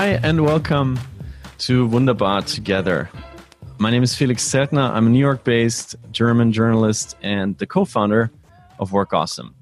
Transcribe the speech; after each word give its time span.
Hi, 0.00 0.18
and 0.22 0.46
welcome 0.46 0.98
to 1.58 1.86
Wunderbar 1.86 2.40
Together. 2.40 3.10
My 3.76 3.90
name 3.90 4.02
is 4.02 4.14
Felix 4.14 4.42
Zeltner. 4.42 4.90
I'm 4.92 5.06
a 5.06 5.10
New 5.10 5.18
York 5.18 5.44
based 5.44 5.94
German 6.10 6.52
journalist 6.52 7.18
and 7.20 7.58
the 7.58 7.66
co 7.66 7.84
founder 7.84 8.30
of 8.78 8.92
Work 8.92 9.12
Awesome. 9.12 9.54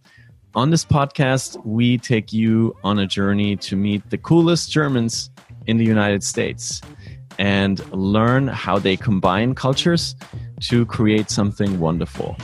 On 0.55 0.71
this 0.71 0.85
podcast, 0.85 1.61
we 1.67 1.99
take 1.99 2.33
you 2.33 2.77
on 2.85 3.01
a 3.01 3.05
journey 3.05 3.57
to 3.57 3.75
meet 3.75 4.11
the 4.11 4.17
coolest 4.17 4.71
Germans 4.71 5.29
in 5.67 5.77
the 5.77 5.85
United 5.85 6.23
States 6.23 6.83
and 7.41 7.85
learn 7.93 8.47
how 8.47 8.79
they 8.79 8.97
combine 8.97 9.57
cultures 9.57 10.15
to 10.61 10.87
create 10.87 11.31
something 11.31 11.81
wonderful. 11.81 12.37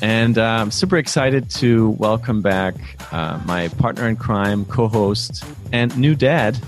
And 0.00 0.38
uh, 0.38 0.42
I'm 0.42 0.70
super 0.70 0.96
excited 0.96 1.50
to 1.56 1.90
welcome 1.98 2.40
back 2.40 2.76
uh, 3.12 3.38
my 3.44 3.68
partner 3.68 4.08
in 4.08 4.16
crime, 4.16 4.64
co 4.64 4.88
host, 4.88 5.44
and 5.70 5.94
new 5.98 6.14
dad 6.14 6.58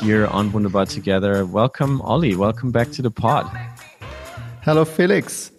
here 0.00 0.26
on 0.26 0.50
Wunderbar 0.52 0.86
Together. 0.86 1.44
Welcome, 1.44 2.00
Ollie. 2.02 2.34
Welcome 2.34 2.70
back 2.70 2.90
to 2.92 3.02
the 3.02 3.10
pod. 3.10 3.46
Hello, 4.62 4.84
Felix. 4.84 5.50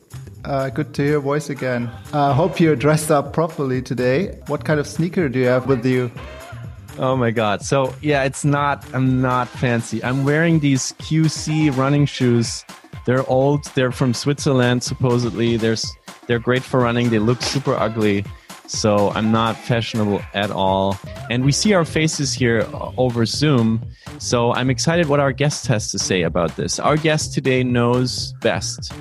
Uh, 0.44 0.70
good 0.70 0.94
to 0.95 1.04
hear 1.04 1.12
your 1.12 1.22
voice 1.22 1.49
again. 1.49 1.90
I 2.13 2.30
uh, 2.30 2.34
hope 2.34 2.59
you're 2.59 2.76
dressed 2.76 3.12
up 3.12 3.34
properly 3.34 3.82
today. 3.82 4.40
What 4.48 4.66
kind 4.66 4.80
of 4.80 4.88
sneaker 4.88 5.30
do 5.30 5.40
you 5.40 5.46
have 5.46 5.68
with 5.68 5.85
you? 5.85 6.12
Oh 6.98 7.16
my 7.16 7.32
god. 7.32 7.62
So, 7.62 7.94
yeah, 8.02 8.23
it's 8.23 8.44
not 8.44 8.84
I'm 8.94 9.22
not 9.22 9.48
fancy. 9.48 10.04
I'm 10.04 10.23
wearing 10.23 10.60
these 10.60 10.94
QC 10.94 11.76
running 11.77 12.05
shoes. 12.05 12.66
They're 13.05 13.27
old. 13.30 13.66
They're 13.76 13.91
from 13.91 14.13
Switzerland 14.13 14.84
supposedly. 14.84 15.58
There's 15.58 15.85
they're 16.27 16.40
great 16.40 16.63
for 16.63 16.82
running. 16.82 17.10
They 17.10 17.20
look 17.20 17.41
super 17.41 17.76
ugly. 17.76 18.26
So 18.72 19.10
I'm 19.12 19.34
not 19.34 19.58
fashionable 19.58 20.22
at 20.34 20.50
all. 20.50 20.98
And 21.30 21.44
we 21.44 21.52
see 21.52 21.74
our 21.74 21.84
faces 21.84 22.34
here 22.34 22.62
uh, 22.74 22.91
over 22.98 23.26
Zoom. 23.26 23.86
So 24.18 24.54
I'm 24.54 24.70
excited 24.70 25.08
what 25.10 25.20
our 25.20 25.34
guest 25.34 25.68
has 25.68 25.91
to 25.91 26.00
say 26.00 26.22
about 26.22 26.55
this. 26.55 26.80
Our 26.80 26.96
guest 26.96 27.34
today 27.34 27.64
knows 27.64 28.32
best 28.42 28.94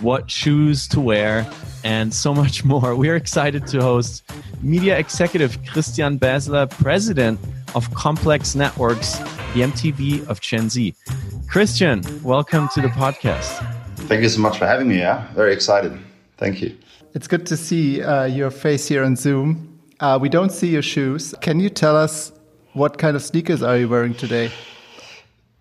what 0.00 0.30
shoes 0.30 0.86
to 0.88 1.00
wear 1.00 1.44
and 1.82 2.14
so 2.14 2.32
much 2.32 2.64
more. 2.72 2.94
We're 2.94 3.16
excited 3.16 3.66
to 3.68 3.80
host 3.80 4.22
media 4.62 4.96
executive 4.96 5.58
Christian 5.66 6.20
Baesler, 6.20 6.70
president 6.70 7.40
of 7.74 7.92
Complex 7.94 8.54
Networks, 8.54 9.18
the 9.54 9.62
MTV 9.62 10.24
of 10.28 10.40
Gen 10.40 10.70
Z. 10.70 10.94
Christian, 11.48 12.00
welcome 12.22 12.68
to 12.74 12.80
the 12.80 12.88
podcast. 12.88 13.50
Thank 14.06 14.22
you 14.22 14.28
so 14.28 14.40
much 14.40 14.56
for 14.56 14.66
having 14.66 14.86
me. 14.86 14.98
Yeah, 14.98 15.26
very 15.34 15.52
excited. 15.52 15.98
Thank 16.36 16.62
you. 16.62 16.76
It's 17.16 17.28
good 17.28 17.46
to 17.46 17.56
see 17.56 18.02
uh, 18.02 18.24
your 18.24 18.50
face 18.50 18.86
here 18.86 19.02
on 19.02 19.16
Zoom. 19.16 19.80
Uh, 20.00 20.18
we 20.20 20.28
don't 20.28 20.52
see 20.52 20.68
your 20.68 20.82
shoes. 20.82 21.34
Can 21.40 21.58
you 21.58 21.70
tell 21.70 21.96
us 21.96 22.30
what 22.74 22.98
kind 22.98 23.16
of 23.16 23.22
sneakers 23.22 23.62
are 23.62 23.78
you 23.78 23.88
wearing 23.88 24.12
today? 24.12 24.50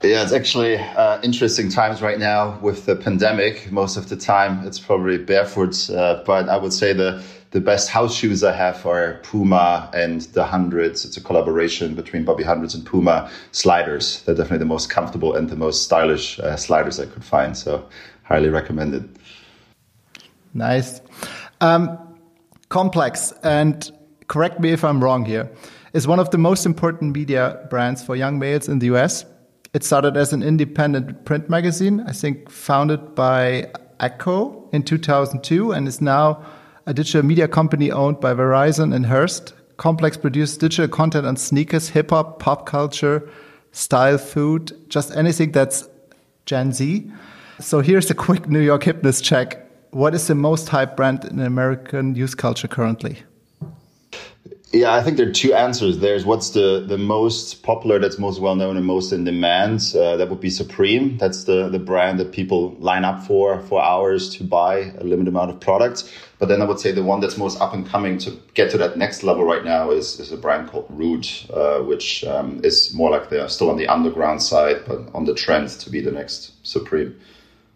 Yeah, 0.04 0.22
it's 0.22 0.34
actually 0.34 0.76
uh, 0.76 1.22
interesting 1.22 1.70
times 1.70 2.02
right 2.02 2.20
now 2.20 2.60
with 2.60 2.86
the 2.86 2.98
pandemic. 2.98 3.72
Most 3.72 3.96
of 3.96 4.10
the 4.10 4.18
time, 4.18 4.68
it's 4.68 4.82
probably 4.82 5.18
barefoot, 5.18 5.90
uh, 5.92 6.24
but 6.26 6.50
I 6.50 6.58
would 6.58 6.74
say 6.74 6.92
the 6.92 7.24
the 7.52 7.62
best 7.62 7.88
house 7.88 8.14
shoes 8.14 8.44
I 8.44 8.52
have 8.52 8.86
are 8.86 9.22
Puma 9.24 9.90
and 9.94 10.24
the 10.34 10.44
Hundreds. 10.44 11.06
It's 11.06 11.16
a 11.16 11.22
collaboration 11.22 11.96
between 11.96 12.26
Bobby 12.26 12.44
Hundreds 12.44 12.76
and 12.76 12.86
Puma 12.86 13.32
sliders. 13.54 14.24
They're 14.24 14.36
definitely 14.36 14.58
the 14.58 14.74
most 14.76 14.90
comfortable 14.90 15.34
and 15.36 15.50
the 15.50 15.56
most 15.56 15.84
stylish 15.84 16.38
uh, 16.38 16.58
sliders 16.58 17.00
I 17.00 17.06
could 17.06 17.24
find. 17.24 17.56
So, 17.56 17.88
highly 18.24 18.50
recommended. 18.50 19.08
Nice. 20.56 21.02
Um, 21.62 21.98
Complex, 22.70 23.32
and 23.44 23.92
correct 24.28 24.60
me 24.60 24.72
if 24.72 24.84
I'm 24.84 25.04
wrong 25.04 25.24
here, 25.24 25.50
is 25.94 26.08
one 26.08 26.20
of 26.20 26.32
the 26.32 26.38
most 26.38 26.66
important 26.66 27.16
media 27.16 27.66
brands 27.70 28.04
for 28.04 28.16
young 28.16 28.40
males 28.40 28.68
in 28.68 28.80
the 28.80 28.88
US. 28.88 29.26
It 29.74 29.84
started 29.84 30.18
as 30.18 30.34
an 30.34 30.42
independent 30.42 31.26
print 31.26 31.50
magazine, 31.50 32.04
I 32.08 32.12
think 32.12 32.50
founded 32.50 33.14
by 33.16 33.72
Ecko 34.00 34.68
in 34.74 34.84
2002, 34.84 35.72
and 35.72 35.88
is 35.88 36.02
now 36.02 36.44
a 36.86 36.94
digital 36.94 37.24
media 37.24 37.48
company 37.48 37.92
owned 37.92 38.20
by 38.20 38.34
Verizon 38.34 38.94
and 38.94 39.06
Hearst. 39.06 39.54
Complex 39.78 40.18
produces 40.18 40.58
digital 40.58 40.88
content 40.88 41.26
on 41.26 41.36
sneakers, 41.36 41.90
hip 41.90 42.10
hop, 42.10 42.40
pop 42.40 42.66
culture, 42.66 43.30
style, 43.72 44.18
food, 44.18 44.72
just 44.90 45.16
anything 45.16 45.52
that's 45.52 45.88
Gen 46.46 46.72
Z. 46.72 47.12
So 47.60 47.82
here's 47.82 48.10
a 48.10 48.16
quick 48.16 48.48
New 48.50 48.60
York 48.60 48.84
hipness 48.84 49.22
check 49.22 49.65
what 49.96 50.14
is 50.14 50.28
the 50.28 50.36
most 50.36 50.68
hyped 50.68 50.98
brand 50.98 51.24
in 51.24 51.40
American 51.40 52.16
youth 52.16 52.36
culture 52.36 52.68
currently? 52.68 53.24
Yeah, 54.74 54.94
I 54.94 55.02
think 55.02 55.16
there 55.16 55.30
are 55.30 55.32
two 55.32 55.54
answers. 55.54 56.00
There's 56.00 56.26
what's 56.26 56.50
the, 56.50 56.84
the 56.86 56.98
most 56.98 57.64
popular, 57.64 57.98
that's 57.98 58.20
most 58.20 58.42
well 58.42 58.58
known 58.58 58.76
and 58.76 58.86
most 58.86 59.14
in 59.14 59.24
demand. 59.24 59.94
Uh, 59.96 60.18
that 60.18 60.30
would 60.30 60.42
be 60.42 60.50
Supreme. 60.50 61.18
That's 61.18 61.46
the, 61.46 61.70
the 61.70 61.80
brand 61.80 62.20
that 62.20 62.34
people 62.34 62.76
line 62.80 63.06
up 63.06 63.24
for 63.24 63.62
for 63.62 63.82
hours 63.82 64.30
to 64.36 64.44
buy 64.44 64.92
a 65.00 65.04
limited 65.06 65.30
amount 65.30 65.52
of 65.52 65.62
products. 65.62 66.12
But 66.40 66.50
then 66.50 66.62
I 66.62 66.66
would 66.66 66.82
say 66.82 66.92
the 66.92 67.02
one 67.02 67.22
that's 67.22 67.38
most 67.38 67.62
up 67.62 67.74
and 67.74 67.88
coming 67.88 68.18
to 68.18 68.38
get 68.54 68.70
to 68.72 68.78
that 68.80 68.98
next 68.98 69.24
level 69.24 69.46
right 69.46 69.64
now 69.64 69.92
is, 69.92 70.20
is 70.20 70.30
a 70.34 70.38
brand 70.38 70.68
called 70.68 70.88
Rhude, 70.90 71.50
uh, 71.54 71.82
which 71.86 72.26
um, 72.26 72.60
is 72.66 72.94
more 72.94 73.12
like 73.12 73.30
they're 73.30 73.48
still 73.48 73.70
on 73.70 73.78
the 73.78 73.88
underground 73.88 74.44
side, 74.44 74.84
but 74.86 75.00
on 75.14 75.24
the 75.24 75.34
trend 75.34 75.70
to 75.70 75.90
be 75.90 76.02
the 76.02 76.12
next 76.12 76.52
Supreme. 76.68 77.18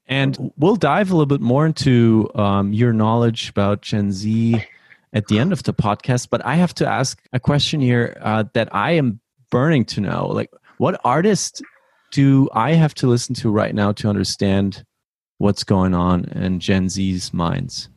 And 0.09 0.52
we'll 0.58 0.75
dive 0.75 1.12
a 1.12 1.14
little 1.14 1.28
bit 1.28 1.40
more 1.40 1.68
into 1.68 2.30
um, 2.34 2.74
your 2.74 2.92
knowledge 2.92 3.50
about 3.50 3.81
Gen 3.81 4.12
Z 4.12 4.66
at 5.14 5.28
the 5.28 5.38
end 5.38 5.53
of 5.53 5.64
the 5.64 5.74
podcast. 5.74 6.30
But 6.30 6.44
I 6.44 6.56
have 6.56 6.74
to 6.75 6.88
ask 6.88 7.22
a 7.31 7.40
question 7.40 7.80
here 7.80 8.18
uh, 8.19 8.46
that 8.53 8.74
I 8.74 8.92
am 8.94 9.19
burning 9.52 9.86
to 9.86 10.02
know. 10.02 10.28
Like, 10.28 10.52
what 10.80 11.00
artist 11.03 11.62
do 12.12 12.50
I 12.53 12.72
have 12.72 12.96
to 12.96 13.08
listen 13.08 13.36
to 13.36 13.52
right 13.52 13.75
now 13.75 13.92
to 13.94 14.09
understand 14.09 14.84
what's 15.38 15.64
going 15.64 15.94
on 15.94 16.25
in 16.25 16.59
Gen 16.59 16.90
Z's 16.90 17.31
minds? 17.31 17.88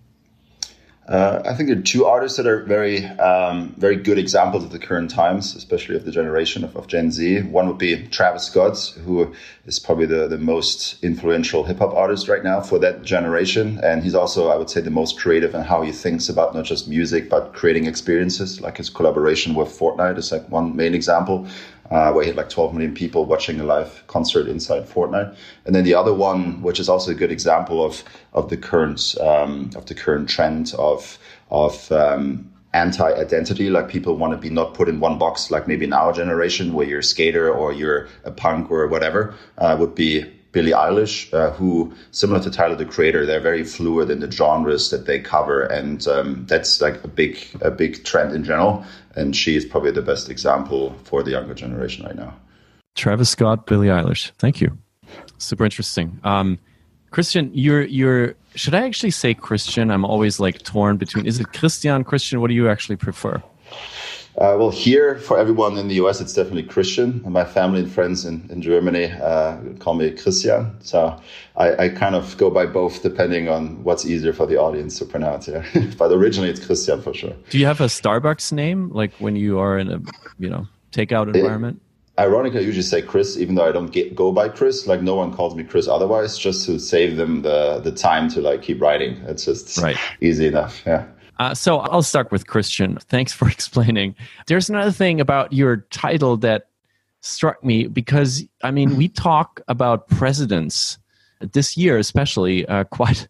Uh, 1.12 1.42
I 1.44 1.52
think 1.52 1.68
there 1.68 1.78
are 1.78 1.82
two 1.82 2.06
artists 2.06 2.38
that 2.38 2.46
are 2.46 2.62
very, 2.62 3.04
um, 3.04 3.74
very 3.76 3.96
good 3.96 4.16
examples 4.16 4.64
of 4.64 4.70
the 4.70 4.78
current 4.78 5.10
times, 5.10 5.54
especially 5.54 5.94
of 5.94 6.06
the 6.06 6.10
generation 6.10 6.64
of, 6.64 6.74
of, 6.74 6.86
Gen 6.86 7.12
Z. 7.12 7.42
One 7.42 7.68
would 7.68 7.76
be 7.76 8.06
Travis 8.06 8.44
Scott, 8.44 8.78
who 9.04 9.34
is 9.66 9.78
probably 9.78 10.06
the, 10.06 10.26
the 10.26 10.38
most 10.38 11.04
influential 11.04 11.64
hip 11.64 11.80
hop 11.80 11.92
artist 11.92 12.28
right 12.28 12.42
now 12.42 12.62
for 12.62 12.78
that 12.78 13.02
generation. 13.02 13.78
And 13.84 14.02
he's 14.02 14.14
also, 14.14 14.48
I 14.48 14.56
would 14.56 14.70
say, 14.70 14.80
the 14.80 14.90
most 14.90 15.18
creative 15.18 15.54
in 15.54 15.60
how 15.60 15.82
he 15.82 15.92
thinks 15.92 16.30
about 16.30 16.54
not 16.54 16.64
just 16.64 16.88
music, 16.88 17.28
but 17.28 17.52
creating 17.52 17.84
experiences. 17.84 18.62
Like 18.62 18.78
his 18.78 18.88
collaboration 18.88 19.54
with 19.54 19.68
Fortnite 19.68 20.16
is 20.16 20.32
like 20.32 20.48
one 20.48 20.74
main 20.74 20.94
example 20.94 21.46
uh, 21.90 22.12
where 22.12 22.24
he 22.24 22.28
had 22.28 22.36
like 22.36 22.48
12 22.48 22.72
million 22.72 22.94
people 22.94 23.24
watching 23.24 23.60
a 23.60 23.64
live 23.64 24.04
concert 24.06 24.48
inside 24.48 24.88
Fortnite. 24.88 25.36
And 25.66 25.74
then 25.74 25.84
the 25.84 25.94
other 25.94 26.14
one, 26.14 26.62
which 26.62 26.80
is 26.80 26.88
also 26.88 27.10
a 27.10 27.14
good 27.14 27.32
example 27.32 27.84
of 27.84 28.02
of 28.32 28.48
the 28.48 28.56
current 28.56 29.14
um, 29.20 29.70
of 29.76 29.86
the 29.86 29.94
current 29.94 30.28
trend 30.28 30.74
of 30.78 31.18
of 31.50 31.90
um, 31.92 32.50
anti-identity, 32.72 33.68
like 33.68 33.88
people 33.88 34.16
want 34.16 34.32
to 34.32 34.38
be 34.38 34.48
not 34.48 34.74
put 34.74 34.88
in 34.88 35.00
one 35.00 35.18
box, 35.18 35.50
like 35.50 35.68
maybe 35.68 35.84
in 35.84 35.92
our 35.92 36.12
generation, 36.12 36.72
where 36.72 36.86
you're 36.86 37.00
a 37.00 37.04
skater 37.04 37.52
or 37.52 37.72
you're 37.72 38.08
a 38.24 38.30
punk 38.30 38.70
or 38.70 38.86
whatever, 38.88 39.34
uh, 39.58 39.76
would 39.78 39.94
be 39.94 40.24
Billie 40.52 40.72
Eilish, 40.72 41.32
uh, 41.32 41.50
who, 41.52 41.92
similar 42.10 42.40
to 42.42 42.50
Tyler 42.50 42.76
the 42.76 42.84
Creator, 42.84 43.24
they're 43.24 43.40
very 43.40 43.64
fluid 43.64 44.10
in 44.10 44.20
the 44.20 44.30
genres 44.30 44.90
that 44.90 45.06
they 45.06 45.18
cover, 45.18 45.62
and 45.62 46.06
um, 46.06 46.44
that's 46.46 46.80
like 46.80 47.02
a 47.02 47.08
big 47.08 47.38
a 47.62 47.70
big 47.70 48.04
trend 48.04 48.34
in 48.34 48.44
general. 48.44 48.84
And 49.16 49.34
she 49.34 49.56
is 49.56 49.64
probably 49.64 49.90
the 49.90 50.02
best 50.02 50.30
example 50.30 50.94
for 51.04 51.22
the 51.22 51.30
younger 51.30 51.54
generation 51.54 52.04
right 52.04 52.16
now. 52.16 52.34
Travis 52.94 53.30
Scott, 53.30 53.66
Billie 53.66 53.88
Eilish. 53.88 54.30
Thank 54.38 54.60
you. 54.60 54.76
Super 55.38 55.64
interesting. 55.64 56.20
Um, 56.24 56.58
Christian, 57.10 57.50
you're 57.54 57.82
you're. 57.82 58.34
Should 58.54 58.74
I 58.74 58.84
actually 58.84 59.10
say 59.10 59.32
Christian? 59.32 59.90
I'm 59.90 60.04
always 60.04 60.38
like 60.38 60.62
torn 60.62 60.98
between. 60.98 61.26
Is 61.26 61.40
it 61.40 61.52
Christian, 61.54 62.04
Christian? 62.04 62.42
What 62.42 62.48
do 62.48 62.54
you 62.54 62.68
actually 62.68 62.96
prefer? 62.96 63.42
Uh, 64.38 64.56
well, 64.58 64.70
here 64.70 65.18
for 65.18 65.38
everyone 65.38 65.76
in 65.76 65.88
the 65.88 65.96
US, 65.96 66.20
it's 66.20 66.32
definitely 66.32 66.62
Christian. 66.62 67.22
My 67.26 67.44
family 67.44 67.80
and 67.80 67.92
friends 67.92 68.24
in, 68.24 68.48
in 68.50 68.62
Germany 68.62 69.12
uh, 69.12 69.58
call 69.78 69.94
me 69.94 70.10
Christian. 70.10 70.74
So 70.82 71.20
I, 71.56 71.84
I, 71.84 71.88
kind 71.90 72.14
of 72.14 72.34
go 72.38 72.48
by 72.48 72.64
both 72.64 73.02
depending 73.02 73.50
on 73.50 73.84
what's 73.84 74.06
easier 74.06 74.32
for 74.32 74.46
the 74.46 74.56
audience 74.56 74.98
to 75.00 75.04
pronounce. 75.04 75.48
Yeah. 75.48 75.66
but 75.98 76.10
originally 76.12 76.48
it's 76.48 76.64
Christian 76.64 77.02
for 77.02 77.12
sure. 77.12 77.34
Do 77.50 77.58
you 77.58 77.66
have 77.66 77.82
a 77.82 77.86
Starbucks 77.86 78.52
name, 78.52 78.88
like 78.90 79.12
when 79.18 79.36
you 79.36 79.58
are 79.58 79.78
in 79.78 79.90
a 79.90 80.00
you 80.38 80.48
know 80.48 80.66
takeout 80.92 81.34
environment? 81.34 81.82
It, 82.16 82.22
ironically, 82.22 82.60
I 82.60 82.62
usually 82.62 82.82
say 82.82 83.02
Chris, 83.02 83.36
even 83.36 83.56
though 83.56 83.68
I 83.68 83.72
don't 83.72 83.92
get, 83.92 84.14
go 84.14 84.32
by 84.32 84.48
Chris. 84.48 84.86
Like 84.86 85.02
no 85.02 85.14
one 85.14 85.34
calls 85.34 85.54
me 85.54 85.62
Chris 85.62 85.88
otherwise, 85.88 86.38
just 86.38 86.64
to 86.66 86.78
save 86.78 87.18
them 87.18 87.42
the 87.42 87.80
the 87.80 87.92
time 87.92 88.30
to 88.30 88.40
like 88.40 88.62
keep 88.62 88.80
writing. 88.80 89.16
It's 89.26 89.44
just 89.44 89.76
right. 89.76 89.96
easy 90.22 90.46
enough. 90.46 90.82
Yeah. 90.86 91.06
Uh, 91.42 91.52
so 91.52 91.78
I'll 91.78 92.04
start 92.04 92.30
with 92.30 92.46
Christian. 92.46 92.98
Thanks 93.08 93.32
for 93.32 93.48
explaining. 93.56 94.14
There's 94.46 94.70
another 94.70 94.92
thing 94.92 95.20
about 95.20 95.52
your 95.52 95.78
title 95.90 96.36
that 96.36 96.68
struck 97.20 97.64
me 97.64 97.88
because 97.88 98.44
I 98.62 98.70
mean 98.70 98.96
we 98.96 99.08
talk 99.08 99.60
about 99.66 100.06
presidents 100.06 100.98
this 101.40 101.76
year, 101.76 101.98
especially 101.98 102.64
uh, 102.66 102.84
quite 102.98 103.26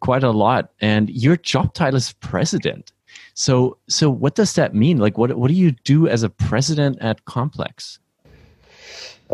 quite 0.00 0.24
a 0.24 0.32
lot, 0.32 0.72
and 0.80 1.08
your 1.10 1.36
job 1.36 1.72
title 1.72 1.98
is 1.98 2.12
president. 2.14 2.90
So 3.34 3.78
so 3.88 4.10
what 4.10 4.34
does 4.34 4.54
that 4.54 4.74
mean? 4.74 4.98
Like 4.98 5.16
what 5.16 5.38
what 5.38 5.46
do 5.46 5.54
you 5.54 5.70
do 5.84 6.08
as 6.08 6.24
a 6.24 6.30
president 6.30 6.98
at 7.00 7.24
Complex? 7.26 8.00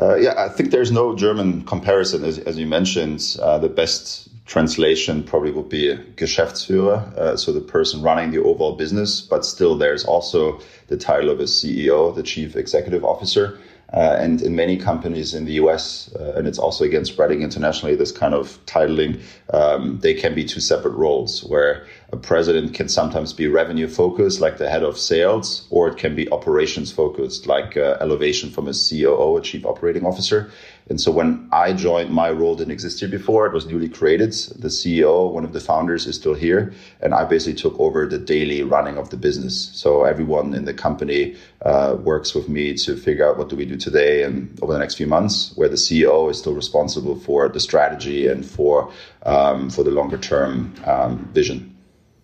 Uh, 0.00 0.14
yeah, 0.16 0.34
I 0.36 0.48
think 0.48 0.70
there's 0.70 0.92
no 0.92 1.16
German 1.16 1.64
comparison, 1.64 2.24
as, 2.24 2.38
as 2.38 2.56
you 2.56 2.66
mentioned. 2.66 3.36
Uh, 3.42 3.58
the 3.58 3.68
best 3.68 4.28
translation 4.46 5.22
probably 5.22 5.50
would 5.50 5.68
be 5.68 5.96
Geschäftsführer, 6.16 7.16
uh, 7.16 7.36
so 7.36 7.52
the 7.52 7.60
person 7.60 8.00
running 8.00 8.30
the 8.30 8.42
overall 8.42 8.76
business, 8.76 9.20
but 9.20 9.44
still 9.44 9.76
there's 9.76 10.04
also 10.04 10.60
the 10.86 10.96
title 10.96 11.30
of 11.30 11.40
a 11.40 11.44
CEO, 11.44 12.14
the 12.14 12.22
Chief 12.22 12.56
Executive 12.56 13.04
Officer. 13.04 13.58
Uh, 13.92 14.16
and 14.18 14.42
in 14.42 14.54
many 14.54 14.76
companies 14.76 15.32
in 15.32 15.46
the 15.46 15.52
US, 15.52 16.14
uh, 16.20 16.34
and 16.36 16.46
it's 16.46 16.58
also 16.58 16.84
again 16.84 17.06
spreading 17.06 17.42
internationally, 17.42 17.96
this 17.96 18.12
kind 18.12 18.34
of 18.34 18.58
titling, 18.66 19.22
um, 19.54 19.98
they 20.00 20.12
can 20.12 20.34
be 20.34 20.44
two 20.44 20.60
separate 20.60 20.92
roles 20.92 21.42
where 21.44 21.86
a 22.12 22.16
president 22.16 22.74
can 22.74 22.88
sometimes 22.88 23.32
be 23.32 23.46
revenue 23.46 23.88
focused, 23.88 24.40
like 24.40 24.58
the 24.58 24.68
head 24.68 24.82
of 24.82 24.98
sales, 24.98 25.66
or 25.70 25.88
it 25.88 25.96
can 25.96 26.14
be 26.14 26.30
operations 26.30 26.92
focused, 26.92 27.46
like 27.46 27.76
uh, 27.76 27.96
elevation 28.00 28.50
from 28.50 28.68
a 28.68 28.72
COO, 28.72 29.36
a 29.38 29.40
chief 29.40 29.64
operating 29.64 30.04
officer. 30.04 30.50
And 30.90 31.00
so 31.00 31.10
when 31.10 31.48
I 31.52 31.72
joined, 31.72 32.10
my 32.10 32.30
role 32.30 32.54
didn't 32.54 32.72
exist 32.72 33.00
here 33.00 33.08
before. 33.08 33.46
It 33.46 33.52
was 33.52 33.66
newly 33.66 33.88
created. 33.88 34.32
The 34.32 34.68
CEO, 34.68 35.30
one 35.32 35.44
of 35.44 35.52
the 35.52 35.60
founders, 35.60 36.06
is 36.06 36.16
still 36.16 36.34
here. 36.34 36.72
And 37.00 37.14
I 37.14 37.24
basically 37.24 37.60
took 37.60 37.78
over 37.78 38.06
the 38.06 38.18
daily 38.18 38.62
running 38.62 38.96
of 38.96 39.10
the 39.10 39.16
business. 39.16 39.70
So 39.74 40.04
everyone 40.04 40.54
in 40.54 40.64
the 40.64 40.72
company 40.72 41.36
uh, 41.62 41.96
works 42.00 42.34
with 42.34 42.48
me 42.48 42.74
to 42.74 42.96
figure 42.96 43.28
out 43.28 43.36
what 43.36 43.48
do 43.48 43.56
we 43.56 43.66
do 43.66 43.76
today 43.76 44.22
and 44.22 44.58
over 44.62 44.72
the 44.72 44.78
next 44.78 44.94
few 44.94 45.06
months, 45.06 45.52
where 45.56 45.68
the 45.68 45.76
CEO 45.76 46.30
is 46.30 46.38
still 46.38 46.54
responsible 46.54 47.16
for 47.16 47.48
the 47.48 47.60
strategy 47.60 48.26
and 48.26 48.44
for, 48.44 48.90
um, 49.24 49.68
for 49.68 49.82
the 49.82 49.90
longer 49.90 50.16
term 50.16 50.74
um, 50.86 51.18
vision. 51.34 51.74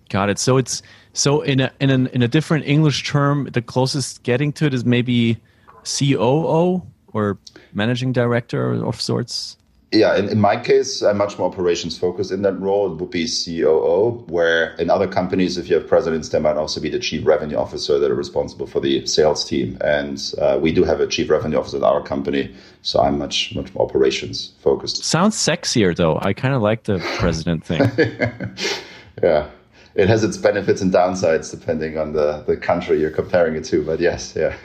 Got 0.08 0.30
it. 0.30 0.38
So 0.38 0.56
it's 0.56 0.82
so 1.12 1.42
in 1.42 1.60
a 1.60 1.72
in 1.80 1.90
a 1.90 2.08
in 2.10 2.22
a 2.22 2.28
different 2.28 2.66
English 2.66 3.04
term, 3.04 3.48
the 3.52 3.62
closest 3.62 4.22
getting 4.22 4.52
to 4.54 4.66
it 4.66 4.74
is 4.74 4.84
maybe 4.84 5.38
COO 5.84 6.82
or 7.14 7.38
managing 7.72 8.12
director 8.12 8.84
of 8.84 9.00
sorts? 9.00 9.56
Yeah, 9.92 10.16
in, 10.16 10.28
in 10.28 10.40
my 10.40 10.56
case, 10.56 11.02
I'm 11.02 11.18
much 11.18 11.38
more 11.38 11.48
operations 11.48 11.96
focused 11.96 12.32
in 12.32 12.42
that 12.42 12.60
role. 12.60 12.92
It 12.92 12.98
would 12.98 13.10
be 13.10 13.28
COO, 13.28 14.24
where 14.26 14.74
in 14.74 14.90
other 14.90 15.06
companies, 15.06 15.56
if 15.56 15.68
you 15.68 15.76
have 15.76 15.86
presidents, 15.86 16.30
there 16.30 16.40
might 16.40 16.56
also 16.56 16.80
be 16.80 16.90
the 16.90 16.98
chief 16.98 17.24
revenue 17.24 17.56
officer 17.56 18.00
that 18.00 18.10
are 18.10 18.16
responsible 18.16 18.66
for 18.66 18.80
the 18.80 19.06
sales 19.06 19.44
team. 19.44 19.78
And 19.82 20.20
uh, 20.40 20.58
we 20.60 20.72
do 20.72 20.82
have 20.82 21.00
a 21.00 21.06
chief 21.06 21.30
revenue 21.30 21.58
officer 21.58 21.76
at 21.76 21.84
our 21.84 22.02
company, 22.02 22.52
so 22.82 23.00
I'm 23.00 23.18
much 23.18 23.54
much 23.54 23.72
more 23.72 23.86
operations 23.86 24.52
focused. 24.58 25.04
Sounds 25.04 25.36
sexier 25.36 25.94
though. 25.94 26.18
I 26.20 26.32
kind 26.32 26.54
of 26.54 26.60
like 26.60 26.84
the 26.84 26.98
president 27.18 27.64
thing. 27.64 27.82
yeah 29.22 29.48
it 29.94 30.08
has 30.08 30.24
its 30.24 30.36
benefits 30.36 30.80
and 30.80 30.92
downsides 30.92 31.50
depending 31.50 31.98
on 31.98 32.12
the, 32.12 32.42
the 32.46 32.56
country 32.56 33.00
you're 33.00 33.10
comparing 33.10 33.54
it 33.54 33.64
to. 33.64 33.84
But 33.84 34.00
yes, 34.00 34.34
yeah. 34.36 34.56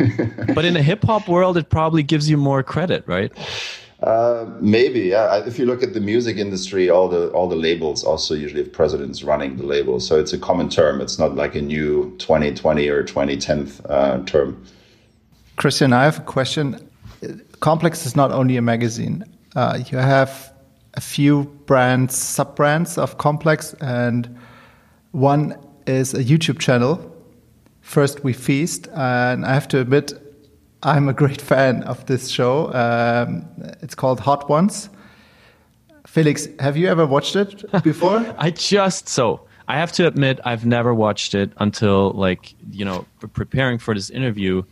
but 0.56 0.66
in 0.66 0.76
a 0.76 0.82
hip 0.82 1.04
hop 1.04 1.28
world, 1.28 1.58
it 1.58 1.70
probably 1.70 2.04
gives 2.04 2.30
you 2.30 2.38
more 2.38 2.64
credit, 2.64 3.04
right? 3.08 3.32
Uh, 4.02 4.46
maybe, 4.62 5.02
yeah. 5.02 5.44
If 5.46 5.60
you 5.60 5.66
look 5.66 5.84
at 5.84 5.94
the 5.94 6.00
music 6.00 6.38
industry, 6.38 6.90
all 6.90 7.10
the 7.10 7.30
all 7.32 7.50
the 7.50 7.58
labels 7.58 8.04
also 8.04 8.34
usually 8.34 8.64
have 8.64 8.72
presidents 8.72 9.24
running 9.24 9.58
the 9.58 9.66
label, 9.66 10.00
so 10.00 10.18
it's 10.18 10.32
a 10.32 10.38
common 10.38 10.70
term. 10.70 11.02
It's 11.02 11.20
not 11.20 11.36
like 11.36 11.54
a 11.56 11.62
new 11.62 12.16
2020 12.18 12.88
or 12.88 13.04
2010 13.04 13.72
uh, 13.90 14.24
term. 14.24 14.64
Christian, 15.58 15.92
I 15.92 16.06
have 16.06 16.20
a 16.20 16.24
question. 16.24 16.80
Complex 17.60 18.06
is 18.06 18.16
not 18.16 18.32
only 18.32 18.56
a 18.56 18.62
magazine. 18.62 19.26
Uh, 19.54 19.80
you 19.92 19.98
have 19.98 20.54
a 20.94 21.02
few 21.02 21.44
brands, 21.66 22.16
sub 22.16 22.56
brands 22.56 22.98
of 22.98 23.18
Complex, 23.18 23.74
and 23.82 24.40
one 25.12 25.58
is 25.88 26.14
a 26.14 26.24
YouTube 26.24 26.60
channel. 26.60 27.06
First 27.82 28.24
We 28.24 28.34
Feast, 28.34 28.88
and 28.94 29.46
I 29.46 29.54
have 29.54 29.68
to 29.70 29.80
admit, 29.80 30.14
I'm 30.84 31.10
a 31.10 31.14
great 31.14 31.42
fan 31.42 31.84
of 31.84 32.06
this 32.06 32.30
show. 32.30 32.72
Um, 32.74 33.48
it's 33.82 33.96
called 33.96 34.20
Hot 34.20 34.48
Ones. 34.50 34.90
Felix, 36.06 36.48
have 36.60 36.78
you 36.78 36.88
ever 36.88 37.06
watched 37.06 37.36
it 37.36 37.66
before? 37.84 38.24
I 38.38 38.52
just 38.52 39.10
so 39.10 39.42
I 39.68 39.78
have 39.78 39.92
to 39.94 40.08
admit 40.08 40.40
I've 40.46 40.66
never 40.66 40.94
watched 40.94 41.36
it 41.36 41.52
until 41.58 42.12
like 42.12 42.56
you 42.72 42.84
know 42.84 43.06
preparing 43.34 43.78
for 43.78 43.94
this 43.94 44.10
interview. 44.10 44.64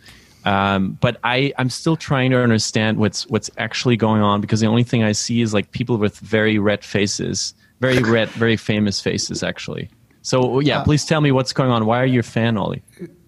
Um, 0.46 0.98
but 1.00 1.18
I 1.24 1.54
I'm 1.58 1.70
still 1.70 1.96
trying 1.96 2.32
to 2.32 2.42
understand 2.42 2.98
what's 2.98 3.28
what's 3.28 3.52
actually 3.58 3.98
going 3.98 4.22
on 4.22 4.42
because 4.42 4.60
the 4.60 4.68
only 4.68 4.84
thing 4.84 5.04
I 5.04 5.12
see 5.12 5.42
is 5.42 5.54
like 5.54 5.72
people 5.72 5.98
with 5.98 6.18
very 6.20 6.58
red 6.58 6.84
faces, 6.84 7.54
very 7.80 8.00
red, 8.16 8.30
very 8.30 8.58
famous 8.58 9.00
faces 9.00 9.44
actually. 9.44 9.90
So 10.28 10.60
yeah, 10.60 10.80
uh, 10.80 10.84
please 10.84 11.06
tell 11.06 11.22
me 11.22 11.32
what's 11.32 11.54
going 11.54 11.72
on. 11.72 11.86
Why 11.86 12.02
are 12.02 12.06
you 12.06 12.20
a 12.20 12.24
fan, 12.24 12.58
Ollie? 12.58 12.84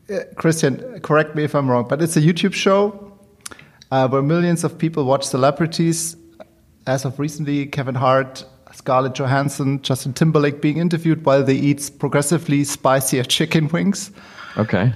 Uh, 0.09 0.19
Christian, 0.35 0.99
correct 0.99 1.33
me 1.33 1.45
if 1.45 1.55
I'm 1.55 1.71
wrong, 1.71 1.87
but 1.87 2.01
it's 2.01 2.17
a 2.17 2.21
YouTube 2.21 2.53
show 2.53 3.17
uh, 3.89 4.09
where 4.09 4.21
millions 4.21 4.65
of 4.65 4.77
people 4.77 5.05
watch 5.05 5.25
celebrities. 5.25 6.17
As 6.87 7.05
of 7.05 7.17
recently, 7.17 7.67
Kevin 7.67 7.95
Hart, 7.95 8.43
Scarlett 8.73 9.13
Johansson, 9.13 9.81
Justin 9.81 10.11
Timberlake 10.11 10.61
being 10.61 10.75
interviewed 10.75 11.25
while 11.25 11.41
they 11.41 11.55
eat 11.55 11.89
progressively 11.99 12.65
spicier 12.65 13.23
chicken 13.37 13.69
wings. 13.69 14.11
Okay. 14.57 14.91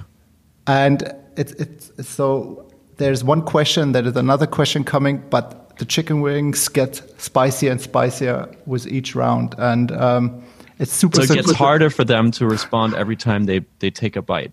And 0.66 1.10
it's 1.38 1.52
it's 1.52 2.06
so 2.06 2.70
there's 2.98 3.24
one 3.24 3.40
question, 3.40 3.92
there 3.92 4.06
is 4.06 4.14
another 4.14 4.46
question 4.46 4.84
coming, 4.84 5.22
but 5.30 5.78
the 5.78 5.86
chicken 5.86 6.20
wings 6.20 6.68
get 6.68 7.00
spicier 7.16 7.70
and 7.70 7.80
spicier 7.80 8.46
with 8.66 8.86
each 8.86 9.14
round, 9.14 9.54
and 9.56 9.90
um, 9.92 10.44
it's 10.78 10.92
super. 10.92 11.24
So 11.24 11.32
it 11.32 11.36
gets 11.36 11.52
harder 11.52 11.90
for 11.90 12.04
them 12.04 12.30
to 12.32 12.46
respond 12.46 12.94
every 12.94 13.16
time 13.16 13.44
they 13.44 13.64
they 13.78 13.90
take 13.90 14.16
a 14.16 14.22
bite. 14.22 14.52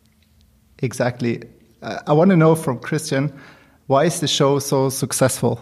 Exactly. 0.79 1.43
Uh, 1.81 1.99
I 2.07 2.13
want 2.13 2.29
to 2.31 2.37
know 2.37 2.55
from 2.55 2.79
Christian, 2.79 3.33
why 3.87 4.05
is 4.05 4.19
the 4.19 4.27
show 4.27 4.59
so 4.59 4.89
successful? 4.89 5.59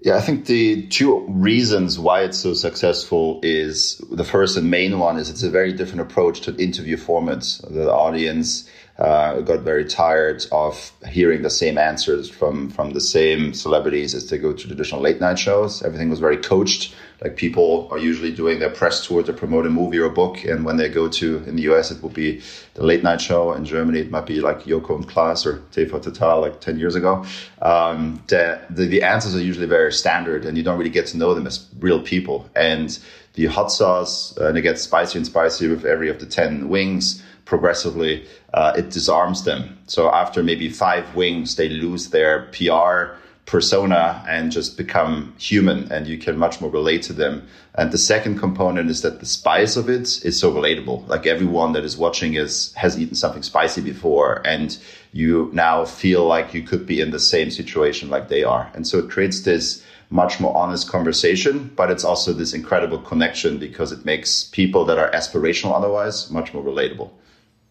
Yeah, 0.00 0.16
I 0.16 0.20
think 0.20 0.46
the 0.46 0.86
two 0.86 1.26
reasons 1.28 1.98
why 1.98 2.22
it's 2.22 2.38
so 2.38 2.54
successful 2.54 3.40
is 3.42 4.00
the 4.12 4.22
first 4.22 4.56
and 4.56 4.70
main 4.70 5.00
one 5.00 5.18
is 5.18 5.28
it's 5.28 5.42
a 5.42 5.50
very 5.50 5.72
different 5.72 6.02
approach 6.02 6.40
to 6.42 6.54
interview 6.56 6.96
formats. 6.96 7.60
The 7.68 7.92
audience 7.92 8.68
uh, 8.98 9.40
got 9.40 9.60
very 9.60 9.84
tired 9.84 10.46
of 10.52 10.92
hearing 11.08 11.42
the 11.42 11.50
same 11.50 11.78
answers 11.78 12.30
from 12.30 12.70
from 12.70 12.90
the 12.90 13.00
same 13.00 13.52
celebrities 13.54 14.14
as 14.14 14.30
they 14.30 14.38
go 14.38 14.52
to 14.52 14.66
traditional 14.66 15.00
late 15.00 15.20
night 15.20 15.38
shows. 15.38 15.82
Everything 15.82 16.10
was 16.10 16.20
very 16.20 16.36
coached. 16.36 16.94
Like 17.22 17.36
people 17.36 17.88
are 17.90 17.98
usually 17.98 18.32
doing 18.32 18.60
their 18.60 18.70
press 18.70 19.04
tour 19.04 19.24
to 19.24 19.32
promote 19.32 19.66
a 19.66 19.70
movie 19.70 19.98
or 19.98 20.04
a 20.04 20.10
book, 20.10 20.44
and 20.44 20.64
when 20.64 20.76
they 20.76 20.88
go 20.88 21.08
to 21.08 21.42
in 21.46 21.56
the 21.56 21.62
US, 21.62 21.90
it 21.90 22.00
will 22.00 22.10
be 22.10 22.40
the 22.74 22.84
late 22.84 23.02
night 23.02 23.20
show. 23.20 23.52
In 23.52 23.64
Germany, 23.64 23.98
it 24.00 24.10
might 24.10 24.26
be 24.26 24.40
like 24.40 24.66
Joko 24.66 24.94
and 24.94 25.08
Klaas 25.08 25.44
or 25.44 25.58
TV 25.72 25.90
Total 25.90 26.40
like 26.40 26.60
ten 26.60 26.78
years 26.78 26.94
ago. 26.94 27.24
Um, 27.60 28.22
the, 28.28 28.60
the 28.70 28.86
the 28.86 29.02
answers 29.02 29.34
are 29.34 29.42
usually 29.42 29.66
very 29.66 29.92
standard, 29.92 30.44
and 30.44 30.56
you 30.56 30.62
don't 30.62 30.78
really 30.78 30.90
get 30.90 31.06
to 31.08 31.16
know 31.16 31.34
them 31.34 31.46
as 31.46 31.66
real 31.80 32.00
people. 32.00 32.48
And 32.54 32.96
the 33.34 33.46
hot 33.46 33.72
sauce, 33.72 34.36
uh, 34.38 34.48
and 34.48 34.56
it 34.56 34.62
gets 34.62 34.82
spicy 34.82 35.18
and 35.18 35.26
spicy 35.26 35.68
with 35.68 35.84
every 35.84 36.08
of 36.08 36.20
the 36.20 36.26
ten 36.26 36.68
wings 36.68 37.22
progressively, 37.44 38.26
uh, 38.54 38.74
it 38.76 38.90
disarms 38.90 39.44
them. 39.44 39.76
So 39.86 40.12
after 40.12 40.42
maybe 40.42 40.68
five 40.68 41.14
wings, 41.14 41.56
they 41.56 41.68
lose 41.68 42.10
their 42.10 42.42
PR 42.52 43.16
persona 43.48 44.22
and 44.28 44.52
just 44.52 44.76
become 44.76 45.32
human 45.38 45.90
and 45.90 46.06
you 46.06 46.18
can 46.18 46.36
much 46.36 46.60
more 46.60 46.70
relate 46.70 47.02
to 47.02 47.14
them. 47.14 47.48
And 47.76 47.90
the 47.90 47.98
second 47.98 48.38
component 48.38 48.90
is 48.90 49.00
that 49.00 49.20
the 49.20 49.26
spice 49.26 49.74
of 49.74 49.88
it 49.88 50.22
is 50.22 50.38
so 50.38 50.52
relatable. 50.52 51.08
Like 51.08 51.26
everyone 51.26 51.72
that 51.72 51.82
is 51.82 51.96
watching 51.96 52.34
is 52.34 52.74
has 52.74 52.98
eaten 53.00 53.14
something 53.14 53.42
spicy 53.42 53.80
before 53.80 54.42
and 54.46 54.76
you 55.12 55.50
now 55.54 55.86
feel 55.86 56.26
like 56.26 56.52
you 56.52 56.62
could 56.62 56.84
be 56.86 57.00
in 57.00 57.10
the 57.10 57.18
same 57.18 57.50
situation 57.50 58.10
like 58.10 58.28
they 58.28 58.44
are. 58.44 58.70
And 58.74 58.86
so 58.86 58.98
it 58.98 59.08
creates 59.08 59.40
this 59.40 59.82
much 60.10 60.40
more 60.40 60.54
honest 60.54 60.90
conversation, 60.90 61.70
but 61.74 61.90
it's 61.90 62.04
also 62.04 62.34
this 62.34 62.52
incredible 62.52 62.98
connection 62.98 63.56
because 63.56 63.92
it 63.92 64.04
makes 64.04 64.44
people 64.44 64.84
that 64.84 64.98
are 64.98 65.10
aspirational 65.12 65.74
otherwise 65.74 66.30
much 66.30 66.52
more 66.52 66.62
relatable. 66.62 67.10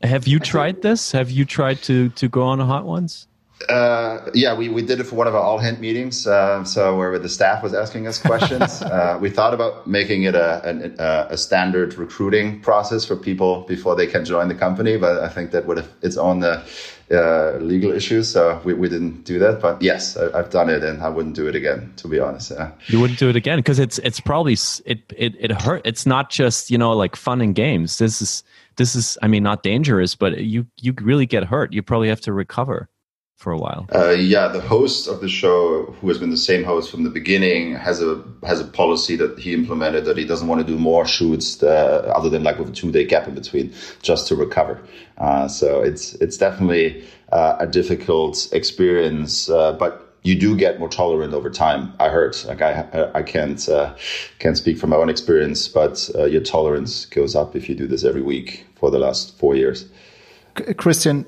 Have 0.01 0.27
you 0.27 0.39
tried 0.39 0.81
this? 0.81 1.11
Have 1.11 1.29
you 1.29 1.45
tried 1.45 1.83
to 1.83 2.09
to 2.09 2.27
go 2.27 2.41
on 2.43 2.59
a 2.59 2.65
hot 2.65 2.85
ones? 2.85 3.27
Uh, 3.69 4.29
yeah, 4.35 4.53
we, 4.53 4.69
we 4.69 4.83
did 4.83 4.99
it 4.99 5.05
for 5.05 5.15
one 5.15 5.27
of 5.27 5.33
our 5.33 5.41
all 5.41 5.57
hint 5.57 5.79
meetings. 5.79 6.27
Uh, 6.27 6.63
so 6.63 6.95
where 6.95 7.17
the 7.17 7.29
staff 7.29 7.63
was 7.63 7.73
asking 7.73 8.05
us 8.07 8.19
questions, 8.19 8.81
uh, 8.83 9.17
we 9.19 9.29
thought 9.29 9.53
about 9.53 9.87
making 9.87 10.23
it 10.23 10.35
a, 10.35 10.93
a, 10.99 11.33
a, 11.33 11.37
standard 11.37 11.95
recruiting 11.95 12.61
process 12.61 13.03
for 13.03 13.15
people 13.15 13.61
before 13.63 13.95
they 13.95 14.05
can 14.05 14.23
join 14.23 14.47
the 14.47 14.55
company. 14.55 14.95
But 14.95 15.23
I 15.23 15.27
think 15.27 15.51
that 15.51 15.65
would 15.65 15.77
have 15.77 15.89
its 16.03 16.17
own 16.17 16.43
uh, 16.43 16.63
uh, 17.11 17.57
legal 17.59 17.91
issues. 17.91 18.29
So 18.29 18.61
we, 18.63 18.75
we 18.75 18.89
didn't 18.89 19.23
do 19.23 19.39
that. 19.39 19.59
But 19.59 19.81
yes, 19.81 20.15
I, 20.15 20.37
have 20.37 20.51
done 20.51 20.69
it, 20.69 20.83
and 20.83 21.01
I 21.01 21.09
wouldn't 21.09 21.35
do 21.35 21.47
it 21.47 21.55
again. 21.55 21.91
To 21.97 22.07
be 22.07 22.19
honest, 22.19 22.51
yeah. 22.51 22.71
you 22.87 22.99
wouldn't 22.99 23.17
do 23.17 23.27
it 23.27 23.35
again 23.35 23.57
because 23.57 23.79
it's 23.79 23.97
it's 23.99 24.19
probably 24.19 24.53
it 24.85 25.01
it 25.17 25.35
it 25.39 25.51
hurt. 25.51 25.81
It's 25.83 26.05
not 26.05 26.29
just 26.29 26.69
you 26.69 26.77
know 26.77 26.93
like 26.93 27.15
fun 27.15 27.41
and 27.41 27.55
games. 27.55 27.97
This 27.97 28.21
is 28.21 28.43
this 28.77 28.95
is 28.95 29.17
i 29.21 29.27
mean 29.27 29.43
not 29.43 29.63
dangerous 29.63 30.15
but 30.15 30.37
you 30.37 30.65
you 30.77 30.93
really 31.01 31.25
get 31.25 31.43
hurt 31.43 31.73
you 31.73 31.81
probably 31.81 32.07
have 32.07 32.21
to 32.21 32.31
recover 32.31 32.87
for 33.37 33.51
a 33.51 33.57
while 33.57 33.87
uh, 33.93 34.09
yeah 34.09 34.47
the 34.47 34.59
host 34.59 35.07
of 35.07 35.21
the 35.21 35.29
show 35.29 35.85
who 36.01 36.07
has 36.07 36.17
been 36.17 36.31
the 36.31 36.37
same 36.37 36.63
host 36.63 36.89
from 36.89 37.03
the 37.03 37.09
beginning 37.09 37.75
has 37.75 38.01
a 38.01 38.21
has 38.43 38.59
a 38.59 38.65
policy 38.65 39.15
that 39.15 39.37
he 39.37 39.53
implemented 39.53 40.05
that 40.05 40.17
he 40.17 40.25
doesn't 40.25 40.47
want 40.47 40.59
to 40.59 40.65
do 40.65 40.77
more 40.77 41.05
shoots 41.05 41.61
uh, 41.61 42.11
other 42.15 42.29
than 42.29 42.43
like 42.43 42.57
with 42.57 42.67
a 42.67 42.71
two 42.71 42.91
day 42.91 43.05
gap 43.05 43.27
in 43.27 43.35
between 43.35 43.71
just 44.01 44.27
to 44.27 44.35
recover 44.35 44.81
uh, 45.19 45.47
so 45.47 45.81
it's 45.81 46.15
it's 46.15 46.35
definitely 46.35 47.05
uh, 47.31 47.57
a 47.59 47.67
difficult 47.67 48.49
experience 48.51 49.49
uh, 49.49 49.71
but 49.73 50.07
you 50.23 50.35
do 50.35 50.57
get 50.57 50.77
more 50.77 50.89
tolerant 50.89 51.33
over 51.33 51.49
time. 51.49 51.93
I 52.01 52.09
heard, 52.09 52.35
like 52.45 52.61
I, 52.61 53.09
I 53.13 53.23
can't, 53.23 53.67
uh, 53.69 53.95
can't 54.39 54.57
speak 54.57 54.77
from 54.77 54.89
my 54.89 54.97
own 54.97 55.09
experience, 55.09 55.69
but 55.69 56.09
uh, 56.15 56.25
your 56.25 56.41
tolerance 56.41 57.05
goes 57.05 57.33
up 57.33 57.55
if 57.55 57.69
you 57.69 57.75
do 57.75 57.87
this 57.87 58.03
every 58.03 58.21
week 58.21 58.65
for 58.75 58.91
the 58.91 58.99
last 58.99 59.37
four 59.37 59.55
years. 59.55 59.85
Christian, 60.75 61.25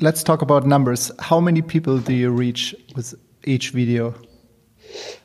let's 0.00 0.22
talk 0.22 0.42
about 0.42 0.66
numbers. 0.66 1.10
How 1.18 1.40
many 1.40 1.62
people 1.62 1.98
do 1.98 2.12
you 2.12 2.30
reach 2.30 2.74
with 2.94 3.14
each 3.44 3.70
video? 3.70 4.14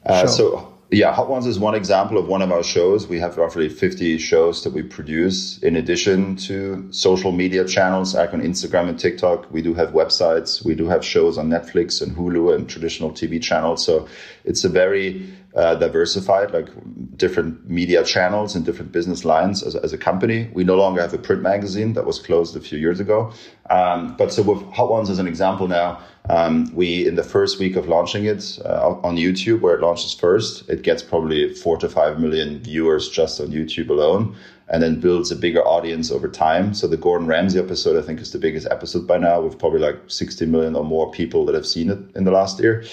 Uh, 0.06 0.28
so 0.28 0.71
yeah, 0.94 1.14
Hot 1.14 1.30
Ones 1.30 1.48
is 1.48 1.58
one 1.58 1.74
example 1.74 2.18
of 2.18 2.28
one 2.28 2.42
of 2.42 2.52
our 2.52 2.64
shows. 2.64 3.08
We 3.08 3.18
have 3.20 3.38
roughly 3.38 3.70
50 3.70 4.18
shows 4.18 4.62
that 4.66 4.74
we 4.74 4.84
produce 4.84 5.58
in 5.60 5.78
addition 5.78 6.36
to 6.48 6.86
social 6.92 7.32
media 7.32 7.66
channels 7.66 8.14
like 8.14 8.34
on 8.34 8.42
Instagram 8.42 8.90
and 8.90 9.00
TikTok. 9.00 9.50
We 9.54 9.62
do 9.62 9.74
have 9.74 9.92
websites. 9.92 10.66
We 10.66 10.76
do 10.76 10.90
have 10.90 11.06
shows 11.06 11.38
on 11.38 11.50
Netflix 11.50 12.02
and 12.02 12.14
Hulu 12.14 12.54
and 12.54 12.70
traditional 12.70 13.12
TV 13.12 13.42
channels. 13.42 13.86
So 13.86 14.06
it's 14.44 14.66
a 14.66 14.70
very 14.70 15.32
uh, 15.56 15.76
diversified, 15.76 16.52
like 16.52 16.68
different 17.16 17.70
media 17.70 18.04
channels 18.04 18.54
and 18.56 18.66
different 18.66 18.92
business 18.92 19.24
lines 19.24 19.64
as, 19.64 19.76
as, 19.76 19.94
a 19.94 19.98
company. 19.98 20.50
We 20.54 20.64
no 20.64 20.76
longer 20.76 21.02
have 21.02 21.14
a 21.14 21.18
print 21.18 21.42
magazine 21.42 21.94
that 21.94 22.06
was 22.06 22.20
closed 22.20 22.56
a 22.56 22.62
few 22.62 22.78
years 22.78 23.00
ago. 23.00 23.32
Um, 23.70 24.16
but 24.18 24.32
so 24.32 24.44
with 24.44 24.62
Hot 24.74 24.90
Ones 24.90 25.10
as 25.10 25.20
an 25.20 25.28
example 25.28 25.68
now, 25.68 26.02
um, 26.32 26.74
we 26.74 27.06
in 27.08 27.16
the 27.16 27.24
first 27.24 27.60
week 27.60 27.76
of 27.76 27.90
launching 27.90 28.26
it 28.26 28.58
uh, 28.64 28.96
on 29.04 29.18
YouTube, 29.18 29.60
where 29.62 29.76
it 29.76 29.82
launches 29.82 30.14
first, 30.14 30.70
it 30.70 30.82
gets 30.82 31.04
probably 31.04 31.54
four 31.54 31.78
to 31.78 31.90
five 31.90 32.20
million 32.20 32.60
viewers 32.60 33.10
just 33.10 33.42
on 33.42 33.48
YouTube 33.48 33.90
alone, 33.90 34.36
and 34.70 34.82
then 34.82 35.00
builds 35.00 35.30
a 35.32 35.36
bigger 35.36 35.62
audience 35.62 36.10
over 36.10 36.30
time. 36.30 36.74
So 36.74 36.88
the 36.88 36.96
Gordon 36.96 37.28
Ramsay 37.28 37.60
episode, 37.60 38.02
I 38.02 38.06
think, 38.06 38.22
is 38.22 38.32
the 38.32 38.40
biggest 38.40 38.66
episode 38.72 39.06
by 39.06 39.18
now, 39.18 39.42
with 39.42 39.60
probably 39.60 39.80
like 39.80 40.00
60 40.08 40.46
million 40.46 40.76
or 40.76 40.86
more 40.86 41.12
people 41.12 41.46
that 41.46 41.56
have 41.56 41.68
seen 41.68 41.90
it 41.90 42.00
in 42.16 42.24
the 42.24 42.32
last 42.32 42.60
year. 42.60 42.86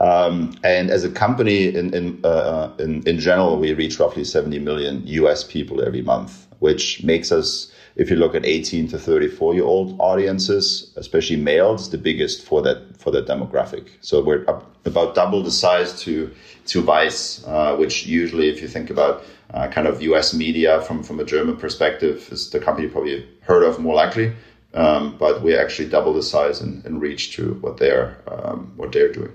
Um, 0.00 0.56
and 0.64 0.90
as 0.90 1.04
a 1.04 1.10
company, 1.10 1.68
in 1.68 1.94
in, 1.94 2.24
uh, 2.24 2.72
in, 2.78 3.06
in 3.06 3.20
general, 3.20 3.58
we 3.58 3.72
reach 3.74 4.00
roughly 4.00 4.24
70 4.24 4.58
million 4.58 5.06
US 5.06 5.44
people 5.44 5.84
every 5.84 6.02
month, 6.02 6.48
which 6.58 7.04
makes 7.04 7.30
us, 7.30 7.71
if 7.96 8.10
you 8.10 8.16
look 8.16 8.34
at 8.34 8.44
18 8.44 8.88
to 8.88 8.98
34 8.98 9.54
year 9.54 9.64
old 9.64 9.96
audiences, 10.00 10.92
especially 10.96 11.36
males, 11.36 11.90
the 11.90 11.98
biggest 11.98 12.44
for 12.44 12.62
that 12.62 12.96
for 12.98 13.10
that 13.10 13.26
demographic. 13.26 13.88
So 14.00 14.22
we're 14.22 14.44
about 14.84 15.14
double 15.14 15.42
the 15.42 15.50
size 15.50 16.00
to 16.02 16.30
to 16.66 16.82
Vice, 16.82 17.44
uh, 17.46 17.76
which 17.76 18.06
usually, 18.06 18.48
if 18.48 18.62
you 18.62 18.68
think 18.68 18.90
about 18.90 19.24
uh, 19.52 19.68
kind 19.68 19.86
of 19.86 20.00
US 20.02 20.32
media 20.32 20.80
from 20.82 21.02
from 21.02 21.20
a 21.20 21.24
German 21.24 21.56
perspective, 21.56 22.28
is 22.30 22.50
the 22.50 22.60
company 22.60 22.86
you 22.86 22.92
probably 22.92 23.28
heard 23.42 23.62
of 23.62 23.78
more 23.78 23.94
likely. 23.94 24.32
Um, 24.74 25.16
but 25.18 25.42
we 25.42 25.54
actually 25.54 25.90
double 25.90 26.14
the 26.14 26.22
size 26.22 26.62
and, 26.62 26.82
and 26.86 27.02
reach 27.02 27.36
to 27.36 27.54
what 27.60 27.76
they're 27.76 28.16
um, 28.26 28.72
what 28.76 28.92
they're 28.92 29.12
doing. 29.12 29.32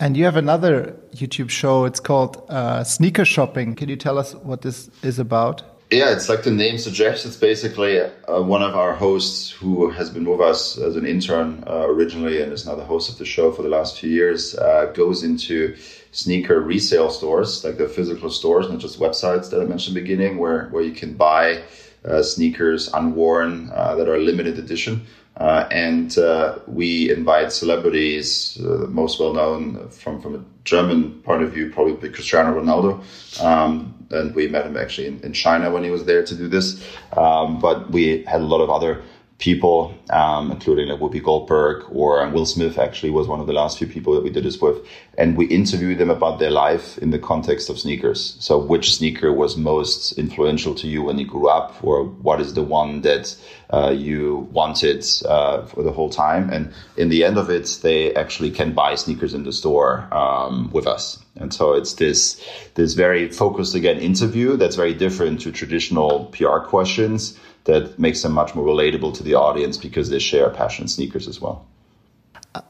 And 0.00 0.16
you 0.16 0.24
have 0.24 0.36
another 0.36 0.96
YouTube 1.14 1.50
show. 1.50 1.84
It's 1.84 2.00
called 2.00 2.44
uh, 2.48 2.82
Sneaker 2.82 3.24
Shopping. 3.24 3.76
Can 3.76 3.88
you 3.88 3.96
tell 3.96 4.18
us 4.18 4.34
what 4.34 4.62
this 4.62 4.90
is 5.02 5.18
about? 5.18 5.62
Yeah, 5.92 6.10
it's 6.10 6.30
like 6.30 6.42
the 6.42 6.50
name 6.50 6.78
suggests. 6.78 7.26
It's 7.26 7.36
basically 7.36 8.00
uh, 8.00 8.40
one 8.40 8.62
of 8.62 8.74
our 8.74 8.94
hosts 8.94 9.50
who 9.50 9.90
has 9.90 10.08
been 10.08 10.24
with 10.24 10.40
us 10.40 10.78
as 10.78 10.96
an 10.96 11.04
intern 11.04 11.62
uh, 11.66 11.86
originally 11.86 12.40
and 12.40 12.50
is 12.50 12.64
now 12.64 12.74
the 12.76 12.84
host 12.84 13.10
of 13.10 13.18
the 13.18 13.26
show 13.26 13.52
for 13.52 13.60
the 13.60 13.68
last 13.68 14.00
few 14.00 14.08
years. 14.08 14.56
Uh, 14.56 14.90
goes 14.94 15.22
into 15.22 15.76
sneaker 16.10 16.62
resale 16.62 17.10
stores, 17.10 17.62
like 17.62 17.76
the 17.76 17.86
physical 17.86 18.30
stores, 18.30 18.70
not 18.70 18.78
just 18.78 18.98
websites 18.98 19.50
that 19.50 19.60
I 19.60 19.64
mentioned 19.64 19.94
beginning, 19.94 20.38
where 20.38 20.68
where 20.68 20.82
you 20.82 20.92
can 20.92 21.12
buy 21.12 21.62
uh, 22.06 22.22
sneakers 22.22 22.88
unworn 22.94 23.70
uh, 23.74 23.94
that 23.96 24.08
are 24.08 24.18
limited 24.18 24.58
edition. 24.58 25.02
Uh, 25.36 25.66
and 25.70 26.18
uh, 26.18 26.58
we 26.66 27.10
invite 27.10 27.52
celebrities, 27.52 28.60
uh, 28.60 28.86
most 28.88 29.18
well 29.18 29.32
known 29.32 29.88
from, 29.88 30.20
from 30.20 30.34
a 30.34 30.44
German 30.64 31.20
point 31.22 31.42
of 31.42 31.52
view, 31.52 31.70
probably 31.70 32.08
Cristiano 32.10 32.60
Ronaldo. 32.60 33.42
Um, 33.42 33.94
and 34.10 34.34
we 34.34 34.46
met 34.46 34.66
him 34.66 34.76
actually 34.76 35.06
in, 35.06 35.20
in, 35.20 35.32
China 35.32 35.70
when 35.70 35.82
he 35.82 35.90
was 35.90 36.04
there 36.04 36.22
to 36.22 36.34
do 36.36 36.48
this. 36.48 36.86
Um, 37.16 37.58
but 37.58 37.90
we 37.90 38.24
had 38.24 38.42
a 38.42 38.44
lot 38.44 38.60
of 38.60 38.68
other 38.68 39.02
people, 39.42 39.92
um, 40.10 40.52
including 40.52 40.86
like 40.86 41.00
Whoopi 41.00 41.20
Goldberg 41.20 41.84
or 41.90 42.28
Will 42.28 42.46
Smith 42.46 42.78
actually 42.78 43.10
was 43.10 43.26
one 43.26 43.40
of 43.40 43.48
the 43.48 43.52
last 43.52 43.76
few 43.76 43.88
people 43.88 44.14
that 44.14 44.22
we 44.22 44.30
did 44.30 44.44
this 44.44 44.60
with. 44.60 44.86
And 45.18 45.36
we 45.36 45.46
interviewed 45.46 45.98
them 45.98 46.10
about 46.10 46.38
their 46.38 46.52
life 46.52 46.96
in 46.98 47.10
the 47.10 47.18
context 47.18 47.68
of 47.68 47.76
sneakers. 47.76 48.36
So 48.38 48.56
which 48.56 48.94
sneaker 48.94 49.32
was 49.32 49.56
most 49.56 50.12
influential 50.12 50.76
to 50.76 50.86
you 50.86 51.02
when 51.02 51.18
you 51.18 51.26
grew 51.26 51.48
up 51.48 51.82
or 51.82 52.04
what 52.04 52.40
is 52.40 52.54
the 52.54 52.62
one 52.62 53.00
that 53.00 53.36
uh, 53.70 53.90
you 53.90 54.48
wanted 54.52 55.04
uh, 55.24 55.66
for 55.66 55.82
the 55.82 55.90
whole 55.90 56.08
time? 56.08 56.48
And 56.50 56.72
in 56.96 57.08
the 57.08 57.24
end 57.24 57.36
of 57.36 57.50
it, 57.50 57.80
they 57.82 58.14
actually 58.14 58.52
can 58.52 58.72
buy 58.72 58.94
sneakers 58.94 59.34
in 59.34 59.42
the 59.42 59.52
store 59.52 60.06
um, 60.14 60.70
with 60.72 60.86
us. 60.86 61.18
And 61.34 61.52
so 61.52 61.72
it's 61.72 61.94
this, 61.94 62.40
this 62.74 62.94
very 62.94 63.28
focused 63.28 63.74
again 63.74 63.98
interview 63.98 64.56
that's 64.56 64.76
very 64.76 64.94
different 64.94 65.40
to 65.40 65.50
traditional 65.50 66.26
PR 66.26 66.58
questions 66.58 67.36
that 67.64 67.98
makes 67.98 68.22
them 68.22 68.32
much 68.32 68.54
more 68.54 68.66
relatable 68.66 69.14
to 69.14 69.22
the 69.22 69.34
audience 69.34 69.76
because 69.76 70.10
they 70.10 70.18
share 70.18 70.46
a 70.46 70.50
passion 70.50 70.84
in 70.84 70.88
sneakers 70.88 71.28
as 71.28 71.40
well. 71.40 71.66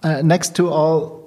Uh, 0.03 0.23
next 0.23 0.55
to 0.57 0.69
all 0.69 1.23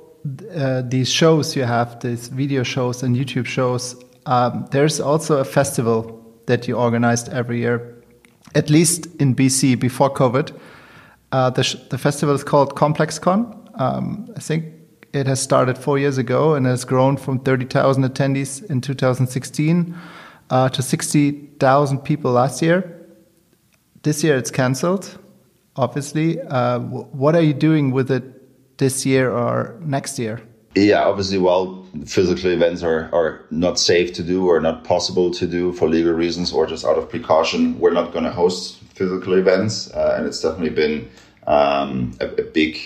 uh, 0.56 0.82
these 0.82 1.10
shows 1.10 1.56
you 1.56 1.64
have, 1.64 2.00
these 2.00 2.28
video 2.28 2.64
shows 2.64 3.04
and 3.04 3.16
YouTube 3.16 3.46
shows, 3.46 3.96
um, 4.26 4.68
there's 4.72 5.00
also 5.00 5.38
a 5.38 5.46
festival 5.46 6.22
that 6.46 6.68
you 6.68 6.76
organized 6.76 7.30
every 7.30 7.60
year, 7.60 8.04
at 8.54 8.70
least 8.70 9.08
in 9.18 9.36
BC 9.36 9.80
before 9.80 10.14
COVID. 10.14 10.58
Uh, 11.32 11.50
the, 11.50 11.80
the 11.90 11.98
festival 11.98 12.34
is 12.34 12.44
called 12.44 12.76
ComplexCon. 12.76 13.80
Um, 13.80 14.32
I 14.38 14.40
think 14.40 14.66
it 15.14 15.28
has 15.28 15.42
started 15.42 15.78
four 15.78 15.98
years 15.98 16.18
ago 16.18 16.54
and 16.54 16.66
has 16.66 16.86
grown 16.86 17.18
from 17.18 17.40
30,000 17.40 18.04
attendees 18.04 18.64
in 18.70 18.82
2016 18.82 19.96
uh, 20.50 20.70
to 20.70 20.82
60,000 20.82 22.00
people 22.00 22.32
last 22.32 22.62
year. 22.62 23.05
This 24.06 24.24
year 24.24 24.38
it's 24.38 24.52
cancelled, 24.52 25.18
obviously. 25.76 26.40
Uh, 26.40 26.78
what 26.78 27.34
are 27.34 27.42
you 27.42 27.56
doing 27.56 27.90
with 27.90 28.12
it 28.12 28.24
this 28.78 29.04
year 29.04 29.32
or 29.32 29.80
next 29.82 30.20
year? 30.20 30.44
Yeah, 30.76 31.06
obviously, 31.06 31.40
while 31.40 31.84
physical 32.06 32.52
events 32.52 32.84
are, 32.84 33.10
are 33.12 33.44
not 33.50 33.80
safe 33.80 34.14
to 34.14 34.22
do 34.22 34.48
or 34.48 34.60
not 34.60 34.84
possible 34.84 35.32
to 35.32 35.48
do 35.48 35.74
for 35.74 35.90
legal 35.90 36.14
reasons 36.14 36.54
or 36.54 36.68
just 36.68 36.86
out 36.86 37.00
of 37.00 37.10
precaution, 37.10 37.80
we're 37.80 37.94
not 37.94 38.12
going 38.12 38.26
to 38.26 38.32
host 38.32 38.78
physical 38.94 39.34
events. 39.34 39.90
Uh, 39.92 40.14
and 40.16 40.28
it's 40.28 40.40
definitely 40.40 40.70
been 40.70 41.10
um, 41.48 42.16
a, 42.22 42.28
a, 42.28 42.44
big 42.44 42.78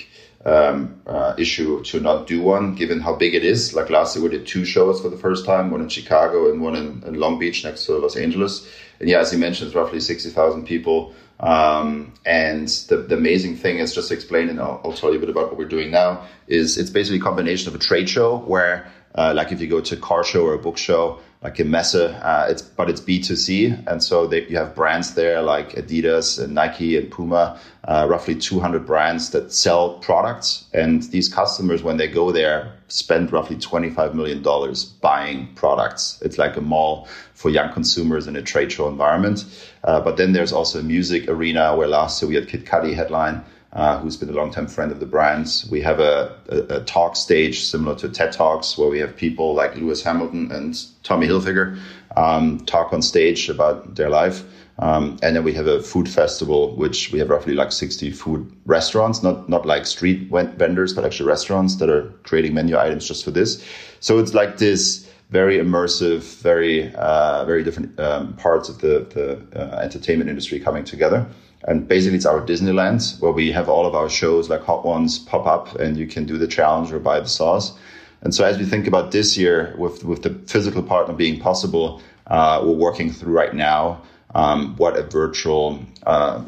um, 0.45 1.01
uh, 1.05 1.33
issue 1.37 1.83
to 1.83 1.99
not 1.99 2.27
do 2.27 2.41
one, 2.41 2.75
given 2.75 3.01
how 3.01 3.13
big 3.13 3.35
it 3.35 3.43
is. 3.43 3.73
Like 3.73 3.89
last 3.89 4.15
year, 4.15 4.23
we 4.23 4.29
did 4.29 4.47
two 4.47 4.63
shows 4.63 5.01
for 5.01 5.09
the 5.09 5.17
first 5.17 5.45
time 5.45 5.69
one 5.69 5.81
in 5.81 5.89
Chicago 5.89 6.49
and 6.49 6.61
one 6.61 6.77
in, 6.77 7.03
in 7.05 7.15
Long 7.15 7.37
Beach 7.37 7.65
next 7.65 7.87
to 7.87 7.97
Los 7.97 8.15
Angeles. 8.15 8.65
And 8.99 9.09
yeah, 9.09 9.19
as 9.19 9.31
you 9.31 9.39
mentioned, 9.39 9.67
it's 9.67 9.75
roughly 9.75 9.99
60,000 9.99 10.65
people. 10.65 11.13
Um, 11.39 12.13
and 12.25 12.67
the, 12.67 12.97
the, 12.97 13.15
amazing 13.15 13.55
thing 13.55 13.79
is 13.79 13.95
just 13.95 14.09
to 14.09 14.13
explain, 14.13 14.49
and 14.49 14.59
I'll, 14.59 14.81
I'll, 14.83 14.91
tell 14.91 15.11
you 15.11 15.17
a 15.17 15.19
bit 15.21 15.29
about 15.29 15.47
what 15.47 15.57
we're 15.57 15.69
doing 15.69 15.89
now, 15.89 16.27
is 16.47 16.77
it's 16.77 16.89
basically 16.89 17.19
a 17.19 17.21
combination 17.21 17.69
of 17.69 17.75
a 17.75 17.77
trade 17.77 18.09
show 18.09 18.39
where, 18.39 18.91
uh, 19.15 19.31
like 19.33 19.53
if 19.53 19.61
you 19.61 19.67
go 19.67 19.79
to 19.79 19.95
a 19.95 19.99
car 19.99 20.25
show 20.25 20.45
or 20.45 20.53
a 20.53 20.57
book 20.57 20.77
show, 20.77 21.19
like 21.41 21.57
a 21.59 21.63
Messe, 21.63 21.95
uh, 21.95 22.47
it's 22.49 22.61
but 22.61 22.89
it's 22.89 22.99
B2C, 22.99 23.87
and 23.87 24.03
so 24.03 24.27
they, 24.27 24.45
you 24.47 24.57
have 24.57 24.75
brands 24.75 25.13
there 25.13 25.41
like 25.41 25.71
Adidas 25.71 26.41
and 26.41 26.53
Nike 26.53 26.97
and 26.97 27.09
Puma, 27.09 27.57
uh, 27.85 28.05
roughly 28.09 28.35
200 28.35 28.85
brands 28.85 29.29
that 29.29 29.53
sell 29.53 29.99
products, 29.99 30.65
and 30.73 31.03
these 31.03 31.29
customers 31.33 31.81
when 31.81 31.95
they 31.95 32.07
go 32.07 32.31
there 32.31 32.73
spend 32.89 33.31
roughly 33.31 33.55
25 33.55 34.15
million 34.15 34.41
dollars 34.41 34.83
buying 34.83 35.47
products. 35.55 36.21
It's 36.23 36.37
like 36.37 36.57
a 36.57 36.61
mall 36.61 37.07
for 37.33 37.49
young 37.49 37.71
consumers 37.71 38.27
in 38.27 38.35
a 38.35 38.41
trade 38.41 38.71
show 38.71 38.89
environment. 38.89 39.45
Uh, 39.85 40.01
but 40.01 40.17
then 40.17 40.33
there's 40.33 40.51
also 40.51 40.79
a 40.79 40.83
music 40.83 41.29
arena 41.29 41.73
where 41.75 41.87
last 41.87 42.21
year 42.21 42.27
we 42.27 42.35
had 42.35 42.49
Kid 42.49 42.65
Cudi 42.65 42.93
headline 42.93 43.45
uh, 43.73 43.99
who's 43.99 44.17
been 44.17 44.29
a 44.29 44.33
long-time 44.33 44.67
friend 44.67 44.91
of 44.91 44.99
the 44.99 45.05
brands. 45.05 45.67
We 45.69 45.81
have 45.81 45.99
a, 45.99 46.35
a, 46.49 46.77
a, 46.77 46.83
talk 46.85 47.15
stage 47.15 47.65
similar 47.65 47.95
to 47.97 48.09
TED 48.09 48.31
Talks, 48.31 48.77
where 48.77 48.89
we 48.89 48.99
have 48.99 49.15
people 49.15 49.53
like 49.53 49.75
Lewis 49.75 50.01
Hamilton 50.01 50.51
and 50.51 50.75
Tommy 51.03 51.27
Hilfiger 51.27 51.79
um, 52.17 52.59
talk 52.65 52.91
on 52.93 53.01
stage 53.01 53.47
about 53.47 53.95
their 53.95 54.09
life. 54.09 54.43
Um, 54.79 55.19
and 55.21 55.35
then 55.35 55.43
we 55.43 55.53
have 55.53 55.67
a 55.67 55.83
food 55.83 56.07
festival, 56.07 56.75
which 56.75 57.11
we 57.11 57.19
have 57.19 57.29
roughly 57.29 57.53
like 57.53 57.71
60 57.71 58.11
food 58.11 58.49
restaurants, 58.65 59.21
not 59.21 59.49
not 59.49 59.65
like 59.65 59.85
street 59.85 60.29
vendors, 60.29 60.93
but 60.93 61.05
actually 61.05 61.27
restaurants 61.27 61.75
that 61.75 61.89
are 61.89 62.09
creating 62.23 62.53
menu 62.53 62.77
items 62.77 63.05
just 63.05 63.25
for 63.25 63.31
this. 63.31 63.63
So 63.99 64.19
it's 64.19 64.33
like 64.33 64.57
this 64.57 65.05
very 65.31 65.57
immersive, 65.57 66.41
very 66.41 66.93
uh, 66.95 67.43
very 67.45 67.63
different 67.63 67.99
um, 67.99 68.33
parts 68.33 68.69
of 68.69 68.79
the 68.79 69.05
the 69.13 69.59
uh, 69.59 69.79
entertainment 69.79 70.29
industry 70.29 70.59
coming 70.61 70.85
together. 70.85 71.27
And 71.65 71.87
basically, 71.87 72.17
it's 72.17 72.25
our 72.25 72.41
Disneyland 72.41 73.19
where 73.19 73.31
we 73.31 73.51
have 73.51 73.67
all 73.67 73.85
of 73.85 73.95
our 73.95 74.09
shows 74.09 74.49
like 74.49 74.61
Hot 74.63 74.85
Ones 74.85 75.19
pop 75.19 75.45
up, 75.45 75.75
and 75.75 75.97
you 75.97 76.07
can 76.07 76.25
do 76.25 76.37
the 76.37 76.47
challenge 76.47 76.91
or 76.91 76.99
buy 76.99 77.19
the 77.19 77.27
sauce. 77.27 77.77
And 78.21 78.33
so, 78.33 78.45
as 78.45 78.57
we 78.57 78.65
think 78.65 78.87
about 78.87 79.11
this 79.11 79.37
year, 79.37 79.75
with 79.77 80.03
with 80.03 80.23
the 80.23 80.33
physical 80.47 80.83
partner 80.83 81.13
being 81.13 81.39
possible, 81.39 82.01
uh, 82.27 82.61
we're 82.63 82.73
working 82.73 83.11
through 83.11 83.33
right 83.33 83.53
now 83.53 84.01
um, 84.35 84.75
what 84.77 84.97
a 84.97 85.03
virtual 85.03 85.79
uh, 86.05 86.41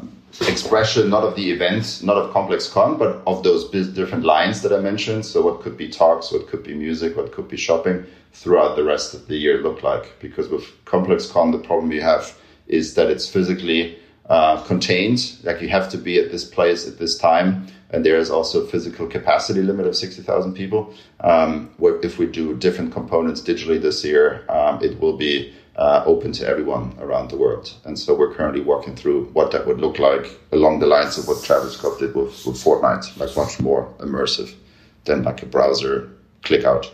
expression 0.48 1.10
not 1.10 1.24
of 1.24 1.36
the 1.36 1.50
event, 1.50 2.00
not 2.02 2.16
of 2.16 2.32
ComplexCon, 2.32 2.98
but 2.98 3.22
of 3.26 3.42
those 3.42 3.68
different 3.70 4.24
lines 4.24 4.62
that 4.62 4.72
I 4.72 4.80
mentioned. 4.80 5.26
So 5.26 5.42
what 5.42 5.60
could 5.60 5.76
be 5.76 5.88
talks, 5.88 6.32
what 6.32 6.48
could 6.48 6.62
be 6.62 6.74
music, 6.74 7.16
what 7.16 7.32
could 7.32 7.48
be 7.48 7.56
shopping 7.56 8.06
throughout 8.32 8.76
the 8.76 8.84
rest 8.84 9.14
of 9.14 9.28
the 9.28 9.36
year 9.36 9.58
look 9.58 9.82
like? 9.82 10.18
Because 10.20 10.48
with 10.48 10.64
ComplexCon, 10.84 11.52
the 11.52 11.58
problem 11.58 11.90
we 11.90 12.00
have 12.00 12.34
is 12.66 12.94
that 12.94 13.10
it's 13.10 13.28
physically 13.28 13.98
uh, 14.26 14.62
contained. 14.62 15.36
Like 15.42 15.60
you 15.60 15.68
have 15.68 15.88
to 15.90 15.98
be 15.98 16.18
at 16.18 16.30
this 16.30 16.44
place 16.44 16.86
at 16.86 16.98
this 16.98 17.18
time, 17.18 17.66
and 17.90 18.04
there 18.04 18.16
is 18.16 18.30
also 18.30 18.64
a 18.64 18.66
physical 18.66 19.06
capacity 19.06 19.62
limit 19.62 19.86
of 19.86 19.96
sixty 19.96 20.22
thousand 20.22 20.54
people. 20.54 20.94
Um, 21.20 21.70
where 21.78 22.00
if 22.00 22.18
we 22.18 22.26
do 22.26 22.56
different 22.56 22.92
components 22.92 23.40
digitally 23.40 23.80
this 23.80 24.04
year, 24.04 24.44
um, 24.48 24.82
it 24.82 25.00
will 25.00 25.16
be 25.16 25.52
uh, 25.76 26.02
open 26.06 26.32
to 26.32 26.46
everyone 26.46 26.94
around 27.00 27.30
the 27.30 27.36
world. 27.36 27.72
And 27.84 27.98
so 27.98 28.14
we're 28.14 28.34
currently 28.34 28.60
working 28.60 28.94
through 28.94 29.26
what 29.32 29.50
that 29.52 29.66
would 29.66 29.80
look 29.80 29.98
like 29.98 30.38
along 30.52 30.80
the 30.80 30.86
lines 30.86 31.18
of 31.18 31.26
what 31.26 31.42
Travis 31.44 31.76
Scott 31.76 31.98
did 31.98 32.14
with, 32.14 32.44
with 32.46 32.62
Fortnite, 32.62 33.16
like 33.18 33.34
much 33.36 33.58
more 33.60 33.92
immersive 33.98 34.54
than 35.04 35.22
like 35.22 35.42
a 35.42 35.46
browser 35.46 36.10
click 36.42 36.64
out. 36.64 36.92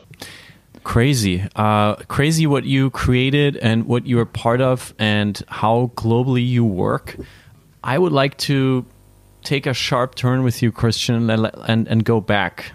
Crazy. 0.88 1.46
Uh, 1.54 1.96
crazy 2.08 2.46
what 2.46 2.64
you 2.64 2.88
created 2.88 3.58
and 3.58 3.84
what 3.84 4.06
you're 4.06 4.24
part 4.24 4.62
of 4.62 4.94
and 4.98 5.38
how 5.46 5.92
globally 5.96 6.48
you 6.48 6.64
work. 6.64 7.14
I 7.84 7.98
would 7.98 8.12
like 8.12 8.38
to 8.48 8.86
take 9.42 9.66
a 9.66 9.74
sharp 9.74 10.14
turn 10.14 10.44
with 10.44 10.62
you, 10.62 10.72
Christian, 10.72 11.28
and, 11.28 11.50
and, 11.66 11.86
and 11.88 12.04
go 12.06 12.22
back. 12.22 12.72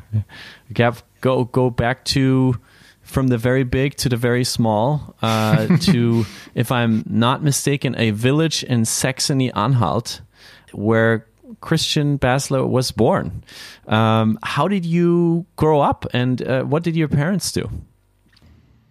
Gav, 0.71 1.03
Go, 1.21 1.45
go 1.45 1.71
back 1.71 2.05
to 2.13 2.55
from 3.01 3.29
the 3.29 3.37
very 3.39 3.63
big 3.63 3.95
to 3.95 4.09
the 4.09 4.15
very 4.15 4.43
small 4.43 5.15
uh, 5.23 5.75
to, 5.79 6.23
if 6.53 6.71
I'm 6.71 7.03
not 7.07 7.41
mistaken, 7.41 7.95
a 7.97 8.11
village 8.11 8.63
in 8.63 8.85
Saxony 8.85 9.51
Anhalt 9.53 10.21
where 10.71 11.25
Christian 11.61 12.19
Baesler 12.19 12.69
was 12.69 12.91
born. 12.91 13.43
Um, 13.87 14.37
how 14.43 14.67
did 14.67 14.85
you 14.85 15.47
grow 15.55 15.81
up 15.81 16.05
and 16.13 16.47
uh, 16.47 16.61
what 16.61 16.83
did 16.83 16.95
your 16.95 17.07
parents 17.07 17.51
do? 17.51 17.71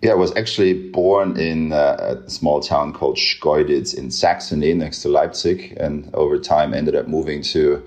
Yeah, 0.02 0.11
I 0.11 0.14
was 0.14 0.35
actually 0.37 0.90
born 0.90 1.37
in 1.38 1.73
uh, 1.73 2.16
a 2.26 2.28
small 2.28 2.61
town 2.61 2.92
called 2.92 3.16
Schkeuditz 3.16 3.97
in 3.97 4.11
Saxony 4.11 4.75
next 4.75 5.02
to 5.02 5.09
Leipzig, 5.09 5.76
and 5.78 6.12
over 6.12 6.40
time 6.40 6.75
ended 6.75 6.97
up 6.97 7.06
moving 7.06 7.40
to 7.54 7.80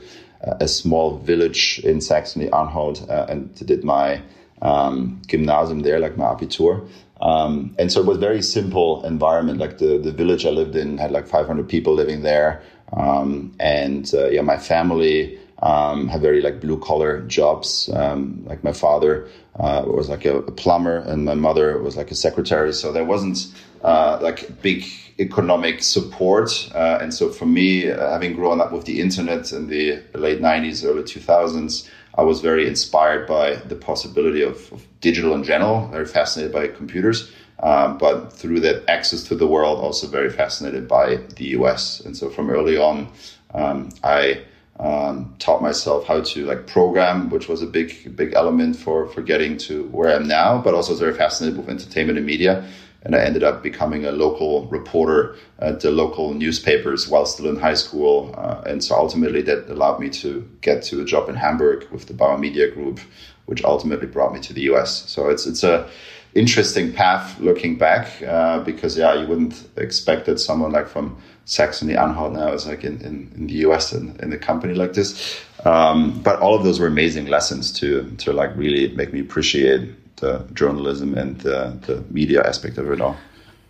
uh, 0.48 0.56
a 0.62 0.68
small 0.70 1.18
village 1.18 1.82
in 1.84 2.00
Saxony 2.00 2.50
Anhalt 2.54 3.06
uh, 3.10 3.26
and 3.28 3.54
did 3.56 3.84
my 3.84 4.22
um, 4.62 5.22
gymnasium 5.28 5.82
there, 5.82 6.00
like 6.00 6.16
my 6.16 6.24
Abitur. 6.28 6.88
Um, 7.20 7.76
and 7.78 7.92
so 7.92 8.00
it 8.00 8.06
was 8.06 8.18
very 8.18 8.42
simple 8.42 9.06
environment. 9.06 9.60
Like 9.60 9.80
the, 9.80 9.98
the 9.98 10.14
village 10.14 10.46
I 10.46 10.52
lived 10.52 10.78
in 10.78 10.98
had 10.98 11.12
like 11.12 11.28
500 11.28 11.68
people 11.68 11.94
living 11.94 12.22
there. 12.22 12.62
Um, 12.94 13.54
and 13.60 14.10
uh, 14.14 14.30
yeah, 14.30 14.42
my 14.42 14.58
family 14.58 15.38
um, 15.62 16.10
very 16.20 16.42
like 16.42 16.60
blue 16.62 16.80
collar 16.80 17.22
jobs. 17.22 17.90
Um, 17.94 18.44
like 18.46 18.64
my 18.64 18.74
father 18.74 19.28
uh, 19.60 19.84
was 19.86 20.10
like 20.10 20.26
a, 20.26 20.40
a, 20.40 20.52
plumber 20.52 20.98
and 20.98 21.26
my 21.26 21.36
mother 21.36 21.82
was 21.82 21.96
like 21.96 22.12
a 22.12 22.16
secretary. 22.16 22.74
So 22.74 22.92
there 22.92 23.06
wasn't 23.06 23.48
uh, 23.84 24.20
like 24.22 24.62
big 24.62 24.86
economic 25.18 25.82
support. 25.82 26.70
Uh, 26.76 27.00
and 27.02 27.14
so 27.14 27.30
for 27.30 27.46
me, 27.46 27.90
uh, 27.90 28.12
having 28.12 28.34
grown 28.36 28.60
up 28.60 28.72
with 28.74 28.86
the 28.86 29.00
internet 29.00 29.52
in 29.54 29.68
the 29.68 30.02
late 30.14 30.42
90s, 30.42 30.84
early 30.84 31.04
2000s, 31.04 31.90
I 32.18 32.24
was 32.24 32.42
very 32.42 32.68
inspired 32.68 33.28
by 33.28 33.56
the 33.56 33.76
possibility 33.76 34.42
of, 34.42 34.72
of 34.72 34.86
digital 35.02 35.34
in 35.36 35.44
general, 35.44 35.88
very 35.88 36.06
fascinated 36.06 36.54
by 36.54 36.68
computers. 36.68 37.32
Um, 37.60 37.98
but 37.98 38.34
through 38.34 38.60
that 38.62 38.84
access 38.90 39.24
to 39.24 39.36
the 39.36 39.48
world, 39.48 39.80
also 39.80 40.08
very 40.08 40.30
fascinated 40.30 40.88
by 40.88 41.18
the 41.38 41.46
US. 41.60 42.02
And 42.02 42.16
so 42.16 42.30
from 42.30 42.50
early 42.50 42.78
on, 42.78 43.08
um, 43.54 43.90
I 44.04 44.44
um, 44.80 45.36
taught 45.40 45.62
myself 45.62 46.06
how 46.06 46.22
to 46.22 46.46
like 46.46 46.68
program, 46.68 47.30
which 47.30 47.48
was 47.48 47.62
a 47.62 47.66
big, 47.68 48.16
big 48.16 48.34
element 48.34 48.76
for, 48.76 49.08
for 49.08 49.22
getting 49.22 49.58
to 49.58 49.86
where 49.86 50.10
I 50.10 50.16
am 50.16 50.28
now, 50.28 50.62
but 50.62 50.74
also 50.74 50.96
very 50.96 51.14
fascinated 51.14 51.58
with 51.58 51.70
entertainment 51.70 52.18
and 52.18 52.28
media 52.28 52.68
and 53.06 53.16
I 53.16 53.20
ended 53.20 53.44
up 53.44 53.62
becoming 53.62 54.06
a 54.06 54.12
local 54.12 54.66
reporter 54.66 55.36
at 55.60 55.82
the 55.82 55.92
local 55.92 56.34
newspapers 56.34 57.08
while 57.08 57.28
still 57.28 57.48
in 57.48 57.56
high 57.56 57.76
school. 57.76 58.34
Uh, 58.36 58.62
and 58.66 58.84
so 58.84 58.96
ultimately, 58.96 59.44
that 59.44 59.70
allowed 59.70 60.00
me 60.00 60.10
to 60.10 60.50
get 60.62 60.82
to 60.86 61.02
a 61.02 61.06
job 61.06 61.30
in 61.30 61.36
Hamburg 61.36 61.88
with 61.92 62.08
the 62.08 62.14
Bauer 62.14 62.38
Media 62.40 62.70
Group, 62.70 63.00
which 63.46 63.64
ultimately 63.64 64.08
brought 64.08 64.34
me 64.34 64.40
to 64.42 64.54
the 64.54 64.62
US. 64.74 65.08
So 65.08 65.30
it's 65.30 65.46
it's 65.46 65.64
a 65.64 65.88
interesting 66.34 66.92
path 66.92 67.40
looking 67.40 67.78
back 67.78 68.22
uh, 68.24 68.60
because 68.60 68.98
yeah, 68.98 69.14
you 69.14 69.28
wouldn't 69.28 69.70
expect 69.78 70.26
that 70.26 70.40
someone 70.40 70.72
like 70.72 70.88
from 70.88 71.16
Saxony 71.46 71.96
Anhalt 71.96 72.34
now 72.34 72.52
is 72.52 72.66
like 72.66 72.84
in, 72.84 73.00
in, 73.02 73.32
in 73.36 73.48
the 73.48 73.54
US 73.66 73.94
in, 73.94 74.20
in 74.20 74.34
a 74.34 74.38
company 74.38 74.74
like 74.74 74.94
this. 74.94 75.40
Um, 75.64 76.20
but 76.22 76.40
all 76.40 76.56
of 76.56 76.64
those 76.64 76.80
were 76.80 76.88
amazing 76.88 77.28
lessons 77.28 77.72
to 77.80 78.12
to 78.18 78.34
like 78.34 78.56
really 78.56 78.94
make 78.96 79.14
me 79.14 79.20
appreciate 79.20 80.16
the 80.18 80.46
journalism 80.54 81.14
and 81.16 81.40
the, 81.42 81.78
the 81.86 82.04
media 82.10 82.42
aspect 82.44 82.78
of 82.78 82.92
it 82.92 83.02
all. 83.02 83.16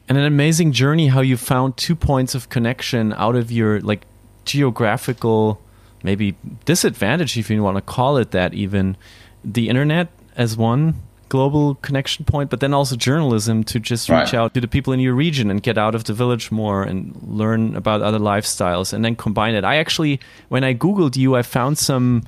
And 0.07 0.17
an 0.17 0.25
amazing 0.25 0.71
journey 0.71 1.07
how 1.07 1.21
you 1.21 1.35
found 1.37 1.77
two 1.77 1.95
points 1.95 2.35
of 2.35 2.49
connection 2.49 3.13
out 3.13 3.35
of 3.35 3.51
your 3.51 3.81
like 3.81 4.05
geographical 4.45 5.59
maybe 6.03 6.35
disadvantage 6.65 7.35
if 7.37 7.49
you 7.49 7.63
want 7.63 7.77
to 7.77 7.81
call 7.81 8.17
it 8.17 8.31
that 8.31 8.53
even 8.53 8.95
the 9.43 9.67
internet 9.69 10.07
as 10.37 10.55
one 10.55 10.93
global 11.29 11.75
connection 11.75 12.23
point 12.23 12.49
but 12.49 12.59
then 12.59 12.73
also 12.73 12.95
journalism 12.95 13.63
to 13.63 13.79
just 13.79 14.09
reach 14.09 14.17
right. 14.17 14.33
out 14.35 14.53
to 14.53 14.61
the 14.61 14.67
people 14.67 14.93
in 14.93 14.99
your 14.99 15.13
region 15.13 15.49
and 15.49 15.63
get 15.63 15.77
out 15.77 15.95
of 15.95 16.03
the 16.03 16.13
village 16.13 16.51
more 16.51 16.83
and 16.83 17.15
learn 17.23 17.75
about 17.75 18.01
other 18.01 18.19
lifestyles 18.19 18.93
and 18.93 19.03
then 19.03 19.15
combine 19.15 19.55
it 19.55 19.63
i 19.63 19.77
actually 19.77 20.19
when 20.49 20.63
i 20.63 20.73
googled 20.73 21.15
you 21.15 21.35
i 21.35 21.41
found 21.41 21.77
some 21.77 22.21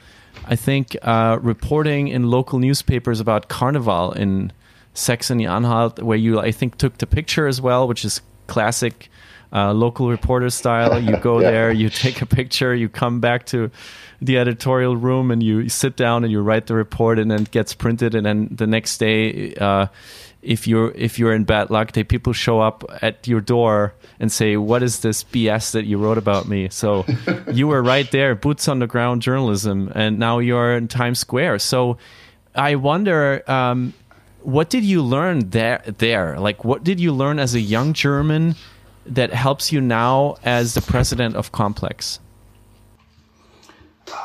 I 0.46 0.56
think, 0.56 0.96
uh, 1.02 1.40
reporting 1.42 2.08
in 2.08 2.30
local 2.30 2.60
newspapers 2.60 3.20
about 3.20 3.50
Carnival 3.50 4.12
in 4.14 4.52
Saxony-Anhalt, 4.94 6.02
where 6.02 6.18
you, 6.18 6.40
I 6.40 6.52
think, 6.52 6.78
took 6.78 6.98
the 6.98 7.08
picture 7.08 7.48
as 7.48 7.62
well, 7.62 7.88
which 7.88 8.06
is 8.06 8.22
classic 8.48 9.10
uh, 9.54 9.74
local 9.74 10.10
reporter 10.10 10.50
style. 10.50 11.00
You 11.00 11.18
go 11.18 11.40
yeah. 11.40 11.52
there, 11.52 11.72
you 11.72 11.90
take 11.90 12.22
a 12.22 12.26
picture, 12.26 12.74
you 12.76 12.90
come 12.90 13.20
back 13.20 13.46
to 13.48 13.72
the 14.22 14.38
editorial 14.38 14.98
room, 14.98 15.32
and 15.32 15.42
you 15.44 15.70
sit 15.70 15.96
down 15.96 16.24
and 16.24 16.32
you 16.32 16.42
write 16.42 16.68
the 16.68 16.74
report, 16.76 17.20
and 17.20 17.30
then 17.30 17.44
it 17.44 17.52
gets 17.52 17.74
printed, 17.74 18.16
and 18.16 18.26
then 18.26 18.50
the 18.52 18.68
next 18.68 18.98
day. 18.98 19.54
Uh, 19.56 19.88
if 20.44 20.66
you're 20.66 20.92
if 20.92 21.20
you're 21.20 21.34
in 21.34 21.44
bad 21.44 21.70
luck, 21.70 21.92
they 21.92 22.04
people 22.04 22.32
show 22.32 22.62
up 22.62 22.86
at 23.02 23.28
your 23.28 23.42
door 23.42 23.94
and 24.20 24.32
say, 24.32 24.56
"What 24.56 24.82
is 24.82 25.02
this 25.02 25.24
BS 25.24 25.72
that 25.72 25.86
you 25.86 25.98
wrote 25.98 26.18
about 26.18 26.48
me?" 26.48 26.70
So 26.70 27.06
you 27.52 27.68
were 27.68 27.84
right 27.84 28.10
there, 28.12 28.34
boots 28.34 28.68
on 28.68 28.80
the 28.80 28.88
ground 28.88 29.22
journalism, 29.22 29.92
and 29.94 30.20
now 30.20 30.40
you're 30.40 30.76
in 30.76 30.88
Times 30.88 31.20
Square. 31.20 31.60
So 31.60 31.98
I 32.56 32.76
wonder, 32.76 33.44
um, 33.50 33.94
what 34.42 34.70
did 34.70 34.84
you 34.84 35.02
learn 35.02 35.50
there? 35.50 35.84
There, 35.86 36.40
like, 36.40 36.64
what 36.64 36.84
did 36.84 37.00
you 37.00 37.12
learn 37.12 37.40
as 37.40 37.54
a 37.54 37.60
young 37.60 37.94
German 37.94 38.56
that 39.08 39.34
helps 39.34 39.72
you 39.72 39.82
now 39.82 40.38
as 40.44 40.74
the 40.74 40.82
president 40.82 41.36
of 41.36 41.52
Complex? 41.52 42.20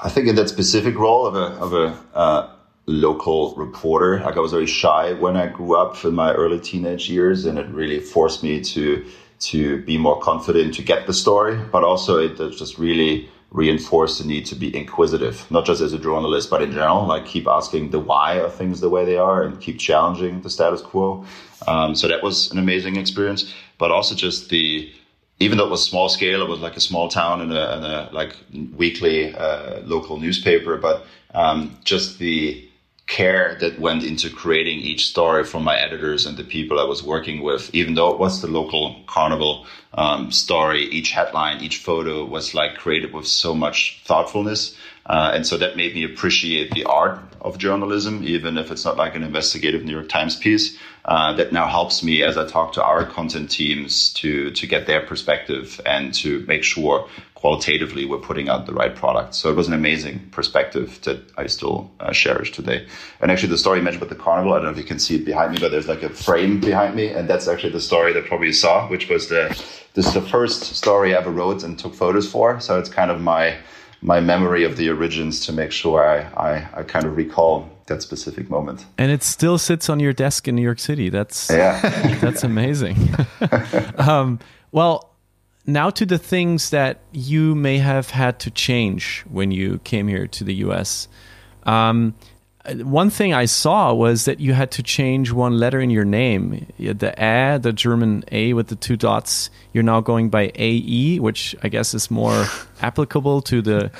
I 0.03 0.09
think 0.09 0.29
in 0.29 0.37
that 0.37 0.49
specific 0.49 0.97
role 0.97 1.27
of 1.27 1.35
a 1.35 1.47
of 1.59 1.73
a 1.73 1.99
uh, 2.14 2.51
local 2.87 3.55
reporter. 3.55 4.21
Like 4.21 4.37
I 4.37 4.40
was 4.40 4.53
very 4.53 4.66
shy 4.66 5.12
when 5.14 5.37
I 5.37 5.47
grew 5.47 5.77
up 5.77 6.05
in 6.05 6.14
my 6.14 6.33
early 6.33 6.61
teenage 6.61 7.09
years, 7.09 7.45
and 7.45 7.59
it 7.59 7.68
really 7.68 8.01
forced 8.01 8.42
me 8.42 8.61
to 8.62 9.05
to 9.40 9.83
be 9.83 9.99
more 9.99 10.21
confident 10.21 10.75
to 10.75 10.83
get 10.83 11.07
the 11.07 11.12
story. 11.12 11.57
But 11.71 11.85
also, 11.85 12.18
it 12.18 12.37
just 12.37 12.79
really 12.79 13.29
reinforced 13.53 14.19
the 14.19 14.27
need 14.27 14.47
to 14.47 14.55
be 14.55 14.75
inquisitive, 14.75 15.47
not 15.51 15.67
just 15.67 15.81
as 15.81 15.93
a 15.93 15.99
journalist, 15.99 16.49
but 16.51 16.62
in 16.62 16.73
general. 16.73 17.07
Like 17.07 17.27
keep 17.27 17.47
asking 17.47 17.91
the 17.91 18.01
why 18.01 18.35
of 18.35 18.55
things 18.55 18.81
the 18.81 18.88
way 18.88 19.05
they 19.05 19.19
are, 19.19 19.43
and 19.43 19.61
keep 19.61 19.79
challenging 19.79 20.41
the 20.41 20.51
status 20.51 20.81
quo. 20.81 21.25
Um, 21.67 21.95
so 21.95 22.09
that 22.09 22.23
was 22.23 22.51
an 22.51 22.59
amazing 22.59 22.97
experience. 22.97 23.53
But 23.79 23.91
also 23.91 24.15
just 24.15 24.49
the 24.49 24.93
even 25.38 25.59
though 25.59 25.67
it 25.67 25.71
was 25.71 25.85
small 25.85 26.09
scale, 26.09 26.41
it 26.41 26.49
was 26.49 26.61
like 26.61 26.77
a 26.77 26.81
small 26.81 27.09
town 27.09 27.41
and 27.41 27.53
a, 27.53 27.77
and 27.77 27.85
a 27.85 28.09
like 28.12 28.37
weekly 28.75 29.35
uh, 29.35 29.81
local 29.81 30.19
newspaper. 30.19 30.77
But 30.77 31.05
um, 31.35 31.77
just 31.85 32.19
the 32.19 32.69
care 33.07 33.57
that 33.61 33.79
went 33.79 34.05
into 34.05 34.31
creating 34.31 34.79
each 34.79 35.09
story 35.09 35.45
from 35.45 35.65
my 35.65 35.77
editors 35.77 36.25
and 36.25 36.37
the 36.37 36.45
people 36.45 36.79
I 36.79 36.85
was 36.85 37.03
working 37.03 37.43
with, 37.43 37.75
even 37.75 37.95
though 37.95 38.11
it 38.11 38.19
was 38.19 38.41
the 38.41 38.49
local 38.49 38.97
carnival 39.07 39.67
um, 39.95 40.33
story, 40.33 40.85
each 40.85 41.11
headline, 41.11 41.62
each 41.62 41.79
photo 41.79 42.25
was 42.25 42.55
like 42.55 42.77
created 42.77 43.12
with 43.12 43.27
so 43.27 43.55
much 43.55 44.01
thoughtfulness. 44.05 44.77
Uh, 45.07 45.33
and 45.35 45.47
so 45.47 45.57
that 45.57 45.77
made 45.77 45.95
me 45.95 46.05
appreciate 46.05 46.71
the 46.73 46.85
art 46.85 47.19
of 47.41 47.59
journalism, 47.59 48.23
even 48.23 48.57
if 48.57 48.71
it's 48.71 48.85
not 48.85 48.97
like 48.97 49.15
an 49.15 49.23
investigative 49.23 49.83
New 49.83 49.93
York 49.93 50.09
Times 50.09 50.37
piece. 50.37 50.79
Uh, 51.05 51.33
that 51.35 51.53
now 51.53 51.67
helps 51.67 52.05
me 52.05 52.23
as 52.23 52.38
I 52.38 52.47
talk 52.47 52.75
to 52.75 52.85
our 52.85 53.05
content 53.05 53.51
teams 53.51 54.12
to 54.15 54.53
to 54.53 54.67
get 54.69 54.87
their 54.87 55.05
perspective 55.05 55.81
and 55.85 56.15
to 56.15 56.45
make 56.47 56.62
sure 56.62 57.09
qualitatively 57.35 58.05
we're 58.05 58.19
putting 58.19 58.49
out 58.49 58.67
the 58.67 58.73
right 58.73 58.95
product. 58.95 59.35
So 59.35 59.51
it 59.51 59.57
was 59.57 59.67
an 59.67 59.75
amazing 59.75 60.21
perspective 60.31 61.01
that 61.03 61.21
I 61.37 61.49
still 61.49 61.91
uh, 61.99 62.12
cherish 62.12 62.53
today. 62.53 62.87
And 63.21 63.33
actually, 63.33 63.49
the 63.49 63.59
story 63.59 63.79
you 63.79 63.85
mentioned 63.85 64.05
about 64.05 64.17
the 64.17 64.23
carnival, 64.23 64.53
I 64.53 64.59
don't 64.59 64.67
know 64.67 64.71
if 64.71 64.79
you 64.79 64.85
can 64.85 65.01
see 65.01 65.17
it 65.17 65.25
behind 65.25 65.53
me, 65.53 65.59
but 65.59 65.73
there's 65.73 65.88
like 65.88 66.05
a 66.05 66.09
frame 66.09 66.61
behind 66.61 66.95
me, 66.95 67.09
and 67.09 67.29
that's 67.29 67.49
actually 67.49 67.73
the 67.73 67.81
story 67.81 68.12
that 68.12 68.27
probably 68.27 68.47
you 68.47 68.53
saw, 68.53 68.87
which 68.88 69.09
was 69.09 69.29
the 69.29 69.49
this 69.95 70.07
is 70.07 70.15
the 70.15 70.23
first 70.23 70.62
story 70.77 71.17
I 71.17 71.19
ever 71.19 71.33
wrote 71.33 71.65
and 71.65 71.77
took 71.77 71.97
photos 71.97 72.31
for. 72.31 72.61
So 72.61 72.79
it's 72.79 72.88
kind 72.88 73.11
of 73.11 73.21
my 73.21 73.57
my 74.03 74.21
memory 74.21 74.65
of 74.65 74.77
the 74.77 74.91
origins 74.91 75.47
to 75.47 75.53
make 75.53 75.71
sure 75.71 76.05
I, 76.05 76.19
I, 76.37 76.81
I 76.81 76.83
kind 76.83 77.07
of 77.07 77.17
recall 77.17 77.71
that 77.87 78.03
specific 78.03 78.51
moment. 78.51 78.85
And 78.99 79.11
it 79.11 79.23
still 79.23 79.59
sits 79.59 79.88
on 79.88 80.01
your 80.01 80.12
desk 80.12 80.49
in 80.49 80.57
New 80.57 80.62
York 80.62 80.81
City. 80.81 81.09
That's 81.09 81.51
yeah, 81.51 81.81
that's 82.21 82.43
amazing. 82.43 82.97
um, 83.97 84.41
well, 84.73 85.15
now 85.67 85.91
to 85.91 86.05
the 86.05 86.19
things 86.19 86.71
that 86.71 87.01
you 87.12 87.55
may 87.55 87.79
have 87.79 88.11
had 88.11 88.41
to 88.41 88.51
change 88.51 89.25
when 89.31 89.53
you 89.53 89.79
came 89.81 90.09
here 90.09 90.27
to 90.27 90.45
the 90.45 90.55
US. 90.55 91.09
Um, 91.65 92.15
Uh, 92.64 92.75
one 92.75 93.11
thing 93.11 93.35
I 93.35 93.46
saw 93.46 93.92
was 93.92 94.25
that 94.27 94.38
you 94.38 94.53
had 94.53 94.70
to 94.72 94.83
change 94.83 95.33
one 95.33 95.59
letter 95.59 95.81
in 95.81 95.90
your 95.90 96.05
name. 96.05 96.66
The 96.79 97.14
A, 97.18 97.59
the 97.59 97.72
German 97.72 98.25
A 98.31 98.53
with 98.53 98.68
the 98.68 98.77
two 98.77 98.96
dots, 98.96 99.51
you're 99.72 99.83
now 99.83 100.01
going 100.01 100.31
by 100.31 100.53
AE, 100.55 101.18
which 101.18 101.57
I 101.62 101.68
guess 101.68 101.94
is 101.94 102.11
more 102.11 102.46
applicable 102.81 103.42
to 103.42 103.62
the 103.62 103.90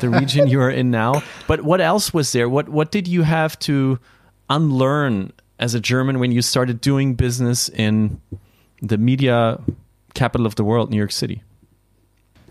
the 0.00 0.08
region 0.08 0.46
you're 0.46 0.70
in 0.70 0.90
now. 0.90 1.22
But 1.48 1.62
what 1.62 1.80
else 1.80 2.14
was 2.14 2.32
there? 2.32 2.48
What 2.48 2.68
what 2.68 2.90
did 2.92 3.08
you 3.08 3.22
have 3.22 3.58
to 3.60 3.98
unlearn 4.48 5.32
as 5.58 5.74
a 5.74 5.80
German 5.80 6.18
when 6.18 6.32
you 6.32 6.42
started 6.42 6.80
doing 6.80 7.14
business 7.14 7.68
in 7.68 8.20
the 8.80 8.98
media 8.98 9.60
capital 10.14 10.46
of 10.46 10.54
the 10.54 10.64
world, 10.64 10.90
New 10.90 10.96
York 10.98 11.12
City? 11.12 11.42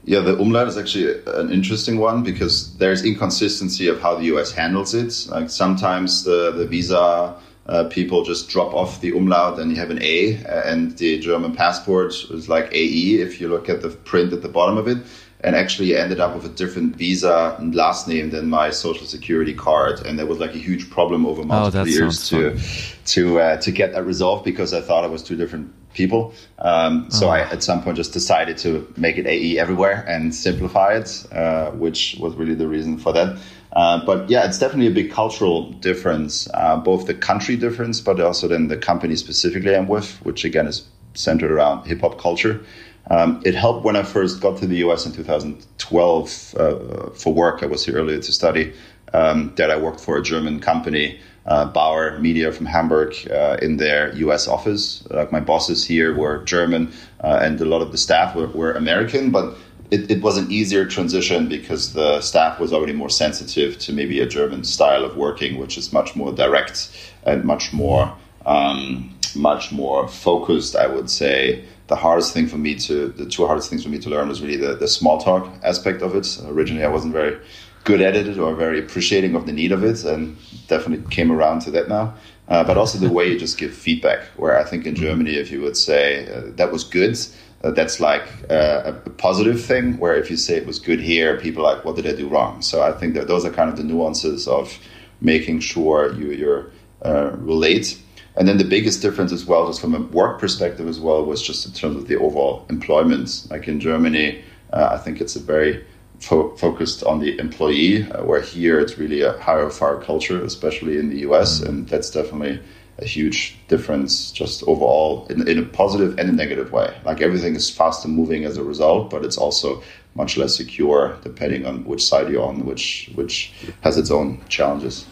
Yeah, 0.03 0.21
the 0.21 0.39
umlaut 0.39 0.67
is 0.67 0.77
actually 0.77 1.21
an 1.27 1.51
interesting 1.51 1.97
one 1.97 2.23
because 2.23 2.75
there's 2.77 3.05
inconsistency 3.05 3.87
of 3.87 4.01
how 4.01 4.15
the 4.15 4.25
US 4.35 4.51
handles 4.51 4.93
it. 4.93 5.27
Like 5.29 5.49
sometimes 5.49 6.23
the, 6.23 6.51
the 6.51 6.65
visa 6.65 7.35
uh, 7.67 7.83
people 7.85 8.23
just 8.23 8.49
drop 8.49 8.73
off 8.73 8.99
the 9.01 9.11
umlaut 9.11 9.59
and 9.59 9.71
you 9.71 9.77
have 9.77 9.91
an 9.91 10.01
A, 10.01 10.35
and 10.45 10.97
the 10.97 11.19
German 11.19 11.55
passport 11.55 12.13
is 12.31 12.49
like 12.49 12.73
AE 12.73 13.21
if 13.21 13.39
you 13.39 13.47
look 13.47 13.69
at 13.69 13.81
the 13.81 13.89
print 13.89 14.33
at 14.33 14.41
the 14.41 14.49
bottom 14.49 14.77
of 14.77 14.87
it. 14.87 14.97
And 15.43 15.55
actually 15.55 15.89
you 15.89 15.97
ended 15.97 16.19
up 16.19 16.35
with 16.35 16.45
a 16.45 16.49
different 16.49 16.95
visa 16.95 17.55
and 17.59 17.73
last 17.73 18.07
name 18.07 18.29
than 18.29 18.47
my 18.47 18.69
social 18.69 19.07
security 19.07 19.53
card, 19.55 20.05
and 20.05 20.17
there 20.17 20.27
was 20.27 20.37
like 20.37 20.53
a 20.53 20.59
huge 20.59 20.89
problem 20.89 21.25
over 21.25 21.43
multiple 21.43 21.81
oh, 21.81 21.85
years 21.85 22.29
to 22.29 22.59
to 23.05 23.39
uh, 23.39 23.57
to 23.57 23.71
get 23.71 23.93
that 23.93 24.05
resolved 24.05 24.45
because 24.45 24.71
I 24.71 24.81
thought 24.81 25.03
it 25.03 25.09
was 25.09 25.23
two 25.23 25.35
different 25.35 25.73
people. 25.93 26.33
Um, 26.59 27.09
so 27.09 27.27
oh. 27.27 27.31
I, 27.31 27.39
at 27.39 27.63
some 27.63 27.81
point, 27.83 27.97
just 27.97 28.13
decided 28.13 28.57
to 28.59 28.91
make 28.97 29.17
it 29.17 29.25
AE 29.25 29.59
everywhere 29.59 30.05
and 30.07 30.33
simplify 30.33 30.95
it, 30.95 31.25
uh, 31.31 31.71
which 31.71 32.17
was 32.19 32.35
really 32.35 32.55
the 32.55 32.67
reason 32.67 32.97
for 32.97 33.13
that. 33.13 33.37
Uh, 33.73 34.05
but 34.05 34.29
yeah, 34.29 34.45
it's 34.45 34.59
definitely 34.59 34.87
a 34.87 34.91
big 34.91 35.11
cultural 35.11 35.71
difference, 35.73 36.47
uh, 36.53 36.77
both 36.77 37.07
the 37.07 37.13
country 37.13 37.55
difference, 37.55 38.01
but 38.01 38.19
also 38.19 38.47
then 38.47 38.67
the 38.67 38.77
company 38.77 39.15
specifically 39.15 39.75
I'm 39.75 39.87
with, 39.87 40.17
which 40.23 40.43
again 40.43 40.67
is 40.67 40.85
centered 41.13 41.51
around 41.51 41.85
hip 41.85 42.01
hop 42.01 42.19
culture. 42.19 42.63
Um, 43.09 43.41
it 43.45 43.55
helped 43.55 43.83
when 43.83 43.95
I 43.95 44.03
first 44.03 44.41
got 44.41 44.57
to 44.59 44.67
the 44.67 44.77
US 44.77 45.05
in 45.05 45.13
2012 45.13 46.55
uh, 46.57 47.09
for 47.11 47.33
work. 47.33 47.63
I 47.63 47.65
was 47.65 47.85
here 47.85 47.95
earlier 47.95 48.19
to 48.19 48.31
study. 48.31 48.73
Um, 49.13 49.51
that 49.57 49.69
I 49.69 49.75
worked 49.75 49.99
for 49.99 50.15
a 50.15 50.23
German 50.23 50.61
company 50.61 51.19
uh, 51.45 51.65
Bauer 51.65 52.19
Media 52.19 52.51
from 52.51 52.65
Hamburg 52.65 53.15
uh, 53.31 53.57
in 53.61 53.77
their 53.77 54.13
US 54.15 54.47
office. 54.47 55.05
Uh, 55.11 55.25
my 55.31 55.39
bosses 55.39 55.83
here 55.85 56.15
were 56.15 56.43
German 56.43 56.91
uh, 57.23 57.39
and 57.41 57.59
a 57.61 57.65
lot 57.65 57.81
of 57.81 57.91
the 57.91 57.97
staff 57.97 58.35
were, 58.35 58.47
were 58.47 58.73
American, 58.73 59.31
but 59.31 59.55
it, 59.89 60.09
it, 60.09 60.21
was 60.21 60.37
an 60.37 60.49
easier 60.49 60.85
transition 60.85 61.49
because 61.49 61.93
the 61.93 62.21
staff 62.21 62.59
was 62.59 62.71
already 62.71 62.93
more 62.93 63.09
sensitive 63.09 63.77
to 63.79 63.91
maybe 63.91 64.21
a 64.21 64.25
German 64.25 64.63
style 64.63 65.03
of 65.03 65.17
working, 65.17 65.57
which 65.57 65.77
is 65.77 65.91
much 65.91 66.15
more 66.15 66.31
direct 66.31 66.89
and 67.25 67.43
much 67.43 67.73
more 67.73 68.15
um, 68.45 69.13
much 69.35 69.71
more 69.71 70.07
focused, 70.07 70.75
I 70.75 70.87
would 70.87 71.09
say. 71.09 71.63
The 71.87 71.95
hardest 71.95 72.33
thing 72.33 72.47
for 72.47 72.57
me 72.57 72.75
to, 72.75 73.09
the 73.09 73.25
two 73.25 73.45
hardest 73.45 73.69
things 73.69 73.83
for 73.83 73.89
me 73.89 73.99
to 73.99 74.09
learn 74.09 74.29
was 74.29 74.41
really 74.41 74.57
the, 74.57 74.75
the 74.75 74.87
small 74.87 75.19
talk 75.19 75.51
aspect 75.63 76.01
of 76.01 76.15
it. 76.15 76.39
Originally, 76.45 76.83
I 76.83 76.87
wasn't 76.87 77.13
very 77.13 77.37
good 77.83 78.01
at 78.01 78.15
it 78.15 78.37
or 78.37 78.55
very 78.55 78.79
appreciating 78.79 79.35
of 79.35 79.45
the 79.45 79.53
need 79.53 79.71
of 79.71 79.83
it, 79.83 80.03
and 80.03 80.37
definitely 80.67 81.09
came 81.09 81.31
around 81.31 81.61
to 81.61 81.71
that 81.71 81.87
now. 81.89 82.13
Uh, 82.47 82.63
but 82.63 82.77
also 82.77 82.97
the 82.97 83.09
way 83.09 83.29
you 83.31 83.39
just 83.39 83.57
give 83.57 83.73
feedback, 83.73 84.23
where 84.35 84.59
I 84.59 84.63
think 84.65 84.85
in 84.85 84.95
Germany, 84.95 85.35
if 85.35 85.51
you 85.51 85.61
would 85.61 85.77
say 85.77 86.27
uh, 86.27 86.51
that 86.55 86.71
was 86.71 86.83
good, 86.83 87.17
uh, 87.63 87.71
that's 87.71 87.99
like 87.99 88.23
uh, 88.49 88.91
a 89.05 89.09
positive 89.11 89.63
thing. 89.63 89.97
Where 89.99 90.15
if 90.15 90.29
you 90.29 90.37
say 90.37 90.57
it 90.57 90.65
was 90.65 90.79
good 90.79 90.99
here, 90.99 91.39
people 91.39 91.65
are 91.65 91.75
like, 91.75 91.85
what 91.85 91.95
did 91.95 92.07
I 92.07 92.13
do 92.13 92.27
wrong? 92.27 92.61
So 92.61 92.81
I 92.81 92.91
think 92.91 93.13
that 93.13 93.27
those 93.27 93.45
are 93.45 93.51
kind 93.51 93.69
of 93.69 93.77
the 93.77 93.83
nuances 93.83 94.47
of 94.47 94.77
making 95.21 95.61
sure 95.61 96.13
you 96.13 96.31
you're 96.31 96.71
uh, 97.05 97.31
relate. 97.37 97.99
And 98.35 98.47
then 98.47 98.57
the 98.57 98.63
biggest 98.65 99.01
difference 99.01 99.31
as 99.31 99.45
well, 99.45 99.67
just 99.67 99.81
from 99.81 99.93
a 99.93 100.01
work 100.01 100.39
perspective 100.39 100.87
as 100.87 100.99
well, 100.99 101.23
was 101.25 101.41
just 101.41 101.65
in 101.65 101.73
terms 101.73 101.97
of 101.97 102.07
the 102.07 102.17
overall 102.17 102.65
employment. 102.69 103.47
Like 103.49 103.67
in 103.67 103.79
Germany, 103.79 104.43
uh, 104.73 104.89
I 104.91 104.97
think 104.97 105.21
it's 105.21 105.35
a 105.35 105.39
very 105.39 105.85
fo- 106.21 106.55
focused 106.55 107.03
on 107.03 107.19
the 107.19 107.37
employee, 107.39 108.09
uh, 108.11 108.23
where 108.23 108.41
here 108.41 108.79
it's 108.79 108.97
really 108.97 109.21
a 109.21 109.37
hire 109.39 109.69
fire 109.69 109.99
culture, 109.99 110.41
especially 110.43 110.97
in 110.97 111.09
the 111.09 111.19
US, 111.29 111.59
mm-hmm. 111.59 111.69
and 111.69 111.89
that's 111.89 112.09
definitely 112.09 112.61
a 112.99 113.05
huge 113.05 113.57
difference 113.67 114.31
just 114.31 114.63
overall 114.63 115.25
in, 115.29 115.47
in 115.47 115.57
a 115.57 115.63
positive 115.63 116.17
and 116.19 116.29
a 116.29 116.31
negative 116.31 116.71
way. 116.71 116.95
Like 117.03 117.21
everything 117.21 117.55
is 117.55 117.69
faster 117.69 118.07
moving 118.07 118.45
as 118.45 118.57
a 118.57 118.63
result, 118.63 119.09
but 119.09 119.25
it's 119.25 119.37
also 119.37 119.81
much 120.13 120.37
less 120.37 120.55
secure 120.55 121.17
depending 121.23 121.65
on 121.65 121.83
which 121.85 122.03
side 122.03 122.29
you're 122.29 122.43
on, 122.43 122.65
which 122.65 123.09
which 123.15 123.53
has 123.81 123.97
its 123.97 124.11
own 124.11 124.41
challenges. 124.49 125.05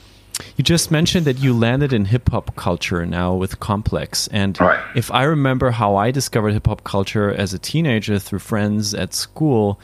You 0.55 0.63
just 0.63 0.89
mentioned 0.91 1.25
that 1.25 1.39
you 1.39 1.53
landed 1.53 1.91
in 1.91 2.05
hip 2.05 2.29
hop 2.29 2.55
culture 2.55 3.05
now 3.05 3.33
with 3.33 3.59
Complex. 3.59 4.27
And 4.27 4.59
right. 4.59 4.79
if 4.95 5.11
I 5.11 5.23
remember 5.23 5.71
how 5.71 5.95
I 5.95 6.11
discovered 6.11 6.53
hip 6.53 6.67
hop 6.67 6.83
culture 6.83 7.29
as 7.29 7.53
a 7.53 7.59
teenager 7.59 8.19
through 8.19 8.39
friends 8.39 8.93
at 8.93 9.13
school, 9.13 9.79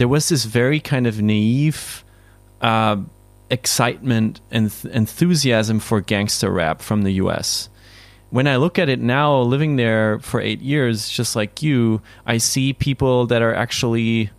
there 0.00 0.08
was 0.08 0.30
this 0.30 0.46
very 0.46 0.80
kind 0.80 1.06
of 1.06 1.20
naive 1.20 2.04
uh, 2.62 2.96
excitement 3.50 4.40
and 4.50 4.72
th- 4.72 4.94
enthusiasm 4.94 5.78
for 5.78 6.00
gangster 6.00 6.50
rap 6.50 6.80
from 6.80 7.02
the 7.02 7.12
US. 7.24 7.68
When 8.30 8.46
I 8.46 8.56
look 8.56 8.78
at 8.78 8.88
it 8.88 8.98
now, 8.98 9.38
living 9.42 9.76
there 9.76 10.18
for 10.20 10.40
eight 10.40 10.62
years, 10.62 11.10
just 11.10 11.36
like 11.36 11.62
you, 11.62 12.00
I 12.24 12.38
see 12.38 12.72
people 12.72 13.26
that 13.26 13.42
are 13.42 13.52
actually 13.52 14.30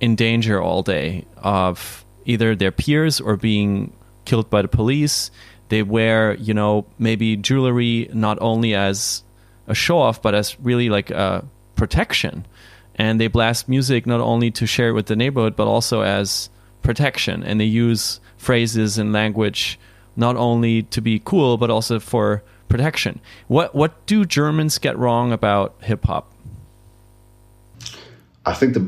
in 0.00 0.16
danger 0.16 0.60
all 0.60 0.82
day 0.82 1.24
of 1.38 2.04
either 2.26 2.54
their 2.54 2.70
peers 2.70 3.22
or 3.22 3.38
being 3.38 3.94
killed 4.26 4.50
by 4.50 4.60
the 4.60 4.68
police. 4.68 5.30
They 5.70 5.82
wear, 5.82 6.34
you 6.34 6.52
know, 6.52 6.84
maybe 6.98 7.38
jewelry 7.38 8.10
not 8.12 8.36
only 8.42 8.74
as 8.74 9.24
a 9.66 9.74
show 9.74 9.98
off, 9.98 10.20
but 10.20 10.34
as 10.34 10.60
really 10.60 10.90
like 10.90 11.10
a 11.10 11.42
protection 11.74 12.44
and 13.00 13.18
they 13.18 13.28
blast 13.28 13.66
music 13.66 14.06
not 14.06 14.20
only 14.20 14.50
to 14.50 14.66
share 14.66 14.90
it 14.90 14.92
with 14.92 15.06
the 15.06 15.16
neighborhood 15.16 15.56
but 15.56 15.66
also 15.66 16.02
as 16.02 16.50
protection. 16.82 17.42
And 17.42 17.58
they 17.58 17.64
use 17.64 18.20
phrases 18.36 18.98
and 18.98 19.10
language 19.10 19.78
not 20.16 20.36
only 20.36 20.82
to 20.94 21.00
be 21.00 21.18
cool 21.24 21.56
but 21.56 21.70
also 21.70 21.98
for 21.98 22.42
protection. 22.68 23.20
What 23.48 23.74
what 23.74 23.92
do 24.06 24.24
germans 24.24 24.78
get 24.78 24.98
wrong 24.98 25.32
about 25.32 25.74
hip 25.80 26.04
hop 26.04 26.24
i 28.46 28.52
think 28.52 28.74
the 28.74 28.84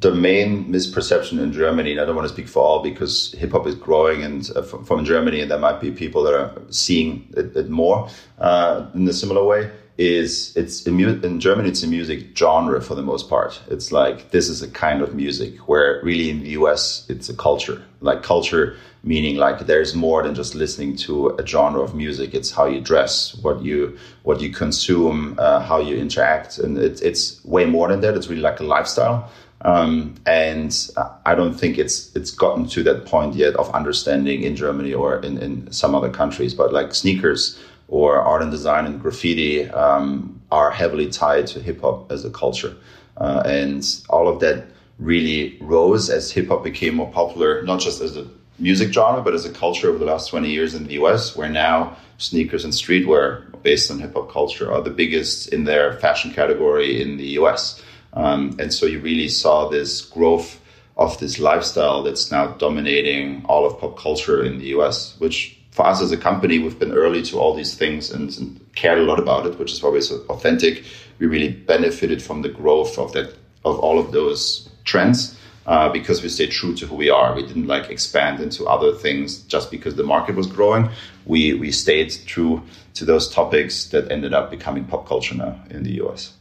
the 0.00 0.14
main 0.14 0.66
misperception 0.66 1.40
in 1.40 1.52
Germany, 1.52 1.92
and 1.92 2.00
I 2.00 2.04
don't 2.04 2.14
want 2.14 2.28
to 2.28 2.34
speak 2.34 2.48
for 2.48 2.62
all 2.62 2.82
because 2.82 3.32
hip 3.32 3.52
hop 3.52 3.66
is 3.66 3.74
growing, 3.74 4.22
and 4.22 4.38
uh, 4.54 4.60
from, 4.60 4.84
from, 4.84 5.04
Germany, 5.06 5.40
and 5.40 5.50
there 5.50 5.58
might 5.58 5.80
be 5.80 5.90
people 5.90 6.22
that 6.24 6.34
are 6.34 6.52
seeing 6.68 7.08
it, 7.34 7.56
it 7.56 7.70
more 7.70 8.06
uh, 8.38 8.86
in 8.94 9.08
a 9.08 9.14
similar 9.14 9.42
way 9.42 9.70
is 9.98 10.54
it's 10.56 10.86
in 10.86 11.40
Germany 11.40 11.70
it's 11.70 11.82
a 11.82 11.86
music 11.86 12.36
genre 12.36 12.80
for 12.80 12.94
the 12.94 13.02
most 13.02 13.28
part. 13.28 13.60
It's 13.68 13.92
like 13.92 14.30
this 14.30 14.48
is 14.48 14.62
a 14.62 14.68
kind 14.68 15.00
of 15.00 15.14
music 15.14 15.58
where 15.68 16.00
really 16.02 16.30
in 16.30 16.42
the 16.42 16.50
US 16.50 17.06
it's 17.08 17.28
a 17.28 17.34
culture. 17.34 17.82
Like 18.00 18.22
culture 18.22 18.76
meaning 19.06 19.36
like 19.36 19.60
there's 19.66 19.94
more 19.94 20.22
than 20.22 20.34
just 20.34 20.54
listening 20.54 20.96
to 20.96 21.28
a 21.38 21.46
genre 21.46 21.80
of 21.80 21.94
music. 21.94 22.34
It's 22.34 22.50
how 22.50 22.66
you 22.66 22.80
dress, 22.80 23.34
what 23.36 23.62
you 23.62 23.96
what 24.24 24.40
you 24.40 24.50
consume, 24.50 25.36
uh, 25.38 25.60
how 25.60 25.80
you 25.80 25.96
interact, 25.96 26.58
and 26.58 26.76
it, 26.76 27.00
it's 27.00 27.42
way 27.44 27.64
more 27.64 27.88
than 27.88 28.00
that. 28.00 28.14
It's 28.16 28.28
really 28.28 28.42
like 28.42 28.60
a 28.60 28.64
lifestyle. 28.64 29.30
Um, 29.62 30.14
and 30.26 30.76
I 31.24 31.34
don't 31.34 31.54
think 31.54 31.78
it's 31.78 32.14
it's 32.14 32.30
gotten 32.30 32.66
to 32.68 32.82
that 32.82 33.06
point 33.06 33.34
yet 33.34 33.54
of 33.56 33.70
understanding 33.74 34.42
in 34.42 34.54
Germany 34.54 34.92
or 34.92 35.20
in, 35.20 35.38
in 35.38 35.72
some 35.72 35.94
other 35.94 36.10
countries. 36.10 36.52
But 36.52 36.72
like 36.72 36.94
sneakers 36.94 37.58
or 37.88 38.20
art 38.20 38.42
and 38.42 38.50
design 38.50 38.86
and 38.86 39.00
graffiti 39.00 39.68
um, 39.70 40.40
are 40.50 40.70
heavily 40.70 41.10
tied 41.10 41.46
to 41.46 41.60
hip 41.60 41.80
hop 41.80 42.10
as 42.10 42.24
a 42.24 42.30
culture. 42.30 42.74
Uh, 43.16 43.42
and 43.46 44.02
all 44.10 44.28
of 44.28 44.40
that 44.40 44.66
really 44.98 45.56
rose 45.60 46.10
as 46.10 46.30
hip 46.30 46.48
hop 46.48 46.64
became 46.64 46.94
more 46.94 47.10
popular, 47.12 47.62
not 47.62 47.80
just 47.80 48.00
as 48.00 48.16
a 48.16 48.26
music 48.58 48.92
genre, 48.92 49.22
but 49.22 49.34
as 49.34 49.44
a 49.44 49.52
culture 49.52 49.88
over 49.88 49.98
the 49.98 50.04
last 50.04 50.28
20 50.28 50.50
years 50.50 50.74
in 50.74 50.84
the 50.84 50.94
US, 50.94 51.36
where 51.36 51.48
now 51.48 51.96
sneakers 52.18 52.64
and 52.64 52.72
streetwear 52.72 53.44
based 53.62 53.90
on 53.90 53.98
hip 53.98 54.14
hop 54.14 54.30
culture 54.30 54.72
are 54.72 54.82
the 54.82 54.90
biggest 54.90 55.52
in 55.52 55.64
their 55.64 55.94
fashion 55.94 56.32
category 56.32 57.00
in 57.00 57.16
the 57.16 57.28
US. 57.40 57.82
Um, 58.14 58.56
and 58.58 58.72
so 58.72 58.86
you 58.86 59.00
really 59.00 59.28
saw 59.28 59.68
this 59.68 60.00
growth 60.00 60.58
of 60.96 61.18
this 61.20 61.38
lifestyle 61.38 62.02
that's 62.02 62.30
now 62.30 62.46
dominating 62.52 63.44
all 63.46 63.66
of 63.66 63.78
pop 63.78 63.98
culture 63.98 64.42
in 64.42 64.58
the 64.58 64.66
US, 64.78 65.14
which 65.18 65.55
for 65.76 65.86
us 65.86 66.00
as 66.00 66.10
a 66.10 66.16
company, 66.16 66.58
we've 66.58 66.78
been 66.78 66.92
early 66.92 67.20
to 67.20 67.38
all 67.38 67.54
these 67.54 67.74
things 67.74 68.10
and, 68.10 68.34
and 68.38 68.58
cared 68.74 68.98
a 68.98 69.02
lot 69.02 69.18
about 69.18 69.44
it, 69.44 69.58
which 69.58 69.70
is 69.70 69.84
always 69.84 70.10
authentic. 70.10 70.82
We 71.18 71.26
really 71.26 71.52
benefited 71.52 72.22
from 72.22 72.40
the 72.40 72.48
growth 72.48 72.98
of 72.98 73.12
that 73.12 73.36
of 73.62 73.78
all 73.80 73.98
of 73.98 74.10
those 74.10 74.70
trends 74.84 75.38
uh, 75.66 75.90
because 75.90 76.22
we 76.22 76.30
stayed 76.30 76.50
true 76.50 76.74
to 76.76 76.86
who 76.86 76.94
we 76.94 77.10
are. 77.10 77.34
We 77.34 77.46
didn't 77.46 77.66
like 77.66 77.90
expand 77.90 78.40
into 78.40 78.64
other 78.64 78.92
things 78.94 79.42
just 79.42 79.70
because 79.70 79.96
the 79.96 80.02
market 80.02 80.34
was 80.34 80.46
growing. 80.46 80.88
We 81.26 81.52
we 81.52 81.72
stayed 81.72 82.10
true 82.24 82.62
to 82.94 83.04
those 83.04 83.28
topics 83.28 83.84
that 83.90 84.10
ended 84.10 84.32
up 84.32 84.50
becoming 84.50 84.86
pop 84.86 85.06
culture 85.06 85.34
now 85.34 85.60
in 85.68 85.82
the 85.82 86.00
US. 86.04 86.32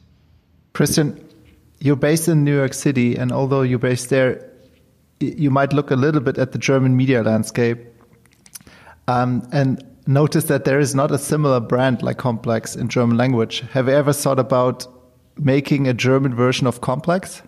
Christian, 0.72 1.08
you're 1.82 1.98
based 1.98 2.30
in 2.30 2.46
New 2.46 2.56
York 2.56 2.74
City, 2.74 3.18
and 3.18 3.34
although 3.34 3.64
you're 3.64 3.86
based 3.90 4.10
there, 4.10 4.50
you 5.20 5.52
might 5.52 5.74
look 5.74 5.92
a 5.92 5.98
little 5.98 6.22
bit 6.22 6.38
at 6.38 6.54
the 6.54 6.58
German 6.58 6.96
media 6.96 7.22
landscape 7.22 7.80
um, 9.08 9.48
and 9.52 9.84
notice 10.08 10.46
that 10.46 10.66
there 10.66 10.80
is 10.80 10.96
not 10.96 11.12
a 11.12 11.18
similar 11.18 11.60
brand 11.60 12.02
like 12.04 12.18
Complex 12.18 12.76
in 12.76 12.88
German 12.90 13.18
language. 13.18 13.62
Have 13.72 13.88
you 13.88 13.94
ever 13.94 14.14
thought 14.14 14.40
about 14.40 14.88
making 15.38 15.88
a 15.88 15.94
German 15.94 16.36
version 16.36 16.68
of 16.68 16.82
Complex? 16.82 17.42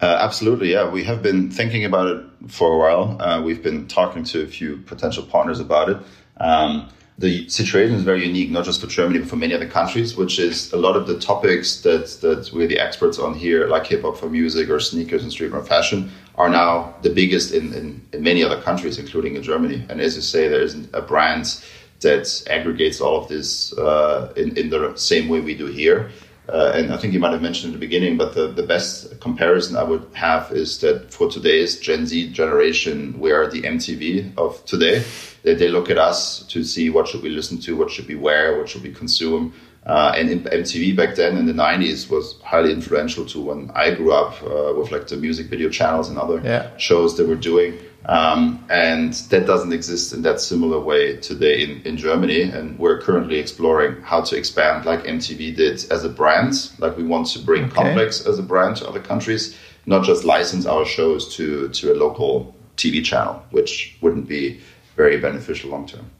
Uh, 0.00 0.18
absolutely, 0.20 0.72
yeah. 0.72 0.88
We 0.88 1.04
have 1.04 1.22
been 1.22 1.50
thinking 1.50 1.84
about 1.84 2.08
it 2.08 2.24
for 2.48 2.72
a 2.72 2.78
while. 2.78 3.22
Uh, 3.22 3.40
we've 3.40 3.62
been 3.62 3.86
talking 3.86 4.24
to 4.24 4.42
a 4.42 4.46
few 4.46 4.78
potential 4.78 5.22
partners 5.24 5.60
about 5.60 5.88
it. 5.88 5.96
Um, 6.38 6.88
the 7.18 7.48
situation 7.48 7.94
is 7.94 8.02
very 8.02 8.26
unique, 8.26 8.50
not 8.50 8.64
just 8.64 8.80
for 8.80 8.88
Germany, 8.88 9.20
but 9.20 9.28
for 9.28 9.36
many 9.36 9.54
other 9.54 9.68
countries, 9.68 10.16
which 10.16 10.40
is 10.40 10.72
a 10.72 10.76
lot 10.76 10.96
of 10.96 11.06
the 11.06 11.18
topics 11.18 11.80
that, 11.82 12.08
that 12.22 12.50
we're 12.52 12.66
the 12.66 12.78
experts 12.78 13.20
on 13.20 13.34
here, 13.34 13.68
like 13.68 13.86
hip 13.86 14.02
hop 14.02 14.16
for 14.16 14.28
music 14.28 14.68
or 14.68 14.80
sneakers 14.80 15.22
and 15.22 15.30
streetwear 15.30 15.66
fashion, 15.66 16.10
are 16.34 16.48
now 16.48 16.92
the 17.02 17.10
biggest 17.10 17.52
in, 17.52 17.72
in, 17.72 18.04
in, 18.12 18.22
many 18.22 18.42
other 18.42 18.60
countries, 18.60 18.98
including 18.98 19.36
in 19.36 19.42
Germany. 19.44 19.86
And 19.88 20.00
as 20.00 20.16
you 20.16 20.22
say, 20.22 20.48
there 20.48 20.60
isn't 20.60 20.90
a 20.92 21.02
brand 21.02 21.62
that 22.00 22.42
aggregates 22.50 23.00
all 23.00 23.22
of 23.22 23.28
this 23.28 23.72
uh, 23.78 24.32
in, 24.36 24.56
in 24.56 24.68
the 24.70 24.96
same 24.96 25.28
way 25.28 25.40
we 25.40 25.54
do 25.54 25.66
here. 25.66 26.10
Uh, 26.48 26.72
and 26.74 26.92
I 26.92 26.98
think 26.98 27.14
you 27.14 27.20
might 27.20 27.32
have 27.32 27.40
mentioned 27.40 27.72
in 27.72 27.80
the 27.80 27.86
beginning, 27.86 28.18
but 28.18 28.34
the, 28.34 28.48
the 28.48 28.62
best 28.62 29.18
comparison 29.20 29.76
I 29.76 29.82
would 29.82 30.06
have 30.12 30.52
is 30.52 30.78
that 30.80 31.10
for 31.10 31.30
today's 31.30 31.80
Gen 31.80 32.06
Z 32.06 32.30
generation, 32.32 33.18
we 33.18 33.32
are 33.32 33.50
the 33.50 33.62
MTV 33.62 34.36
of 34.36 34.62
today. 34.66 35.02
They, 35.42 35.54
they 35.54 35.68
look 35.68 35.88
at 35.90 35.96
us 35.96 36.42
to 36.48 36.62
see 36.62 36.90
what 36.90 37.08
should 37.08 37.22
we 37.22 37.30
listen 37.30 37.58
to, 37.60 37.76
what 37.76 37.90
should 37.90 38.08
we 38.08 38.14
wear, 38.14 38.58
what 38.58 38.68
should 38.68 38.82
we 38.82 38.92
consume. 38.92 39.54
Uh, 39.86 40.14
and 40.16 40.44
MTV 40.46 40.96
back 40.96 41.14
then 41.14 41.36
in 41.36 41.46
the 41.46 41.52
90s 41.52 42.10
was 42.10 42.40
highly 42.42 42.72
influential 42.72 43.24
to 43.26 43.40
when 43.40 43.70
I 43.74 43.94
grew 43.94 44.12
up 44.12 44.42
uh, 44.42 44.72
with 44.74 44.90
like 44.90 45.08
the 45.08 45.16
music 45.16 45.46
video 45.46 45.68
channels 45.68 46.08
and 46.08 46.18
other 46.18 46.40
yeah. 46.42 46.74
shows 46.78 47.16
that 47.18 47.28
we're 47.28 47.34
doing. 47.36 47.78
Um, 48.06 48.64
and 48.68 49.14
that 49.30 49.46
doesn't 49.46 49.72
exist 49.72 50.12
in 50.12 50.22
that 50.22 50.40
similar 50.40 50.78
way 50.78 51.16
today 51.16 51.62
in, 51.62 51.82
in 51.82 51.96
Germany. 51.96 52.42
And 52.42 52.78
we're 52.78 53.00
currently 53.00 53.38
exploring 53.38 54.02
how 54.02 54.20
to 54.22 54.36
expand, 54.36 54.84
like 54.84 55.04
MTV 55.04 55.56
did, 55.56 55.84
as 55.90 56.04
a 56.04 56.08
brand. 56.08 56.70
Like 56.78 56.96
we 56.96 57.04
want 57.04 57.28
to 57.28 57.38
bring 57.38 57.64
okay. 57.64 57.74
Complex 57.74 58.26
as 58.26 58.38
a 58.38 58.42
brand 58.42 58.76
to 58.76 58.88
other 58.88 59.00
countries, 59.00 59.56
not 59.86 60.04
just 60.04 60.24
license 60.24 60.66
our 60.66 60.84
shows 60.84 61.34
to, 61.36 61.68
to 61.70 61.92
a 61.92 61.94
local 61.94 62.54
TV 62.76 63.02
channel, 63.04 63.42
which 63.50 63.96
wouldn't 64.00 64.28
be 64.28 64.60
very 64.96 65.18
beneficial 65.18 65.70
long 65.70 65.86
term. 65.86 66.10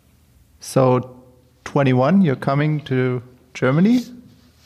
So, 0.60 1.22
21, 1.64 2.22
you're 2.22 2.36
coming 2.36 2.80
to 2.82 3.22
Germany? 3.52 4.00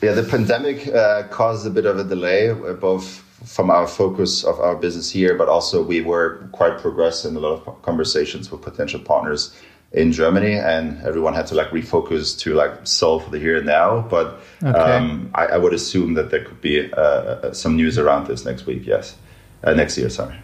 Yeah, 0.01 0.13
the 0.13 0.23
pandemic 0.23 0.87
uh, 0.89 1.25
caused 1.25 1.67
a 1.67 1.71
bit 1.71 1.85
of 1.85 1.99
a 1.99 2.05
delay, 2.05 2.51
uh, 2.51 2.75
both 2.75 3.25
from 3.45 3.71
our 3.71 3.87
focus 3.87 4.45
of 4.45 4.61
our 4.61 4.77
business 4.77 5.11
here, 5.11 5.35
but 5.35 5.49
also 5.49 5.83
we 5.83 6.01
were 6.01 6.49
quite 6.53 6.79
progressed 6.79 7.25
in 7.25 7.37
a 7.37 7.41
lot 7.41 7.67
of 7.67 7.83
conversations 7.83 8.51
with 8.51 8.63
potential 8.63 9.01
partners 9.01 9.57
in 9.93 10.13
Germany, 10.13 10.55
and 10.55 11.01
everyone 11.05 11.35
had 11.35 11.47
to 11.49 11.55
like 11.55 11.69
refocus 11.71 12.39
to 12.41 12.55
like 12.55 12.87
solve 12.87 13.25
for 13.25 13.31
the 13.31 13.39
here 13.39 13.57
and 13.57 13.67
now. 13.67 14.03
But 14.03 14.41
okay. 14.63 14.79
um, 14.79 15.31
I, 15.35 15.47
I, 15.47 15.57
would 15.57 15.73
assume 15.73 16.15
that 16.15 16.31
there 16.31 16.45
could 16.45 16.61
be 16.61 16.93
uh, 16.93 17.01
uh, 17.01 17.53
some 17.53 17.77
news 17.77 17.99
around 17.99 18.27
this 18.27 18.45
next 18.45 18.67
week. 18.67 18.87
Yes, 18.87 19.17
uh, 19.65 19.73
next 19.73 19.97
year. 19.97 20.11
Sorry. 20.11 20.37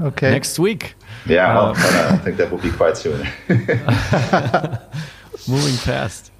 Okay. 0.00 0.30
Next 0.30 0.58
week. 0.58 0.94
Yeah, 1.26 1.54
well, 1.54 1.74
I 1.76 2.16
think 2.18 2.36
that 2.36 2.50
will 2.50 2.58
be 2.58 2.70
quite 2.70 2.96
soon. 2.96 3.26
Moving 5.48 5.74
fast. 5.74 6.30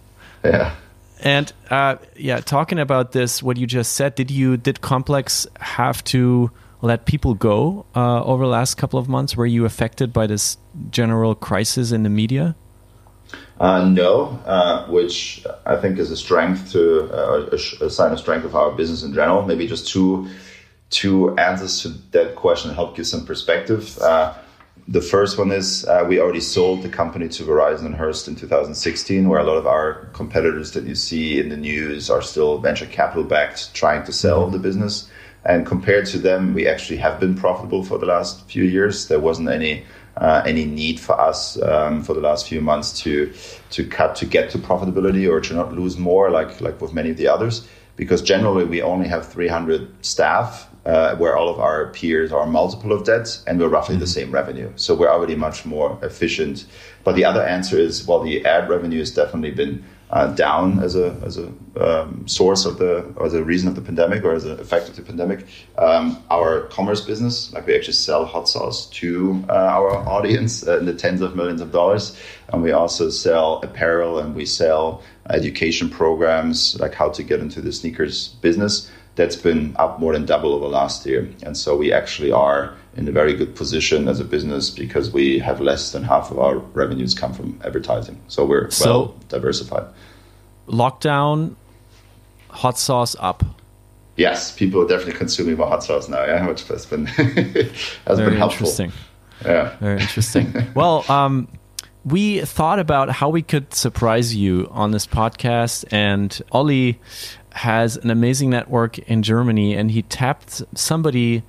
Yeah. 0.45 0.75
And 1.23 1.53
uh, 1.71 1.97
yeah, 2.17 2.41
talking 2.41 2.79
about 2.79 3.13
this, 3.13 3.43
what 3.43 3.57
you 3.57 3.67
just 3.67 3.93
said, 3.93 4.15
did 4.15 4.31
you 4.31 4.57
did 4.57 4.81
Complex 4.81 5.47
have 5.61 6.03
to 6.05 6.51
let 6.83 7.05
people 7.05 7.35
go 7.35 7.85
uh, 7.95 8.25
over 8.25 8.45
the 8.45 8.51
last 8.51 8.77
couple 8.77 8.99
of 8.99 9.09
months? 9.09 9.37
Were 9.37 9.47
you 9.47 9.65
affected 9.67 10.13
by 10.13 10.27
this 10.27 10.57
general 10.91 11.35
crisis 11.35 11.93
in 11.93 12.03
the 12.03 12.09
media? 12.09 12.57
Uh, 13.59 13.85
no, 13.85 14.41
uh, 14.47 14.87
which 14.87 15.45
I 15.67 15.77
think 15.77 15.99
is 15.99 16.11
a 16.11 16.17
strength 16.17 16.73
to 16.73 17.13
uh, 17.13 17.51
a, 17.53 17.85
a, 17.85 17.91
sign 17.91 18.13
of 18.13 18.19
strength 18.19 18.47
of 18.47 18.57
our 18.57 18.71
business 18.71 19.03
in 19.03 19.13
general. 19.13 19.45
Maybe 19.45 19.67
just 19.67 19.89
two 19.89 20.29
two 20.89 21.37
answers 21.37 21.83
to 21.83 21.91
that 22.13 22.35
question 22.35 22.75
help 22.75 22.97
give 22.97 23.07
some 23.07 23.27
perspective. 23.27 23.99
The 24.89 25.01
first 25.01 25.39
one 25.39 25.53
is 25.53 25.85
uh, 25.87 26.05
we 26.09 26.21
already 26.21 26.41
sold 26.41 26.83
the 26.83 26.89
company 26.89 27.29
to 27.29 27.45
Verizon 27.45 27.87
and 27.87 27.95
Hearst 27.95 28.29
in 28.29 28.35
2016, 28.35 29.29
where 29.29 29.41
a 29.41 29.45
lot 29.45 29.57
of 29.57 29.67
our 29.67 30.07
competitors 30.13 30.73
that 30.73 30.85
you 30.85 30.95
see 30.95 31.39
in 31.39 31.49
the 31.49 31.57
news 31.57 32.11
are 32.11 32.23
still 32.23 32.59
venture 32.59 32.87
capital 32.87 33.25
backed, 33.25 33.73
trying 33.75 34.05
to 34.05 34.13
sell 34.13 34.49
the 34.49 34.59
business. 34.59 35.09
And 35.45 35.67
compared 35.67 36.07
to 36.07 36.19
them, 36.19 36.55
we 36.55 36.67
actually 36.67 36.99
have 36.99 37.19
been 37.19 37.35
profitable 37.35 37.85
for 37.85 37.99
the 37.99 38.07
last 38.07 38.49
few 38.49 38.65
years. 38.65 39.09
There 39.09 39.21
wasn't 39.21 39.49
any 39.49 39.85
uh, 40.17 40.43
any 40.45 40.65
need 40.65 40.99
for 41.01 41.19
us 41.19 41.61
um, 41.63 42.03
for 42.03 42.15
the 42.15 42.21
last 42.21 42.49
few 42.49 42.61
months 42.61 43.01
to 43.01 43.33
to 43.71 43.85
cut 43.85 44.17
to 44.17 44.27
get 44.27 44.51
to 44.51 44.59
profitability 44.59 45.31
or 45.31 45.41
to 45.41 45.55
not 45.55 45.73
lose 45.73 45.97
more, 45.97 46.31
like 46.31 46.61
like 46.61 46.81
with 46.81 46.93
many 46.93 47.11
of 47.11 47.17
the 47.17 47.29
others. 47.29 47.67
Because 47.97 48.23
generally, 48.23 48.65
we 48.65 48.83
only 48.83 49.09
have 49.09 49.31
300 49.31 50.05
staff 50.05 50.70
uh, 50.87 51.15
where 51.17 51.37
all 51.37 51.49
of 51.49 51.61
our 51.61 51.89
peers 51.89 52.33
are 52.33 52.47
multiple 52.47 52.93
of 52.93 53.05
that, 53.07 53.39
and 53.47 53.61
we're 53.61 53.69
roughly 53.69 53.95
mm-hmm. 53.95 54.01
the 54.01 54.07
same 54.07 54.31
revenue. 54.33 54.73
So 54.77 54.95
we're 54.95 55.11
already 55.11 55.37
much 55.37 55.67
more 55.67 55.99
efficient. 56.03 56.67
But 57.05 57.17
the 57.17 57.25
other 57.25 57.43
answer 57.43 57.79
is, 57.79 58.07
well, 58.07 58.21
the 58.21 58.45
ad 58.45 58.69
revenue 58.69 58.99
has 58.99 59.11
definitely 59.11 59.51
been 59.51 59.85
uh, 60.11 60.27
down 60.35 60.81
as 60.81 60.97
a 60.97 61.17
as 61.25 61.39
a 61.39 61.53
um, 61.81 62.27
source 62.27 62.65
of 62.65 62.79
the 62.79 63.03
or 63.17 63.27
as 63.27 63.35
a 63.35 63.45
reason 63.45 63.69
of 63.69 63.77
the 63.77 63.81
pandemic 63.81 64.25
or 64.25 64.35
as 64.35 64.45
an 64.45 64.59
effect 64.59 64.89
of 64.89 64.97
the 64.97 65.03
pandemic. 65.03 65.47
Um, 65.79 66.23
our 66.31 66.63
commerce 66.63 67.01
business, 67.01 67.53
like 67.53 67.67
we 67.67 67.77
actually 67.77 67.95
sell 67.95 68.25
hot 68.25 68.49
sauce 68.49 68.87
to 68.87 69.45
uh, 69.49 69.53
our 69.53 69.97
audience 70.09 70.67
uh, 70.67 70.79
in 70.79 70.87
the 70.87 70.95
tens 70.95 71.21
of 71.21 71.37
millions 71.37 71.61
of 71.61 71.71
dollars, 71.71 72.19
and 72.53 72.63
we 72.63 72.73
also 72.73 73.09
sell 73.09 73.61
apparel 73.63 74.19
and 74.19 74.35
we 74.35 74.47
sell 74.47 75.03
education 75.29 75.89
programs 75.89 76.79
like 76.81 76.95
how 76.95 77.09
to 77.11 77.23
get 77.23 77.39
into 77.39 77.61
the 77.61 77.73
sneakers 77.73 78.29
business 78.41 78.91
that's 79.17 79.37
been 79.37 79.75
up 79.79 80.01
more 80.01 80.13
than 80.13 80.25
double 80.25 80.55
over 80.55 80.67
last 80.67 81.05
year. 81.07 81.29
And 81.43 81.57
so 81.57 81.77
we 81.77 81.93
actually 81.93 82.33
are 82.33 82.75
in 82.97 83.07
a 83.09 83.13
very 83.13 83.35
good 83.35 83.55
position 83.55 84.09
as 84.09 84.21
a 84.21 84.25
business 84.25 84.71
because 84.71 85.11
we 85.11 85.39
have 85.39 85.61
less 85.61 85.93
than 85.93 86.03
half 86.03 86.31
of 86.31 86.39
our 86.39 86.59
revenues 86.59 87.15
come 87.15 87.33
from 87.33 87.61
advertising. 87.65 88.21
So 88.29 88.45
we're 88.45 88.71
so 88.71 88.91
well 88.91 89.15
diversified. 89.29 89.87
Lockdown, 90.67 91.55
hot 92.49 92.79
sauce 92.79 93.17
up. 93.19 93.45
Yes, 94.17 94.53
people 94.53 94.83
are 94.83 94.89
definitely 94.89 95.15
consuming 95.15 95.57
more 95.57 95.67
hot 95.67 95.83
sauce 95.83 96.09
now. 96.09 96.25
Yeah, 96.25 96.47
which 96.47 96.63
has 96.65 96.87
been 96.87 97.07
has 97.07 98.19
very 98.19 98.31
been 98.31 98.39
helpful. 98.39 98.69
Interesting. 98.69 98.93
Yeah, 99.45 99.77
very 99.79 100.01
interesting. 100.01 100.53
well, 100.75 101.11
um, 101.11 101.49
we 102.05 102.41
thought 102.41 102.79
about 102.79 103.11
how 103.11 103.31
we 103.31 103.43
could 103.43 103.73
surprise 103.73 104.35
you 104.35 104.69
on 104.71 104.91
this 104.91 105.07
podcast, 105.07 105.85
and 105.91 106.39
Ollie 106.53 107.01
has 107.53 107.97
an 107.97 108.11
amazing 108.11 108.51
network 108.51 108.99
in 109.01 109.23
Germany, 109.23 109.75
and 109.75 109.91
he 109.91 110.03
tapped 110.03 110.63
somebody 110.75 111.43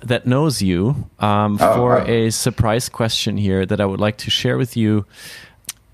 that 0.00 0.26
knows 0.26 0.60
you 0.62 1.08
um, 1.20 1.58
oh, 1.60 1.74
for 1.74 2.00
oh. 2.00 2.06
a 2.06 2.30
surprise 2.30 2.88
question 2.88 3.36
here 3.36 3.64
that 3.66 3.80
I 3.80 3.86
would 3.86 4.00
like 4.00 4.16
to 4.18 4.30
share 4.30 4.58
with 4.58 4.76
you. 4.76 5.06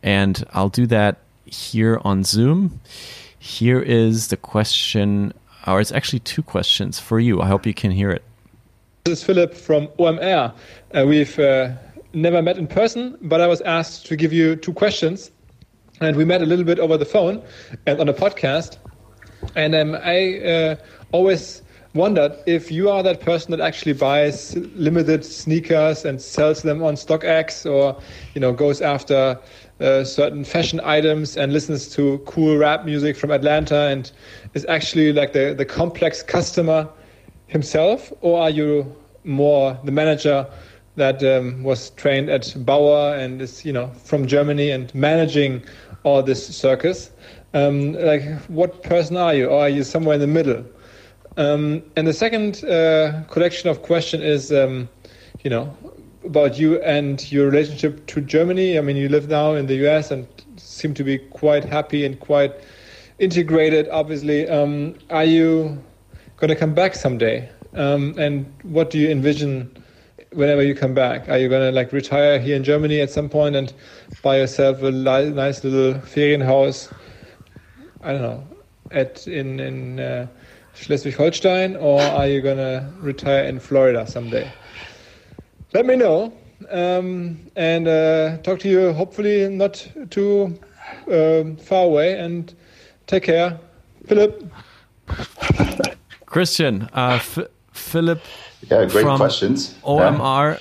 And 0.02 0.44
I'll 0.52 0.68
do 0.68 0.86
that 0.86 1.18
here 1.44 2.00
on 2.04 2.24
Zoom. 2.24 2.80
Here 3.38 3.80
is 3.80 4.28
the 4.28 4.36
question, 4.36 5.32
or 5.66 5.80
it's 5.80 5.92
actually 5.92 6.20
two 6.20 6.42
questions 6.42 6.98
for 6.98 7.20
you. 7.20 7.40
I 7.40 7.46
hope 7.46 7.66
you 7.66 7.74
can 7.74 7.90
hear 7.90 8.10
it. 8.10 8.22
This 9.04 9.20
is 9.20 9.24
Philipp 9.24 9.54
from 9.54 9.88
OMR. 9.98 10.54
Uh, 10.94 11.04
we've 11.06 11.38
uh, 11.38 11.72
never 12.12 12.42
met 12.42 12.58
in 12.58 12.66
person, 12.66 13.16
but 13.22 13.40
I 13.40 13.46
was 13.46 13.60
asked 13.62 14.06
to 14.06 14.16
give 14.16 14.32
you 14.32 14.56
two 14.56 14.72
questions. 14.72 15.30
And 16.00 16.16
we 16.16 16.24
met 16.24 16.42
a 16.42 16.46
little 16.46 16.64
bit 16.64 16.78
over 16.78 16.96
the 16.96 17.04
phone 17.04 17.42
and 17.86 18.00
on 18.00 18.08
a 18.08 18.14
podcast. 18.14 18.76
And 19.54 19.74
um, 19.74 19.94
I 19.94 20.38
uh, 20.40 20.76
always 21.12 21.62
wondered 21.94 22.32
if 22.46 22.70
you 22.70 22.90
are 22.90 23.02
that 23.02 23.20
person 23.20 23.50
that 23.50 23.60
actually 23.60 23.94
buys 23.94 24.56
limited 24.74 25.24
sneakers 25.24 26.04
and 26.04 26.20
sells 26.20 26.62
them 26.62 26.82
on 26.82 26.94
StockX, 26.94 27.70
or 27.70 28.00
you 28.34 28.40
know 28.40 28.52
goes 28.52 28.80
after 28.80 29.38
uh, 29.80 30.04
certain 30.04 30.44
fashion 30.44 30.80
items 30.84 31.36
and 31.36 31.52
listens 31.52 31.88
to 31.94 32.18
cool 32.26 32.56
rap 32.56 32.84
music 32.84 33.16
from 33.16 33.30
Atlanta 33.30 33.88
and 33.88 34.10
is 34.54 34.64
actually 34.66 35.12
like 35.12 35.32
the 35.32 35.54
the 35.54 35.64
complex 35.64 36.22
customer 36.22 36.88
himself, 37.46 38.12
or 38.20 38.40
are 38.40 38.50
you 38.50 38.94
more 39.24 39.78
the 39.84 39.92
manager 39.92 40.46
that 40.96 41.22
um, 41.22 41.62
was 41.62 41.90
trained 41.90 42.28
at 42.28 42.54
Bauer 42.58 43.14
and 43.14 43.40
is 43.40 43.64
you 43.64 43.72
know 43.72 43.88
from 44.04 44.26
Germany 44.26 44.70
and 44.70 44.94
managing 44.94 45.62
all 46.02 46.22
this 46.22 46.46
circus. 46.54 47.10
Um, 47.54 47.94
like, 47.94 48.22
what 48.48 48.82
person 48.82 49.16
are 49.16 49.34
you, 49.34 49.46
or 49.46 49.60
are 49.60 49.68
you 49.68 49.82
somewhere 49.82 50.14
in 50.14 50.20
the 50.20 50.26
middle? 50.26 50.64
Um, 51.36 51.82
and 51.96 52.06
the 52.06 52.12
second 52.12 52.64
uh, 52.64 53.22
collection 53.30 53.70
of 53.70 53.82
question 53.82 54.22
is, 54.22 54.52
um, 54.52 54.88
you 55.42 55.50
know, 55.50 55.74
about 56.24 56.58
you 56.58 56.80
and 56.82 57.30
your 57.30 57.46
relationship 57.46 58.06
to 58.08 58.20
Germany. 58.20 58.76
I 58.76 58.80
mean, 58.80 58.96
you 58.96 59.08
live 59.08 59.28
now 59.28 59.54
in 59.54 59.66
the 59.66 59.86
US 59.86 60.10
and 60.10 60.26
seem 60.56 60.94
to 60.94 61.04
be 61.04 61.18
quite 61.18 61.64
happy 61.64 62.04
and 62.04 62.18
quite 62.18 62.54
integrated. 63.18 63.88
Obviously, 63.88 64.48
um, 64.48 64.94
are 65.10 65.24
you 65.24 65.82
going 66.36 66.48
to 66.48 66.56
come 66.56 66.74
back 66.74 66.94
someday? 66.94 67.48
Um, 67.74 68.14
and 68.18 68.52
what 68.62 68.90
do 68.90 68.98
you 68.98 69.08
envision 69.08 69.70
whenever 70.32 70.62
you 70.62 70.74
come 70.74 70.94
back? 70.94 71.28
Are 71.28 71.38
you 71.38 71.48
going 71.48 71.62
to 71.62 71.74
like 71.74 71.92
retire 71.92 72.38
here 72.38 72.56
in 72.56 72.64
Germany 72.64 73.00
at 73.00 73.10
some 73.10 73.28
point 73.28 73.56
and 73.56 73.72
buy 74.22 74.38
yourself 74.38 74.82
a 74.82 74.86
li- 74.86 75.30
nice 75.30 75.62
little 75.64 76.00
Ferienhaus? 76.00 76.92
I 78.02 78.12
don't 78.12 78.22
know, 78.22 78.44
at 78.90 79.26
in 79.26 79.60
in 79.60 80.00
uh, 80.00 80.26
Schleswig-Holstein, 80.74 81.76
or 81.76 82.00
are 82.00 82.26
you 82.26 82.40
going 82.40 82.58
to 82.58 82.88
retire 83.00 83.44
in 83.44 83.58
Florida 83.60 84.06
someday? 84.06 84.50
Let 85.74 85.86
me 85.86 85.96
know 85.96 86.32
um, 86.70 87.38
and 87.56 87.88
uh, 87.88 88.38
talk 88.38 88.60
to 88.60 88.68
you. 88.68 88.92
Hopefully, 88.92 89.48
not 89.48 89.86
too 90.10 90.58
um, 91.10 91.56
far 91.56 91.84
away. 91.84 92.18
And 92.18 92.54
take 93.06 93.24
care, 93.24 93.58
Philipp. 94.06 94.44
Christian, 96.26 96.88
uh, 96.92 97.18
Philipp. 97.72 98.22
Yeah, 98.70 98.84
great 98.86 99.06
questions. 99.06 99.74
OMR. 99.84 100.52
Yeah. 100.52 100.58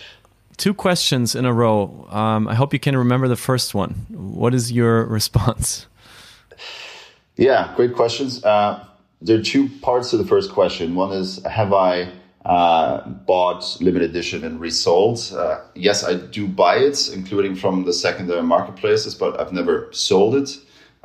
Two 0.58 0.74
questions 0.74 1.36
in 1.36 1.46
a 1.46 1.54
row. 1.54 2.08
Um, 2.10 2.48
I 2.48 2.56
hope 2.56 2.74
you 2.74 2.80
can 2.80 2.98
remember 2.98 3.28
the 3.28 3.36
first 3.36 3.76
one. 3.76 4.08
What 4.10 4.56
is 4.56 4.72
your 4.72 5.06
response? 5.06 5.87
Yeah, 7.38 7.72
great 7.76 7.94
questions. 7.94 8.44
Uh, 8.44 8.84
there 9.22 9.38
are 9.38 9.44
two 9.44 9.70
parts 9.82 10.10
to 10.10 10.18
the 10.18 10.26
first 10.26 10.52
question. 10.52 10.96
One 10.96 11.12
is 11.12 11.44
Have 11.44 11.72
I 11.72 12.12
uh, 12.44 13.08
bought 13.08 13.78
limited 13.80 14.10
edition 14.10 14.44
and 14.44 14.60
resold? 14.60 15.20
Uh, 15.36 15.60
yes, 15.76 16.04
I 16.04 16.16
do 16.16 16.48
buy 16.48 16.78
it, 16.78 17.10
including 17.14 17.56
from 17.56 17.86
the 17.86 17.94
secondary 17.94 18.42
marketplaces, 18.42 19.14
but 19.14 19.40
I've 19.40 19.54
never 19.54 19.88
sold 19.92 20.34
it. 20.34 20.58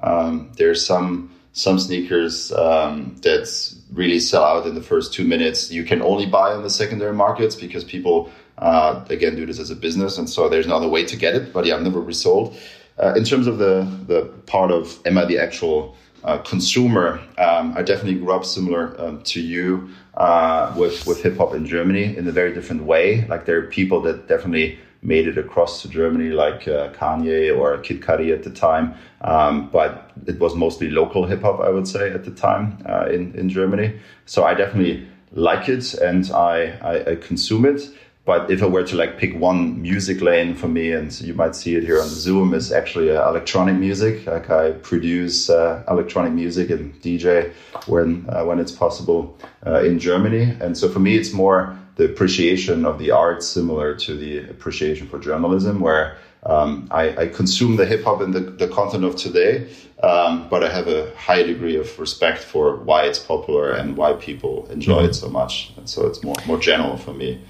Um, 0.03 0.51
there's 0.57 0.85
some 0.85 1.31
some 1.55 1.79
sneakers 1.79 2.51
um, 2.53 3.15
that 3.21 3.47
really 3.93 4.19
sell 4.19 4.43
out 4.43 4.67
in 4.67 4.75
the 4.75 4.81
first 4.81 5.13
two 5.13 5.25
minutes. 5.25 5.71
You 5.71 5.85
can 5.85 6.01
only 6.01 6.25
buy 6.25 6.53
on 6.55 6.63
the 6.63 6.71
secondary 6.71 7.13
markets 7.13 7.55
because 7.55 7.85
people, 7.85 8.31
uh, 8.57 9.05
again, 9.11 9.37
do 9.37 9.45
this 9.45 9.59
as 9.59 9.71
a 9.71 9.77
business. 9.77 10.17
And 10.17 10.31
so 10.31 10.49
there's 10.49 10.65
another 10.65 10.89
way 10.89 11.05
to 11.05 11.15
get 11.15 11.35
it. 11.35 11.53
But 11.53 11.67
yeah, 11.67 11.75
I've 11.77 11.83
never 11.83 12.01
resold. 12.01 12.57
Uh, 12.99 13.13
in 13.17 13.25
terms 13.25 13.47
of 13.47 13.59
the, 13.59 13.87
the 14.07 14.25
part 14.47 14.71
of, 14.71 14.99
am 15.07 15.19
I 15.19 15.27
the 15.27 15.39
actual 15.39 15.95
uh, 16.25 16.39
consumer? 16.39 17.21
Um, 17.39 17.75
I 17.77 17.83
definitely 17.83 18.21
grew 18.21 18.33
up 18.33 18.45
similar 18.45 19.01
um, 19.01 19.23
to 19.23 19.41
you 19.41 19.91
uh, 20.15 20.75
with, 20.77 21.07
with 21.07 21.23
hip 21.23 21.37
hop 21.37 21.55
in 21.55 21.67
Germany 21.67 22.17
in 22.17 22.27
a 22.29 22.33
very 22.33 22.53
different 22.55 22.85
way. 22.85 23.27
Like 23.27 23.47
there 23.47 23.59
are 23.59 23.67
people 23.67 24.01
that 24.03 24.29
definitely 24.29 24.79
made 25.05 25.27
it 25.27 25.37
across 25.37 25.83
to 25.83 25.89
Germany, 25.89 26.31
like 26.31 26.69
uh, 26.69 26.93
Kanye 26.93 27.57
or 27.57 27.77
Kid 27.79 28.01
Cudi 28.01 28.33
at 28.33 28.45
the 28.45 28.51
time. 28.51 28.95
Um, 29.21 29.69
but 29.71 30.13
it 30.27 30.39
was 30.39 30.55
mostly 30.55 30.91
local 30.91 31.27
hip 31.27 31.43
hop, 31.43 31.61
I 31.61 31.71
would 31.71 31.89
say, 31.89 32.11
at 32.13 32.25
the 32.25 32.31
time 32.31 32.79
uh, 32.89 33.07
in 33.07 33.35
in 33.35 33.49
Germany. 33.49 33.99
So 34.27 34.45
I 34.45 34.55
definitely 34.55 35.09
like 35.33 35.69
it 35.69 35.95
and 35.95 36.31
I, 36.31 36.79
I, 36.83 37.13
I 37.13 37.17
consume 37.17 37.65
it. 37.65 37.83
But 38.25 38.53
if 38.53 38.63
I 38.63 38.67
were 38.67 38.85
to 38.85 38.97
like 38.97 39.19
pick 39.19 39.35
one 39.35 39.83
music 39.83 40.21
lane 40.21 40.55
for 40.55 40.69
me, 40.69 40.93
and 40.93 41.21
you 41.21 41.35
might 41.35 41.57
see 41.57 41.75
it 41.75 41.83
here 41.83 42.01
on 42.01 42.07
Zoom, 42.07 42.55
is 42.55 42.71
actually 42.71 43.11
uh, 43.11 43.29
electronic 43.29 43.75
music. 43.77 44.27
Like 44.27 44.49
I 44.49 44.73
produce 44.73 45.51
uh, 45.51 45.83
electronic 45.89 46.33
music 46.33 46.71
and 46.71 46.95
DJ 47.03 47.53
when 47.87 48.25
uh, 48.29 48.45
when 48.45 48.61
it's 48.61 48.71
possible 48.71 49.37
uh, 49.67 49.83
in 49.83 49.99
Germany. 49.99 50.57
And 50.61 50.79
so 50.79 50.89
for 50.89 51.01
me, 51.01 51.17
it's 51.17 51.33
more 51.33 51.77
the 51.97 52.05
appreciation 52.05 52.87
of 52.87 52.99
the 52.99 53.11
art, 53.11 53.43
similar 53.43 53.95
to 53.97 54.17
the 54.17 54.39
appreciation 54.49 55.09
for 55.09 55.19
journalism, 55.19 55.81
where 55.81 56.17
um, 56.45 56.89
I, 56.91 57.17
I, 57.23 57.27
consume 57.29 57.77
the 57.77 57.87
hip 57.87 58.03
hop 58.03 58.21
and 58.21 58.35
the, 58.35 58.41
the, 58.41 58.67
content 58.67 59.05
of 59.05 59.15
today, 59.15 59.69
um, 60.03 60.49
but 60.49 60.65
I 60.65 60.73
have 60.73 60.89
a 60.89 61.15
high 61.15 61.45
degree 61.45 61.77
of 61.77 61.97
respect 62.01 62.43
for 62.43 62.77
why 62.77 63.05
it's 63.05 63.21
popular 63.21 63.71
and 63.71 63.97
why 63.97 64.15
people 64.15 64.67
enjoy 64.67 65.05
it 65.05 65.15
so 65.15 65.29
much. 65.29 65.73
And 65.77 65.89
so 65.89 66.07
it's 66.09 66.25
more 66.25 66.35
more 66.47 66.59
general 66.59 66.97
for 66.97 67.13
me. 67.13 67.41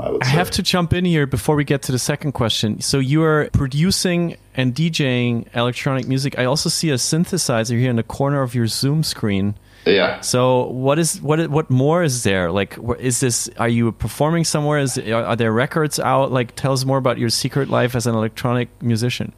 I, 0.00 0.16
I 0.22 0.26
have 0.26 0.50
to 0.52 0.62
jump 0.62 0.92
in 0.92 1.04
here 1.04 1.26
before 1.26 1.56
we 1.56 1.64
get 1.64 1.82
to 1.82 1.92
the 1.92 1.98
second 1.98 2.32
question. 2.32 2.80
So 2.80 2.98
you 2.98 3.22
are 3.22 3.50
producing 3.52 4.36
and 4.54 4.74
DJing 4.74 5.54
electronic 5.54 6.06
music. 6.06 6.38
I 6.38 6.44
also 6.44 6.68
see 6.68 6.90
a 6.90 6.94
synthesizer 6.94 7.78
here 7.78 7.90
in 7.90 7.96
the 7.96 8.02
corner 8.02 8.42
of 8.42 8.54
your 8.54 8.66
Zoom 8.66 9.02
screen. 9.02 9.54
Yeah. 9.86 10.20
So 10.20 10.66
what 10.66 10.98
is 10.98 11.20
what 11.22 11.48
what 11.48 11.70
more 11.70 12.02
is 12.02 12.22
there? 12.22 12.50
Like, 12.50 12.76
is 12.98 13.20
this? 13.20 13.48
Are 13.56 13.68
you 13.68 13.92
performing 13.92 14.44
somewhere? 14.44 14.78
Is 14.78 14.98
are 14.98 15.36
there 15.36 15.52
records 15.52 15.98
out? 15.98 16.30
Like, 16.30 16.54
tell 16.54 16.72
us 16.72 16.84
more 16.84 16.98
about 16.98 17.18
your 17.18 17.30
secret 17.30 17.68
life 17.68 17.94
as 17.94 18.06
an 18.06 18.14
electronic 18.14 18.68
musician. 18.82 19.32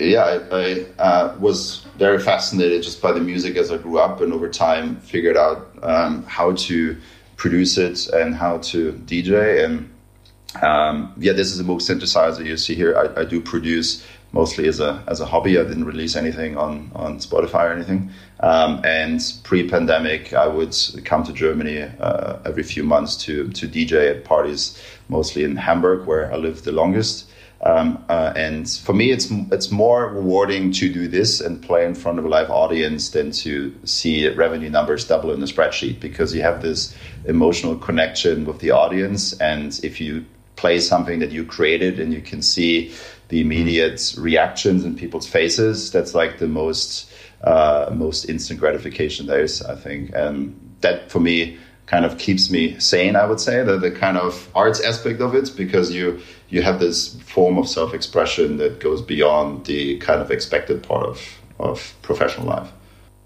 Yeah, 0.00 0.24
I, 0.24 0.56
I 0.56 0.86
uh, 0.98 1.36
was 1.38 1.86
very 1.98 2.18
fascinated 2.18 2.82
just 2.82 3.00
by 3.00 3.12
the 3.12 3.20
music 3.20 3.56
as 3.56 3.70
I 3.70 3.78
grew 3.78 3.98
up, 3.98 4.20
and 4.20 4.32
over 4.32 4.48
time 4.48 4.96
figured 4.96 5.36
out 5.36 5.68
um, 5.82 6.24
how 6.24 6.52
to 6.52 6.96
produce 7.36 7.78
it 7.78 8.08
and 8.08 8.34
how 8.34 8.58
to 8.58 8.92
DJ. 9.06 9.64
And 9.64 9.90
um, 10.62 11.14
yeah, 11.18 11.32
this 11.32 11.50
is 11.52 11.60
a 11.60 11.64
Moog 11.64 11.80
synthesizer 11.80 12.44
you 12.44 12.56
see 12.56 12.74
here. 12.74 12.96
I, 12.96 13.22
I 13.22 13.24
do 13.24 13.40
produce 13.40 14.04
mostly 14.32 14.66
as 14.68 14.80
a 14.80 15.02
as 15.06 15.20
a 15.20 15.26
hobby. 15.26 15.58
I 15.58 15.62
didn't 15.62 15.84
release 15.84 16.16
anything 16.16 16.56
on 16.56 16.90
on 16.94 17.18
Spotify 17.18 17.70
or 17.70 17.72
anything. 17.72 18.10
Um, 18.40 18.82
and 18.84 19.20
pre-pandemic, 19.44 20.34
I 20.34 20.46
would 20.46 20.76
come 21.04 21.24
to 21.24 21.32
Germany 21.32 21.82
uh, 21.82 22.38
every 22.44 22.62
few 22.62 22.82
months 22.82 23.16
to 23.24 23.48
to 23.50 23.68
DJ 23.68 24.10
at 24.10 24.24
parties, 24.24 24.80
mostly 25.08 25.44
in 25.44 25.56
Hamburg, 25.56 26.06
where 26.06 26.32
I 26.32 26.36
lived 26.36 26.64
the 26.64 26.72
longest. 26.72 27.30
Um, 27.64 28.04
uh, 28.10 28.32
and 28.36 28.68
for 28.68 28.92
me, 28.92 29.10
it's 29.10 29.30
it's 29.50 29.70
more 29.70 30.10
rewarding 30.10 30.70
to 30.72 30.92
do 30.92 31.08
this 31.08 31.40
and 31.40 31.62
play 31.62 31.86
in 31.86 31.94
front 31.94 32.18
of 32.18 32.26
a 32.26 32.28
live 32.28 32.50
audience 32.50 33.08
than 33.10 33.30
to 33.32 33.74
see 33.84 34.28
revenue 34.28 34.68
numbers 34.68 35.06
double 35.06 35.32
in 35.32 35.40
the 35.40 35.46
spreadsheet 35.46 35.98
because 35.98 36.34
you 36.34 36.42
have 36.42 36.60
this 36.60 36.94
emotional 37.24 37.76
connection 37.76 38.44
with 38.44 38.58
the 38.60 38.70
audience. 38.70 39.32
And 39.40 39.80
if 39.82 39.98
you 39.98 40.26
play 40.56 40.78
something 40.78 41.18
that 41.18 41.30
you 41.32 41.44
created 41.44 41.98
and 41.98 42.12
you 42.12 42.20
can 42.20 42.42
see 42.42 42.92
the 43.28 43.40
immediate 43.40 44.14
reactions 44.18 44.84
in 44.84 44.94
people's 44.94 45.26
faces. 45.26 45.90
That's 45.90 46.14
like 46.14 46.38
the 46.38 46.48
most 46.48 47.10
uh, 47.42 47.90
most 47.92 48.28
instant 48.28 48.60
gratification 48.60 49.26
there 49.26 49.42
is, 49.42 49.62
I 49.62 49.74
think, 49.74 50.12
and 50.14 50.76
that 50.80 51.10
for 51.10 51.20
me 51.20 51.58
kind 51.86 52.04
of 52.04 52.18
keeps 52.18 52.50
me 52.50 52.78
sane. 52.78 53.16
I 53.16 53.26
would 53.26 53.40
say 53.40 53.62
the, 53.62 53.76
the 53.78 53.90
kind 53.90 54.16
of 54.16 54.48
arts 54.54 54.80
aspect 54.80 55.20
of 55.20 55.34
it 55.34 55.50
because 55.56 55.92
you 55.92 56.20
you 56.48 56.62
have 56.62 56.78
this 56.80 57.20
form 57.22 57.58
of 57.58 57.68
self 57.68 57.94
expression 57.94 58.56
that 58.58 58.80
goes 58.80 59.02
beyond 59.02 59.66
the 59.66 59.98
kind 59.98 60.20
of 60.20 60.30
expected 60.30 60.82
part 60.82 61.06
of 61.06 61.20
of 61.58 61.94
professional 62.02 62.46
life. 62.46 62.70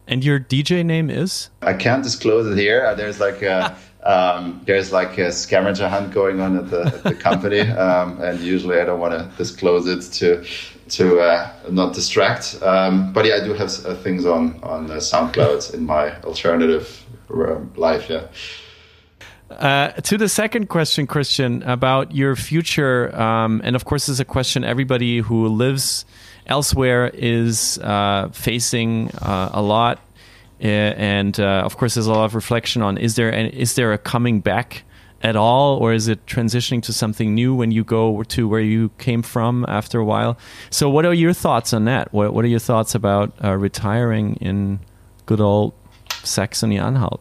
And 0.06 0.24
your 0.24 0.40
DJ 0.40 0.84
name 0.84 1.10
is? 1.10 1.50
I 1.60 1.74
can't 1.74 2.02
disclose 2.02 2.46
it 2.46 2.58
here. 2.58 2.94
There's 2.94 3.20
like 3.20 3.42
a, 3.42 3.76
um, 4.02 4.62
there's 4.64 4.90
like 4.90 5.18
a 5.18 5.30
scavenger 5.30 5.86
hunt 5.86 6.14
going 6.14 6.40
on 6.40 6.56
at 6.56 6.70
the, 6.70 6.86
at 6.86 7.04
the 7.04 7.14
company, 7.14 7.60
um, 7.86 8.20
and 8.22 8.40
usually 8.40 8.80
I 8.80 8.86
don't 8.86 9.00
want 9.00 9.12
to 9.12 9.30
disclose 9.36 9.86
it 9.86 10.00
to 10.14 10.44
to 10.90 11.20
uh, 11.20 11.52
not 11.70 11.94
distract. 11.94 12.62
Um, 12.62 13.12
but 13.12 13.26
yeah, 13.26 13.34
I 13.34 13.44
do 13.44 13.52
have 13.52 13.70
uh, 13.84 13.94
things 13.96 14.24
on 14.24 14.58
on 14.62 14.90
uh, 14.90 14.94
SoundCloud 14.94 15.74
in 15.74 15.84
my 15.84 16.18
alternative 16.22 17.04
uh, 17.07 17.07
life. 17.28 18.08
Yeah. 18.08 18.26
Uh, 19.50 19.92
to 20.02 20.18
the 20.18 20.28
second 20.28 20.68
question, 20.68 21.06
Christian, 21.06 21.62
about 21.62 22.14
your 22.14 22.36
future, 22.36 23.14
um, 23.18 23.62
and 23.64 23.74
of 23.74 23.84
course, 23.86 24.06
this 24.06 24.14
is 24.14 24.20
a 24.20 24.24
question 24.24 24.62
everybody 24.62 25.20
who 25.20 25.48
lives 25.48 26.04
elsewhere 26.46 27.10
is 27.14 27.78
uh, 27.78 28.28
facing 28.32 29.10
uh, 29.22 29.50
a 29.52 29.62
lot 29.62 30.00
and 30.60 31.38
uh, 31.38 31.62
of 31.64 31.76
course, 31.76 31.94
there's 31.94 32.06
a 32.06 32.12
lot 32.12 32.24
of 32.24 32.34
reflection 32.34 32.82
on 32.82 32.98
is 32.98 33.16
there 33.16 33.30
an, 33.30 33.46
is 33.46 33.74
there 33.74 33.92
a 33.92 33.98
coming 33.98 34.40
back 34.40 34.84
at 35.20 35.34
all, 35.34 35.78
or 35.78 35.92
is 35.92 36.06
it 36.06 36.24
transitioning 36.26 36.80
to 36.82 36.92
something 36.92 37.34
new 37.34 37.52
when 37.54 37.72
you 37.72 37.82
go 37.82 38.22
to 38.22 38.46
where 38.46 38.60
you 38.60 38.88
came 38.98 39.22
from 39.22 39.64
after 39.68 39.98
a 39.98 40.04
while? 40.04 40.38
So, 40.70 40.88
what 40.88 41.04
are 41.04 41.14
your 41.14 41.32
thoughts 41.32 41.72
on 41.72 41.84
that? 41.84 42.12
What 42.12 42.34
What 42.34 42.44
are 42.44 42.48
your 42.48 42.60
thoughts 42.60 42.94
about 42.94 43.32
uh, 43.42 43.56
retiring 43.56 44.36
in 44.36 44.80
good 45.26 45.40
old 45.40 45.74
Saxony 46.28 46.78
Anhalt? 46.78 47.20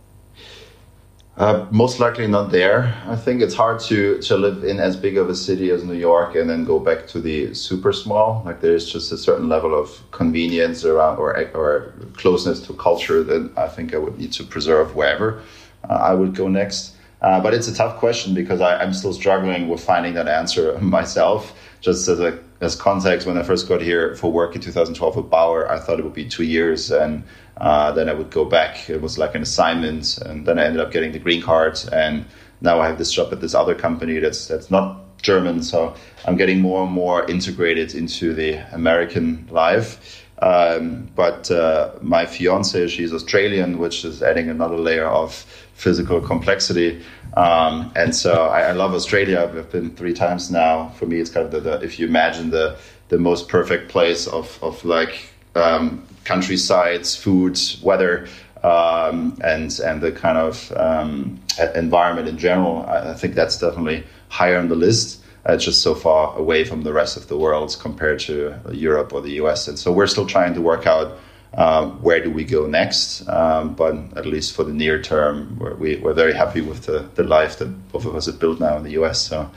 Uh, 1.37 1.67
most 1.69 1.99
likely 1.99 2.25
not 2.25 2.51
there. 2.51 2.95
I 3.05 3.15
think 3.15 3.43
it's 3.43 3.53
hard 3.53 3.79
to 3.81 4.19
to 4.21 4.35
live 4.35 4.63
in 4.63 4.79
as 4.79 4.97
big 4.97 5.17
of 5.17 5.29
a 5.29 5.35
city 5.35 5.69
as 5.69 5.83
New 5.83 5.93
York 5.93 6.35
and 6.35 6.49
then 6.49 6.65
go 6.65 6.79
back 6.79 7.05
to 7.09 7.21
the 7.21 7.53
super 7.53 7.93
small. 7.93 8.41
Like 8.43 8.59
there's 8.61 8.91
just 8.91 9.11
a 9.11 9.17
certain 9.17 9.47
level 9.47 9.79
of 9.79 10.01
convenience 10.09 10.83
around 10.83 11.19
or 11.19 11.37
or 11.53 11.93
closeness 12.13 12.59
to 12.65 12.73
culture 12.73 13.21
that 13.23 13.51
I 13.55 13.67
think 13.67 13.93
I 13.93 13.99
would 13.99 14.17
need 14.17 14.33
to 14.33 14.43
preserve 14.43 14.95
wherever 14.95 15.43
uh, 15.87 15.93
I 15.93 16.13
would 16.15 16.33
go 16.33 16.47
next. 16.47 16.95
Uh, 17.21 17.39
but 17.39 17.53
it's 17.53 17.67
a 17.67 17.73
tough 17.73 17.97
question 17.97 18.33
because 18.33 18.61
I, 18.61 18.83
am 18.83 18.93
still 18.93 19.13
struggling 19.13 19.67
with 19.67 19.83
finding 19.83 20.13
that 20.15 20.27
answer 20.27 20.77
myself. 20.81 21.53
Just 21.81 22.07
as 22.07 22.19
a 22.19 22.39
as 22.61 22.75
context, 22.75 23.27
when 23.27 23.37
I 23.37 23.43
first 23.43 23.69
got 23.69 23.81
here 23.83 24.15
for 24.15 24.31
work 24.31 24.55
in 24.55 24.61
2012 24.61 25.17
at 25.17 25.29
Bauer, 25.29 25.69
I 25.69 25.77
thought 25.77 25.99
it 25.99 26.03
would 26.03 26.15
be 26.15 26.27
two 26.27 26.43
years, 26.43 26.89
and 26.89 27.23
uh, 27.59 27.91
then 27.91 28.09
I 28.09 28.13
would 28.13 28.29
go 28.29 28.45
back. 28.45 28.89
It 28.89 29.01
was 29.01 29.17
like 29.17 29.35
an 29.35 29.41
assignment, 29.41 30.17
and 30.19 30.45
then 30.45 30.59
I 30.59 30.65
ended 30.65 30.81
up 30.81 30.91
getting 30.91 31.11
the 31.11 31.19
green 31.19 31.41
card, 31.41 31.79
and 31.91 32.25
now 32.61 32.79
I 32.79 32.87
have 32.87 32.97
this 32.97 33.11
job 33.11 33.31
at 33.31 33.41
this 33.41 33.53
other 33.53 33.75
company 33.75 34.19
that's 34.19 34.47
that's 34.47 34.69
not 34.69 34.99
German. 35.21 35.63
So 35.63 35.95
I'm 36.25 36.37
getting 36.37 36.61
more 36.61 36.83
and 36.83 36.91
more 36.91 37.29
integrated 37.29 37.95
into 37.95 38.33
the 38.33 38.57
American 38.73 39.47
life. 39.51 40.23
Um, 40.39 41.09
but 41.15 41.49
uh, 41.49 41.93
my 42.01 42.27
fiance, 42.27 42.87
she's 42.89 43.11
Australian, 43.11 43.79
which 43.79 44.05
is 44.05 44.21
adding 44.21 44.49
another 44.49 44.77
layer 44.77 45.07
of 45.07 45.33
physical 45.73 46.21
complexity. 46.21 47.03
Um, 47.35 47.91
and 47.95 48.15
so 48.15 48.45
I, 48.45 48.61
I, 48.61 48.71
love 48.73 48.93
Australia. 48.93 49.41
I've 49.41 49.71
been 49.71 49.95
three 49.95 50.13
times 50.13 50.51
now. 50.51 50.89
For 50.89 51.07
me, 51.07 51.19
it's 51.19 51.31
kind 51.31 51.45
of 51.45 51.51
the, 51.51 51.59
the 51.59 51.83
if 51.83 51.99
you 51.99 52.07
imagine 52.07 52.51
the 52.51 52.77
the 53.09 53.17
most 53.17 53.47
perfect 53.47 53.89
place 53.89 54.27
of 54.27 54.59
of 54.61 54.83
like 54.85 55.29
um, 55.55 56.05
countrysides, 56.27 57.15
foods, 57.15 57.81
weather, 57.81 58.27
um, 58.63 59.37
and 59.43 59.79
and 59.79 60.01
the 60.01 60.11
kind 60.11 60.37
of 60.37 60.71
um, 60.75 61.39
environment 61.75 62.27
in 62.27 62.37
general. 62.37 62.85
I, 62.85 63.11
I 63.11 63.13
think 63.13 63.33
that's 63.33 63.57
definitely 63.57 64.03
higher 64.29 64.57
on 64.57 64.67
the 64.67 64.75
list. 64.75 65.23
Uh, 65.45 65.55
just 65.55 65.81
so 65.81 65.95
far 65.95 66.37
away 66.37 66.65
from 66.65 66.83
the 66.83 66.91
rest 66.91 67.15
of 67.15 67.29
the 67.29 67.37
world 67.37 67.73
compared 67.79 68.19
to 68.19 68.53
Europe 68.73 69.13
or 69.13 69.21
the 69.21 69.39
US. 69.43 69.69
And 69.69 69.79
so 69.79 69.93
we're 69.93 70.07
still 70.07 70.25
trying 70.25 70.53
to 70.55 70.61
work 70.61 70.85
out 70.85 71.17
uh, 71.53 71.87
where 72.01 72.21
do 72.21 72.29
we 72.29 72.43
go 72.43 72.67
next. 72.67 73.25
Um, 73.29 73.73
but 73.73 73.95
at 74.17 74.25
least 74.25 74.53
for 74.53 74.65
the 74.65 74.73
near 74.73 75.01
term, 75.01 75.57
we're, 75.57 75.75
we, 75.75 76.03
are 76.03 76.13
very 76.13 76.33
happy 76.33 76.59
with 76.59 76.83
the, 76.83 77.07
the 77.15 77.23
life 77.23 77.59
that 77.59 77.67
both 77.93 78.05
of 78.05 78.13
us 78.13 78.25
have 78.25 78.39
built 78.39 78.59
now 78.59 78.75
in 78.75 78.83
the 78.83 78.91
US. 79.01 79.21
So 79.21 79.49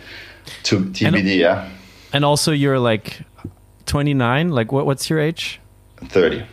to 0.65 0.79
TBD, 0.79 1.19
and, 1.19 1.27
yeah. 1.27 1.69
And 2.13 2.25
also, 2.25 2.53
you're 2.53 2.79
like 2.79 3.23
29. 3.87 4.51
Like, 4.51 4.71
what, 4.71 4.87
what's 4.87 5.11
your 5.11 5.19
age? 5.19 5.61
30. 6.05 6.45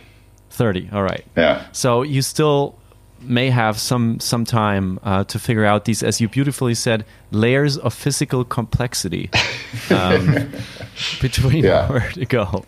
30. 0.58 0.90
All 0.92 1.04
right. 1.04 1.24
Yeah. 1.36 1.64
So 1.72 2.02
you 2.02 2.20
still 2.20 2.74
may 3.20 3.50
have 3.50 3.78
some 3.78 4.20
some 4.20 4.44
time 4.44 4.98
uh, 5.02 5.24
to 5.24 5.38
figure 5.38 5.64
out 5.64 5.84
these, 5.84 6.02
as 6.02 6.20
you 6.20 6.28
beautifully 6.28 6.74
said, 6.74 7.04
layers 7.30 7.78
of 7.78 7.94
physical 7.94 8.44
complexity 8.44 9.30
um, 9.90 10.50
between 11.20 11.64
yeah. 11.64 11.88
where 11.90 12.10
to 12.10 12.26
go. 12.26 12.64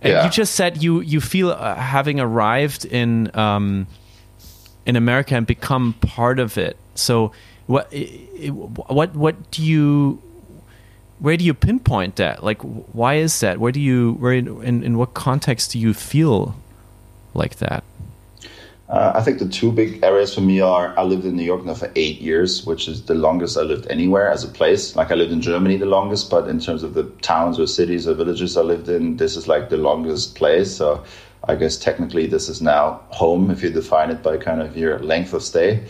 And 0.00 0.12
yeah. 0.12 0.24
you 0.24 0.30
just 0.30 0.54
said 0.54 0.82
you 0.82 1.00
you 1.00 1.20
feel 1.20 1.50
uh, 1.50 1.74
having 1.74 2.18
arrived 2.18 2.86
in 2.86 3.30
um, 3.36 3.86
in 4.86 4.96
America 4.96 5.36
and 5.36 5.46
become 5.46 5.92
part 6.00 6.38
of 6.38 6.56
it. 6.56 6.76
So 6.94 7.32
what 7.66 7.92
what 8.88 9.14
what 9.14 9.50
do 9.50 9.62
you 9.62 10.22
where 11.18 11.36
do 11.36 11.44
you 11.44 11.54
pinpoint 11.54 12.16
that? 12.16 12.42
Like, 12.42 12.60
why 12.62 13.14
is 13.14 13.40
that? 13.40 13.58
Where 13.58 13.72
do 13.72 13.80
you 13.80 14.14
where 14.14 14.32
in 14.32 14.82
in 14.82 14.96
what 14.96 15.12
context 15.14 15.72
do 15.72 15.78
you 15.78 15.92
feel 15.94 16.56
like 17.34 17.56
that? 17.56 17.84
Uh, 18.88 19.12
I 19.14 19.22
think 19.22 19.38
the 19.38 19.48
two 19.48 19.72
big 19.72 20.04
areas 20.04 20.34
for 20.34 20.42
me 20.42 20.60
are 20.60 20.96
I 20.98 21.04
lived 21.04 21.24
in 21.24 21.36
New 21.36 21.42
York 21.42 21.64
now 21.64 21.74
for 21.74 21.90
eight 21.96 22.20
years, 22.20 22.66
which 22.66 22.86
is 22.86 23.06
the 23.06 23.14
longest 23.14 23.56
I 23.56 23.62
lived 23.62 23.86
anywhere 23.88 24.30
as 24.30 24.44
a 24.44 24.48
place. 24.48 24.94
Like 24.94 25.10
I 25.10 25.14
lived 25.14 25.32
in 25.32 25.40
Germany 25.40 25.78
the 25.78 25.86
longest, 25.86 26.30
but 26.30 26.48
in 26.48 26.60
terms 26.60 26.82
of 26.82 26.92
the 26.92 27.04
towns 27.22 27.58
or 27.58 27.66
cities 27.66 28.06
or 28.06 28.14
villages 28.14 28.56
I 28.58 28.62
lived 28.62 28.88
in, 28.88 29.16
this 29.16 29.36
is 29.36 29.48
like 29.48 29.70
the 29.70 29.78
longest 29.78 30.34
place. 30.34 30.76
So 30.76 31.02
I 31.48 31.54
guess 31.54 31.78
technically 31.78 32.26
this 32.26 32.48
is 32.48 32.60
now 32.60 33.00
home 33.08 33.50
if 33.50 33.62
you 33.62 33.70
define 33.70 34.10
it 34.10 34.22
by 34.22 34.36
kind 34.36 34.60
of 34.60 34.76
your 34.76 34.98
length 34.98 35.32
of 35.32 35.42
stay. 35.42 35.82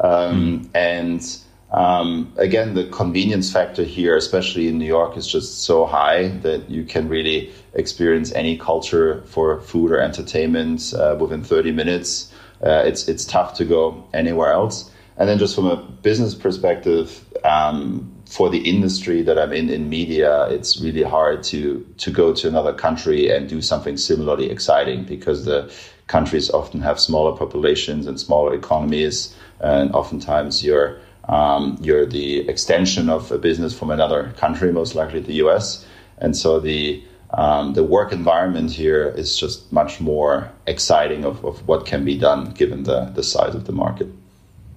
Um, 0.00 0.60
mm. 0.60 0.68
And 0.74 1.38
um, 1.72 2.32
again, 2.36 2.74
the 2.74 2.84
convenience 2.86 3.52
factor 3.52 3.82
here, 3.82 4.16
especially 4.16 4.68
in 4.68 4.78
New 4.78 4.86
York, 4.86 5.16
is 5.16 5.26
just 5.26 5.62
so 5.62 5.86
high 5.86 6.28
that 6.42 6.70
you 6.70 6.84
can 6.84 7.08
really 7.08 7.52
experience 7.74 8.32
any 8.32 8.56
culture 8.56 9.22
for 9.26 9.60
food 9.60 9.90
or 9.90 9.98
entertainment 9.98 10.94
uh, 10.94 11.16
within 11.18 11.42
30 11.42 11.72
minutes 11.72 12.32
uh, 12.62 12.82
it's 12.84 13.08
it's 13.08 13.24
tough 13.24 13.54
to 13.54 13.64
go 13.64 14.04
anywhere 14.14 14.52
else. 14.52 14.90
And 15.16 15.28
then 15.28 15.38
just 15.38 15.54
from 15.54 15.66
a 15.66 15.76
business 15.76 16.34
perspective, 16.34 17.24
um, 17.44 18.10
for 18.26 18.48
the 18.48 18.58
industry 18.58 19.22
that 19.22 19.38
I'm 19.38 19.52
in 19.52 19.68
in 19.68 19.88
media, 19.88 20.46
it's 20.48 20.80
really 20.80 21.02
hard 21.02 21.42
to 21.44 21.84
to 21.98 22.10
go 22.10 22.32
to 22.32 22.48
another 22.48 22.72
country 22.72 23.30
and 23.30 23.48
do 23.48 23.60
something 23.60 23.96
similarly 23.96 24.50
exciting 24.50 25.04
because 25.04 25.44
the 25.44 25.72
countries 26.06 26.50
often 26.50 26.80
have 26.80 27.00
smaller 27.00 27.36
populations 27.36 28.06
and 28.06 28.18
smaller 28.18 28.54
economies, 28.54 29.34
and 29.60 29.92
oftentimes 29.92 30.64
you're 30.64 31.00
um, 31.28 31.78
you're 31.80 32.06
the 32.06 32.48
extension 32.48 33.08
of 33.08 33.30
a 33.30 33.38
business 33.38 33.76
from 33.76 33.90
another 33.90 34.32
country, 34.36 34.72
most 34.72 34.94
likely 34.94 35.20
the 35.20 35.34
U.S. 35.34 35.86
And 36.18 36.36
so 36.36 36.60
the 36.60 37.02
um, 37.34 37.72
the 37.72 37.82
work 37.82 38.12
environment 38.12 38.70
here 38.70 39.08
is 39.08 39.38
just 39.38 39.72
much 39.72 40.00
more 40.00 40.50
exciting 40.66 41.24
of, 41.24 41.42
of 41.44 41.66
what 41.66 41.86
can 41.86 42.04
be 42.04 42.18
done 42.18 42.50
given 42.50 42.82
the, 42.82 43.06
the 43.14 43.22
size 43.22 43.54
of 43.54 43.64
the 43.64 43.72
market. 43.72 44.08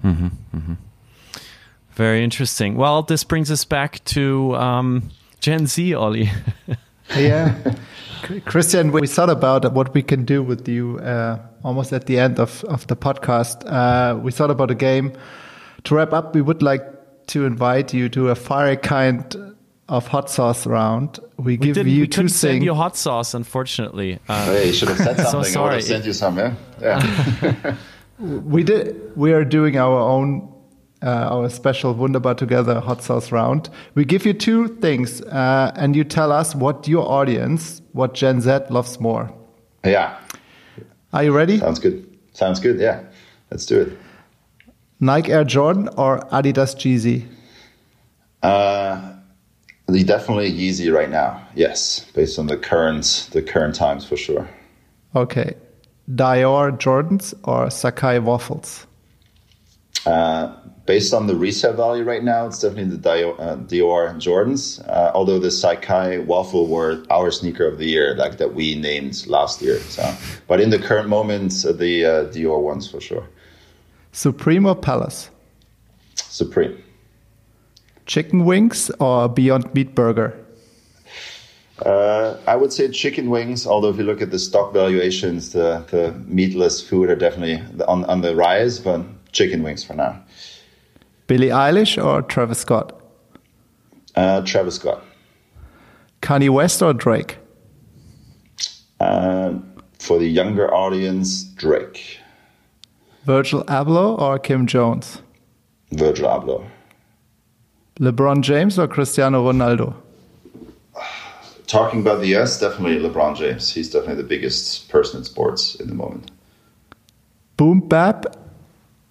Mm-hmm, 0.04 0.28
mm-hmm. 0.56 0.74
Very 1.96 2.24
interesting. 2.24 2.76
Well, 2.76 3.02
this 3.02 3.24
brings 3.24 3.52
us 3.52 3.66
back 3.66 4.04
to 4.06 4.56
um, 4.56 5.10
Gen 5.42 5.68
Z, 5.68 5.94
Ollie. 5.94 6.32
yeah. 7.16 7.56
Christian, 8.46 8.92
we 8.92 9.06
thought 9.06 9.30
about 9.30 9.72
what 9.74 9.94
we 9.94 10.02
can 10.02 10.26
do 10.26 10.42
with 10.42 10.68
you 10.68 11.00
uh, 11.00 11.40
almost 11.64 11.94
at 11.94 12.06
the 12.06 12.20
end 12.20 12.40
of, 12.40 12.64
of 12.66 12.88
the 12.88 12.96
podcast. 12.96 13.64
Uh, 13.66 14.18
we 14.18 14.32
thought 14.32 14.50
about 14.50 14.72
a 14.72 14.76
game. 14.76 15.14
To 15.86 15.96
wrap 15.96 16.14
up, 16.14 16.34
we 16.34 16.42
would 16.42 16.62
like 16.62 16.84
to 17.28 17.46
invite 17.46 17.94
you 17.94 18.10
to 18.10 18.30
a 18.30 18.36
fiery 18.36 18.78
kind 18.78 19.56
of 19.88 20.08
hot 20.08 20.30
sauce 20.30 20.66
round. 20.66 21.20
We, 21.38 21.58
we 21.58 21.58
give 21.58 21.88
you 21.88 22.02
we 22.02 22.08
two 22.08 22.28
send 22.28 22.64
you 22.64 22.74
hot 22.74 22.98
sauce, 22.98 23.34
unfortunately. 23.34 24.20
Uh, 24.28 24.46
hey, 24.46 24.68
you 24.68 24.74
should 24.74 24.90
have 24.90 24.98
said 24.98 25.18
something. 25.18 25.44
so 25.44 25.44
sorry. 25.44 25.66
I 25.66 25.70
would 25.70 25.74
have 25.76 25.84
sent 25.84 26.06
you 26.06 26.14
some. 26.14 26.38
Yeah. 26.38 26.56
yeah. 26.82 27.76
we 28.20 28.64
did. 28.64 29.16
We 29.16 29.34
are 29.34 29.46
doing 29.46 29.78
our 29.78 30.00
own. 30.00 30.52
Uh, 31.04 31.28
our 31.30 31.50
special 31.50 31.94
Wunderbar 31.94 32.34
Together 32.34 32.80
hot 32.80 33.04
sauce 33.04 33.32
round. 33.32 33.70
We 33.94 34.06
give 34.06 34.26
you 34.26 34.34
two 34.34 34.70
things, 34.80 35.22
uh, 35.22 35.72
and 35.76 35.96
you 35.96 36.04
tell 36.04 36.32
us 36.32 36.56
what 36.56 36.88
your 36.88 37.08
audience, 37.08 37.82
what 37.92 38.16
Gen 38.16 38.42
Z 38.42 38.60
loves 38.72 39.00
more. 39.00 39.32
Yeah. 39.84 40.18
Are 41.14 41.24
you 41.24 41.36
ready? 41.36 41.60
Sounds 41.60 41.78
good. 41.78 42.18
Sounds 42.34 42.60
good. 42.60 42.80
Yeah. 42.80 43.04
Let's 43.52 43.68
do 43.68 43.82
it. 43.82 43.98
Nike 45.00 45.32
Air 45.32 45.44
Jordan 45.44 45.90
or 45.98 46.20
Adidas 46.32 46.76
Yeezy? 46.76 47.28
Uh, 48.42 49.16
Definitely 49.88 50.52
Yeezy 50.52 50.92
right 50.92 51.10
now. 51.10 51.48
Yes, 51.56 52.06
based 52.16 52.40
on 52.40 52.48
the 52.48 52.58
current 52.58 53.30
the 53.32 53.42
current 53.42 53.76
times 53.76 54.06
for 54.06 54.18
sure. 54.18 54.50
Okay, 55.16 55.56
Dior 56.14 56.78
Jordans 56.78 57.34
or 57.44 57.68
Sacai 57.68 58.22
waffles? 58.22 58.88
Uh, 60.06 60.56
based 60.86 61.14
on 61.14 61.28
the 61.28 61.36
resale 61.36 61.74
value 61.74 62.04
right 62.04 62.24
now, 62.24 62.48
it's 62.48 62.60
definitely 62.60 62.96
the 62.96 63.10
Dior, 63.10 63.40
uh, 63.40 63.56
Dior 63.58 64.14
Jordans. 64.16 64.88
Uh, 64.90 65.12
although 65.14 65.40
the 65.40 65.50
Sacai 65.50 66.24
waffle 66.26 66.68
were 66.68 67.04
our 67.10 67.32
sneaker 67.32 67.66
of 67.68 67.78
the 67.78 67.86
year, 67.86 68.16
like 68.16 68.38
that 68.38 68.54
we 68.54 68.76
named 68.76 69.26
last 69.28 69.62
year. 69.62 69.80
So, 69.82 70.14
but 70.48 70.60
in 70.60 70.72
the 70.72 70.80
current 70.80 71.10
moment, 71.10 71.64
uh, 71.66 71.72
the 71.72 72.06
uh, 72.06 72.26
Dior 72.26 72.62
ones 72.62 72.90
for 72.90 73.00
sure. 73.00 73.28
Supreme 74.16 74.66
or 74.66 74.76
Palace? 74.76 75.30
Supreme 76.16 76.82
chicken 78.06 78.46
wings 78.46 78.90
or 79.00 79.28
Beyond 79.28 79.74
Meat 79.74 79.94
burger? 79.94 80.34
Uh, 81.86 82.38
I 82.48 82.56
would 82.56 82.72
say 82.72 82.88
chicken 82.90 83.30
wings, 83.30 83.68
although 83.68 83.90
if 83.90 83.98
you 83.98 84.04
look 84.04 84.22
at 84.22 84.32
the 84.32 84.40
stock 84.40 84.74
valuations, 84.74 85.52
the, 85.52 85.84
the 85.92 86.14
meatless 86.28 86.82
food 86.88 87.10
are 87.10 87.16
definitely 87.18 87.62
on, 87.86 88.06
on 88.06 88.22
the 88.22 88.36
rise, 88.36 88.80
but 88.80 89.02
chicken 89.34 89.64
wings 89.64 89.84
for 89.84 89.94
now. 89.94 90.24
Billie 91.28 91.50
Eilish 91.50 92.02
or 92.02 92.22
Travis 92.22 92.60
Scott? 92.60 92.98
Uh, 94.16 94.42
Travis 94.42 94.76
Scott. 94.76 95.04
Kanye 96.22 96.50
West 96.50 96.82
or 96.82 96.94
Drake? 96.94 97.38
Uh, 99.02 99.56
for 100.00 100.20
the 100.20 100.28
younger 100.28 100.74
audience, 100.74 101.44
Drake. 101.44 102.20
Virgil 103.26 103.64
Abloh 103.64 104.20
or 104.20 104.38
Kim 104.38 104.68
Jones? 104.68 105.24
Virgil 105.92 106.28
Abloh. 106.28 106.64
LeBron 108.00 108.42
James 108.42 108.78
or 108.78 108.88
Cristiano 108.88 109.52
Ronaldo? 109.52 109.96
Talking 111.66 112.02
about 112.02 112.20
the 112.20 112.36
US, 112.36 112.60
definitely 112.60 112.98
LeBron 113.00 113.36
James. 113.36 113.74
He's 113.74 113.90
definitely 113.90 114.22
the 114.22 114.30
biggest 114.30 114.90
person 114.90 115.20
in 115.20 115.24
sports 115.24 115.74
in 115.76 115.88
the 115.88 115.96
moment. 115.96 116.30
Boom 117.58 117.80
bap 117.80 118.26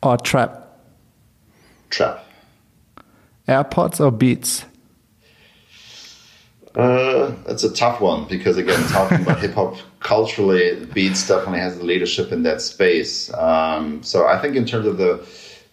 or 0.01 0.17
trap? 0.17 0.79
Trap. 1.91 2.25
AirPods 3.49 3.99
or 3.99 4.12
Beats? 4.12 4.65
Uh, 6.75 7.33
that's 7.47 7.62
a 7.62 7.72
tough 7.72 8.01
one 8.01 8.27
because 8.27 8.57
again, 8.57 8.83
talking 8.89 9.22
about 9.22 9.39
hip 9.45 9.55
hop 9.55 9.77
culturally, 10.01 10.85
Beats 10.87 11.27
definitely 11.27 11.61
has 11.61 11.79
the 11.79 11.85
leadership 11.85 12.33
in 12.33 12.43
that 12.43 12.61
space. 12.61 13.33
Um, 13.35 14.03
so 14.03 14.27
I 14.27 14.41
think 14.41 14.57
in 14.57 14.66
terms 14.66 14.87
of 14.87 14.99
the 14.99 15.27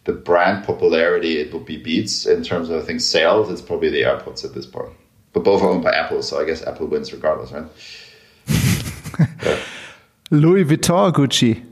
the 0.03 0.13
brand 0.13 0.65
popularity, 0.65 1.39
it 1.39 1.53
would 1.53 1.65
be 1.65 1.77
Beats. 1.77 2.25
In 2.25 2.43
terms 2.43 2.69
of 2.69 2.83
I 2.83 2.85
think 2.85 3.01
sales, 3.01 3.49
it's 3.49 3.61
probably 3.61 3.89
the 3.89 4.01
AirPods 4.03 4.45
at 4.45 4.53
this 4.53 4.65
point. 4.65 4.93
But 5.33 5.43
both 5.43 5.61
are 5.61 5.69
owned 5.69 5.83
by 5.83 5.93
Apple, 5.93 6.21
so 6.21 6.39
I 6.39 6.45
guess 6.45 6.61
Apple 6.63 6.87
wins 6.87 7.11
regardless, 7.13 7.51
right? 7.51 7.65
yeah. 9.43 9.59
Louis 10.31 10.65
Vuitton 10.65 11.11
Gucci? 11.13 11.70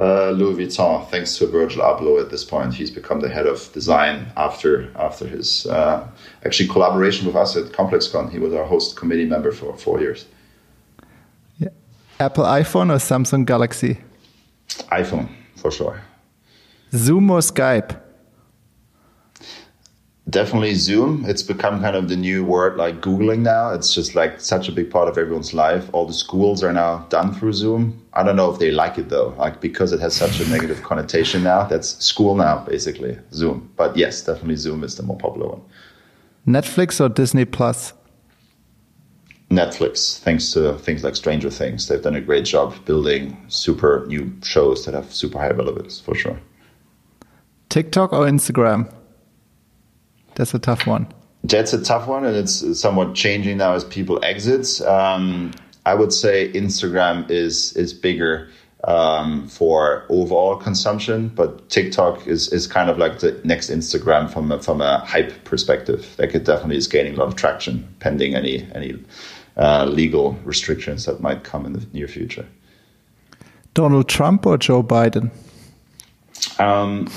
Uh, 0.00 0.30
Louis 0.30 0.64
Vuitton, 0.64 1.06
thanks 1.10 1.36
to 1.36 1.46
Virgil 1.46 1.82
Abloh 1.82 2.18
at 2.22 2.30
this 2.30 2.42
point, 2.42 2.72
he's 2.72 2.90
become 2.90 3.20
the 3.20 3.28
head 3.28 3.46
of 3.46 3.70
design 3.74 4.32
after 4.34 4.90
after 4.96 5.26
his 5.26 5.66
uh, 5.66 6.08
actually 6.46 6.70
collaboration 6.70 7.26
with 7.26 7.36
us 7.36 7.54
at 7.54 7.64
ComplexCon. 7.64 8.30
He 8.30 8.38
was 8.38 8.54
our 8.54 8.64
host 8.64 8.96
committee 8.96 9.26
member 9.26 9.52
for 9.52 9.76
four 9.76 10.00
years. 10.00 10.24
Yeah. 11.58 11.68
Apple 12.18 12.44
iPhone 12.44 12.90
or 12.90 12.96
Samsung 12.96 13.44
Galaxy? 13.44 13.98
iPhone 14.90 15.28
for 15.56 15.70
sure. 15.70 16.00
Zoom 16.92 17.30
or 17.30 17.40
Skype? 17.40 17.94
Definitely 20.30 20.74
Zoom. 20.74 21.24
It's 21.26 21.42
become 21.42 21.80
kind 21.80 21.96
of 21.96 22.08
the 22.08 22.16
new 22.16 22.44
word 22.44 22.76
like 22.76 23.00
Googling 23.00 23.40
now. 23.40 23.70
It's 23.72 23.92
just 23.92 24.14
like 24.14 24.40
such 24.40 24.68
a 24.68 24.72
big 24.72 24.88
part 24.88 25.08
of 25.08 25.18
everyone's 25.18 25.52
life. 25.52 25.90
All 25.92 26.06
the 26.06 26.12
schools 26.12 26.62
are 26.62 26.72
now 26.72 26.98
done 27.08 27.34
through 27.34 27.52
Zoom. 27.54 28.00
I 28.12 28.22
don't 28.22 28.36
know 28.36 28.52
if 28.52 28.60
they 28.60 28.70
like 28.70 28.96
it 28.96 29.08
though, 29.08 29.34
like 29.38 29.60
because 29.60 29.92
it 29.92 30.00
has 30.00 30.14
such 30.14 30.38
a 30.38 30.48
negative 30.48 30.82
connotation 30.82 31.42
now. 31.42 31.64
That's 31.64 32.02
school 32.04 32.36
now, 32.36 32.64
basically, 32.64 33.18
Zoom. 33.32 33.72
But 33.76 33.96
yes, 33.96 34.22
definitely 34.22 34.56
Zoom 34.56 34.84
is 34.84 34.94
the 34.94 35.02
more 35.02 35.18
popular 35.18 35.48
one. 35.48 35.62
Netflix 36.46 37.00
or 37.00 37.08
Disney 37.08 37.44
Plus? 37.44 37.92
Netflix, 39.50 40.20
thanks 40.20 40.52
to 40.52 40.78
things 40.78 41.02
like 41.02 41.16
Stranger 41.16 41.50
Things. 41.50 41.88
They've 41.88 42.00
done 42.00 42.14
a 42.14 42.20
great 42.20 42.44
job 42.44 42.74
building 42.84 43.36
super 43.48 44.04
new 44.06 44.32
shows 44.44 44.84
that 44.84 44.94
have 44.94 45.12
super 45.12 45.38
high 45.38 45.50
relevance 45.50 45.98
for 45.98 46.14
sure. 46.14 46.38
TikTok 47.68 48.12
or 48.12 48.26
Instagram? 48.26 48.92
That's 50.40 50.54
a 50.54 50.58
tough 50.58 50.86
one. 50.86 51.06
That's 51.44 51.74
a 51.74 51.84
tough 51.84 52.08
one, 52.08 52.24
and 52.24 52.34
it's 52.34 52.80
somewhat 52.80 53.14
changing 53.14 53.58
now 53.58 53.74
as 53.74 53.84
people 53.84 54.24
exit. 54.24 54.80
Um, 54.80 55.52
I 55.84 55.92
would 55.92 56.14
say 56.14 56.50
Instagram 56.54 57.30
is 57.30 57.76
is 57.76 57.92
bigger 57.92 58.48
um, 58.84 59.46
for 59.48 60.06
overall 60.08 60.56
consumption, 60.56 61.28
but 61.28 61.68
TikTok 61.68 62.26
is 62.26 62.50
is 62.54 62.66
kind 62.66 62.88
of 62.88 62.96
like 62.96 63.18
the 63.18 63.38
next 63.44 63.68
Instagram 63.68 64.32
from 64.32 64.50
a, 64.50 64.62
from 64.62 64.80
a 64.80 65.00
hype 65.00 65.44
perspective. 65.44 66.10
That 66.16 66.30
could 66.30 66.44
definitely 66.44 66.78
is 66.78 66.88
gaining 66.88 67.16
a 67.16 67.18
lot 67.18 67.28
of 67.28 67.36
traction, 67.36 67.86
pending 67.98 68.34
any 68.34 68.66
any 68.74 68.98
uh, 69.58 69.84
legal 69.84 70.38
restrictions 70.46 71.04
that 71.04 71.20
might 71.20 71.44
come 71.44 71.66
in 71.66 71.74
the 71.74 71.86
near 71.92 72.08
future. 72.08 72.46
Donald 73.74 74.08
Trump 74.08 74.46
or 74.46 74.56
Joe 74.56 74.82
Biden? 74.82 75.30
Um, 76.58 77.10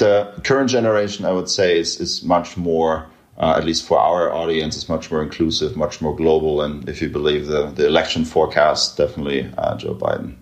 the 0.00 0.32
current 0.42 0.70
generation, 0.70 1.24
I 1.24 1.32
would 1.32 1.48
say, 1.48 1.78
is 1.78 2.00
is 2.00 2.22
much 2.24 2.56
more. 2.56 3.06
Uh, 3.38 3.54
at 3.56 3.64
least 3.64 3.86
for 3.86 3.98
our 3.98 4.30
audience, 4.34 4.76
is 4.76 4.86
much 4.86 5.10
more 5.10 5.22
inclusive, 5.22 5.74
much 5.74 6.02
more 6.02 6.14
global, 6.14 6.60
and 6.60 6.86
if 6.90 7.00
you 7.00 7.08
believe 7.08 7.46
the, 7.46 7.70
the 7.70 7.86
election 7.86 8.22
forecast, 8.22 8.98
definitely 8.98 9.50
uh, 9.56 9.74
Joe 9.78 9.94
Biden. 9.94 10.36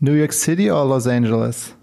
New 0.00 0.14
York 0.14 0.32
City 0.32 0.70
or 0.70 0.84
Los 0.86 1.06
Angeles? 1.06 1.74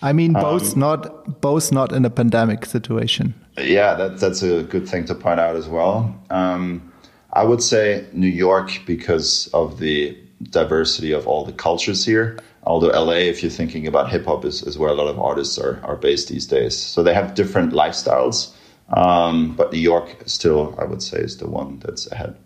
I 0.00 0.12
mean, 0.12 0.32
both 0.32 0.74
um, 0.74 0.80
not 0.80 1.40
both 1.40 1.72
not 1.72 1.92
in 1.92 2.04
a 2.04 2.10
pandemic 2.10 2.66
situation. 2.66 3.34
Yeah, 3.58 3.94
that, 3.94 4.20
that's 4.20 4.42
a 4.42 4.62
good 4.62 4.88
thing 4.88 5.04
to 5.06 5.14
point 5.14 5.40
out 5.40 5.56
as 5.56 5.68
well. 5.68 6.14
Um, 6.30 6.92
I 7.32 7.44
would 7.44 7.62
say 7.62 8.06
New 8.12 8.28
York 8.46 8.70
because 8.86 9.48
of 9.52 9.78
the 9.78 10.16
diversity 10.50 11.12
of 11.12 11.26
all 11.26 11.44
the 11.44 11.52
cultures 11.52 12.04
here 12.04 12.38
although 12.64 12.88
LA, 12.88 13.28
if 13.32 13.42
you're 13.42 13.50
thinking 13.50 13.86
about 13.86 14.10
hip 14.10 14.24
hop, 14.26 14.44
is, 14.44 14.62
is 14.62 14.78
where 14.78 14.90
a 14.90 14.94
lot 14.94 15.08
of 15.08 15.18
artists 15.18 15.58
are, 15.58 15.80
are 15.84 15.96
based 15.96 16.28
these 16.28 16.46
days. 16.46 16.76
So 16.76 17.02
they 17.02 17.14
have 17.14 17.34
different 17.34 17.72
lifestyles. 17.72 18.52
Um, 18.92 19.54
but 19.56 19.72
New 19.72 19.78
York 19.78 20.22
still, 20.26 20.74
I 20.78 20.84
would 20.84 21.02
say, 21.02 21.18
is 21.18 21.38
the 21.38 21.48
one 21.48 21.78
that's 21.78 22.10
ahead. 22.12 22.36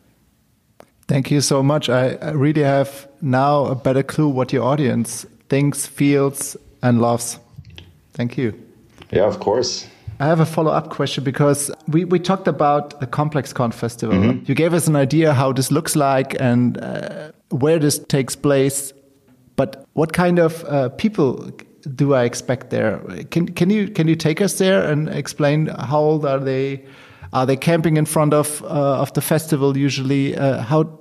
Thank 1.09 1.31
you 1.31 1.41
so 1.41 1.63
much. 1.63 1.89
I, 1.89 2.15
I 2.23 2.31
really 2.31 2.63
have 2.63 3.09
now 3.21 3.67
a 3.67 3.75
better 3.75 4.03
clue 4.03 4.29
what 4.29 4.53
your 4.53 4.65
audience 4.65 5.27
thinks, 5.49 5.87
feels, 5.87 6.57
and 6.83 7.01
loves. 7.01 7.39
Thank 8.13 8.37
you. 8.37 8.53
Yeah, 9.11 9.25
of 9.25 9.39
course. 9.39 9.87
I 10.19 10.27
have 10.27 10.41
a 10.41 10.47
follow 10.47 10.73
up 10.73 10.89
question 10.89 11.25
because 11.25 11.71
we, 11.89 12.05
we 12.05 12.19
talked 12.19 12.49
about 12.49 12.99
the 13.01 13.07
ComplexCon 13.07 13.73
Festival. 13.73 14.17
Mm 14.17 14.23
-hmm. 14.23 14.49
You 14.49 14.55
gave 14.55 14.77
us 14.77 14.89
an 14.89 14.97
idea 14.97 15.33
how 15.33 15.53
this 15.53 15.71
looks 15.71 15.95
like 15.95 16.43
and 16.43 16.79
uh, 16.79 17.31
where 17.49 17.79
this 17.79 18.01
takes 18.07 18.37
place. 18.37 18.95
But 19.57 19.87
what 19.95 20.13
kind 20.13 20.39
of 20.39 20.65
uh, 20.65 20.91
people 20.91 21.51
do 21.95 22.15
I 22.15 22.25
expect 22.25 22.71
there? 22.71 22.99
Can 23.31 23.49
can 23.49 23.71
you 23.71 23.89
can 23.89 24.09
you 24.09 24.17
take 24.17 24.41
us 24.41 24.59
there 24.59 24.83
and 24.83 25.09
explain 25.09 25.67
how 25.67 26.01
old 26.01 26.27
are 26.27 26.39
they? 26.41 26.85
Are 27.33 27.45
they 27.47 27.57
camping 27.57 27.97
in 27.97 28.07
front 28.07 28.35
of 28.35 28.63
uh, 28.63 29.01
of 29.03 29.13
the 29.15 29.21
festival 29.21 29.77
usually? 29.77 30.37
Uh, 30.37 30.63
how 30.63 30.99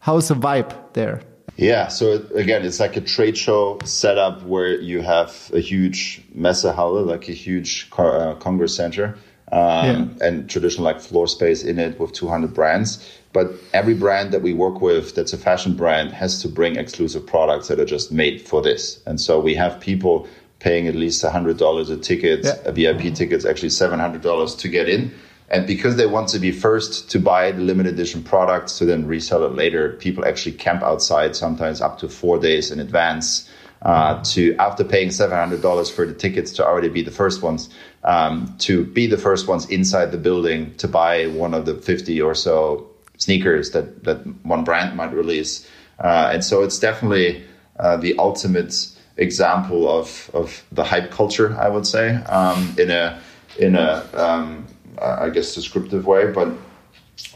how's 0.00 0.28
the 0.28 0.34
vibe 0.34 0.72
there? 0.92 1.22
Yeah, 1.56 1.88
so 1.88 2.22
again, 2.34 2.66
it's 2.66 2.80
like 2.80 2.96
a 2.96 3.00
trade 3.00 3.36
show 3.38 3.78
setup 3.84 4.42
where 4.42 4.78
you 4.78 5.00
have 5.00 5.50
a 5.54 5.60
huge 5.60 6.22
Messehalle, 6.36 7.06
like 7.06 7.28
a 7.28 7.32
huge 7.32 7.88
uh, 7.96 8.34
congress 8.34 8.76
center, 8.76 9.16
um, 9.52 10.16
yeah. 10.20 10.26
and 10.26 10.50
traditional 10.50 10.84
like 10.84 11.00
floor 11.00 11.26
space 11.26 11.64
in 11.64 11.78
it 11.78 11.98
with 11.98 12.12
200 12.12 12.52
brands. 12.52 13.08
But 13.36 13.52
every 13.74 13.92
brand 13.92 14.32
that 14.32 14.40
we 14.40 14.54
work 14.54 14.80
with 14.80 15.14
that's 15.14 15.34
a 15.34 15.36
fashion 15.36 15.74
brand 15.74 16.10
has 16.14 16.40
to 16.40 16.48
bring 16.48 16.76
exclusive 16.76 17.26
products 17.26 17.68
that 17.68 17.78
are 17.78 17.84
just 17.84 18.10
made 18.10 18.40
for 18.40 18.62
this. 18.62 19.02
And 19.04 19.20
so 19.20 19.38
we 19.38 19.54
have 19.56 19.78
people 19.78 20.26
paying 20.58 20.88
at 20.88 20.94
least 20.94 21.22
$100 21.22 21.90
a 21.90 21.96
ticket, 21.98 22.44
yeah. 22.44 22.54
a 22.64 22.72
VIP 22.72 23.14
ticket's 23.14 23.44
actually 23.44 23.68
$700 23.68 24.58
to 24.58 24.68
get 24.68 24.88
in. 24.88 25.14
And 25.50 25.66
because 25.66 25.96
they 25.96 26.06
want 26.06 26.28
to 26.30 26.38
be 26.38 26.50
first 26.50 27.10
to 27.10 27.18
buy 27.18 27.52
the 27.52 27.60
limited 27.60 27.92
edition 27.92 28.22
products 28.22 28.78
to 28.78 28.86
then 28.86 29.06
resell 29.06 29.44
it 29.44 29.52
later, 29.54 29.90
people 30.00 30.24
actually 30.24 30.52
camp 30.52 30.82
outside 30.82 31.36
sometimes 31.36 31.82
up 31.82 31.98
to 31.98 32.08
four 32.08 32.38
days 32.38 32.70
in 32.70 32.80
advance 32.80 33.50
uh, 33.82 34.24
to 34.32 34.56
after 34.56 34.82
paying 34.82 35.10
$700 35.10 35.92
for 35.92 36.06
the 36.06 36.14
tickets 36.14 36.52
to 36.52 36.64
already 36.64 36.88
be 36.88 37.02
the 37.02 37.10
first 37.10 37.42
ones 37.42 37.68
um, 38.02 38.56
to 38.60 38.86
be 38.86 39.06
the 39.06 39.18
first 39.18 39.46
ones 39.46 39.68
inside 39.68 40.10
the 40.10 40.16
building 40.16 40.74
to 40.76 40.88
buy 40.88 41.26
one 41.26 41.52
of 41.52 41.66
the 41.66 41.74
50 41.74 42.22
or 42.22 42.34
so 42.34 42.95
sneakers 43.16 43.70
that 43.70 44.04
that 44.04 44.18
one 44.44 44.64
brand 44.64 44.96
might 44.96 45.12
release. 45.12 45.68
Uh, 45.98 46.30
and 46.32 46.44
so 46.44 46.62
it's 46.62 46.78
definitely 46.78 47.42
uh, 47.78 47.96
the 47.96 48.16
ultimate 48.18 48.74
example 49.16 49.88
of 49.88 50.30
of 50.34 50.64
the 50.72 50.84
hype 50.84 51.10
culture, 51.10 51.56
I 51.58 51.68
would 51.68 51.86
say, 51.86 52.16
um, 52.24 52.74
in 52.78 52.90
a 52.90 53.20
in 53.58 53.76
a 53.76 54.06
um, 54.14 54.66
I 55.00 55.30
guess 55.30 55.54
descriptive 55.54 56.06
way, 56.06 56.30
but. 56.30 56.52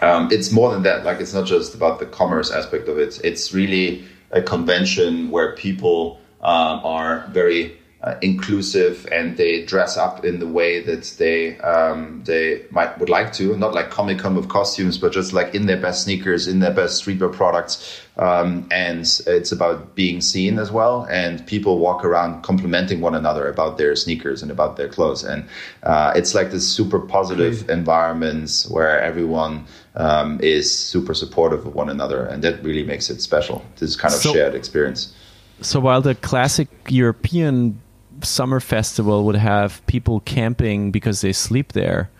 Um, 0.02 0.28
it's 0.30 0.52
more 0.52 0.70
than 0.70 0.82
that. 0.82 1.04
Like 1.04 1.20
it's 1.20 1.32
not 1.32 1.46
just 1.46 1.74
about 1.74 2.00
the 2.00 2.06
commerce 2.06 2.50
aspect 2.50 2.86
of 2.86 2.98
it. 2.98 3.18
It's 3.24 3.54
really 3.54 4.04
a 4.30 4.42
convention 4.42 5.30
where 5.30 5.56
people 5.56 6.20
um, 6.42 6.80
are 6.84 7.26
very 7.30 7.79
uh, 8.02 8.14
inclusive 8.22 9.06
and 9.12 9.36
they 9.36 9.62
dress 9.66 9.98
up 9.98 10.24
in 10.24 10.38
the 10.38 10.46
way 10.46 10.80
that 10.82 11.04
they 11.18 11.58
um, 11.58 12.22
they 12.24 12.64
might 12.70 12.98
would 12.98 13.10
like 13.10 13.30
to, 13.34 13.54
not 13.58 13.74
like 13.74 13.90
Comic 13.90 14.18
Con 14.18 14.34
with 14.34 14.48
costumes, 14.48 14.96
but 14.96 15.12
just 15.12 15.34
like 15.34 15.54
in 15.54 15.66
their 15.66 15.76
best 15.76 16.04
sneakers, 16.04 16.48
in 16.48 16.60
their 16.60 16.72
best 16.72 17.04
streetwear 17.04 17.32
products. 17.32 18.00
Um, 18.16 18.66
and 18.70 19.00
it's 19.26 19.52
about 19.52 19.94
being 19.94 20.20
seen 20.20 20.58
as 20.58 20.70
well, 20.70 21.06
and 21.10 21.46
people 21.46 21.78
walk 21.78 22.04
around 22.04 22.42
complimenting 22.42 23.00
one 23.00 23.14
another 23.14 23.48
about 23.48 23.78
their 23.78 23.96
sneakers 23.96 24.42
and 24.42 24.50
about 24.50 24.76
their 24.76 24.88
clothes, 24.88 25.22
and 25.22 25.46
uh, 25.82 26.12
it's 26.14 26.34
like 26.34 26.50
this 26.50 26.66
super 26.66 27.00
positive 27.00 27.62
okay. 27.62 27.72
environment 27.72 28.66
where 28.68 29.00
everyone 29.00 29.64
um, 29.94 30.38
is 30.42 30.70
super 30.70 31.14
supportive 31.14 31.66
of 31.66 31.74
one 31.74 31.88
another, 31.88 32.26
and 32.26 32.42
that 32.44 32.62
really 32.62 32.84
makes 32.84 33.08
it 33.08 33.20
special. 33.22 33.64
This 33.76 33.96
kind 33.96 34.12
of 34.12 34.20
so, 34.20 34.32
shared 34.32 34.54
experience. 34.54 35.14
So 35.62 35.80
while 35.80 36.00
the 36.00 36.14
classic 36.14 36.68
European 36.88 37.80
summer 38.24 38.60
festival 38.60 39.24
would 39.24 39.36
have 39.36 39.84
people 39.86 40.20
camping 40.20 40.90
because 40.90 41.20
they 41.20 41.32
sleep 41.32 41.72
there 41.72 42.10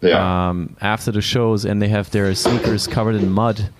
yeah. 0.00 0.48
um, 0.48 0.76
after 0.80 1.10
the 1.10 1.20
shows 1.20 1.64
and 1.64 1.80
they 1.80 1.88
have 1.88 2.10
their 2.10 2.34
sneakers 2.34 2.86
covered 2.86 3.16
in 3.16 3.30
mud. 3.30 3.70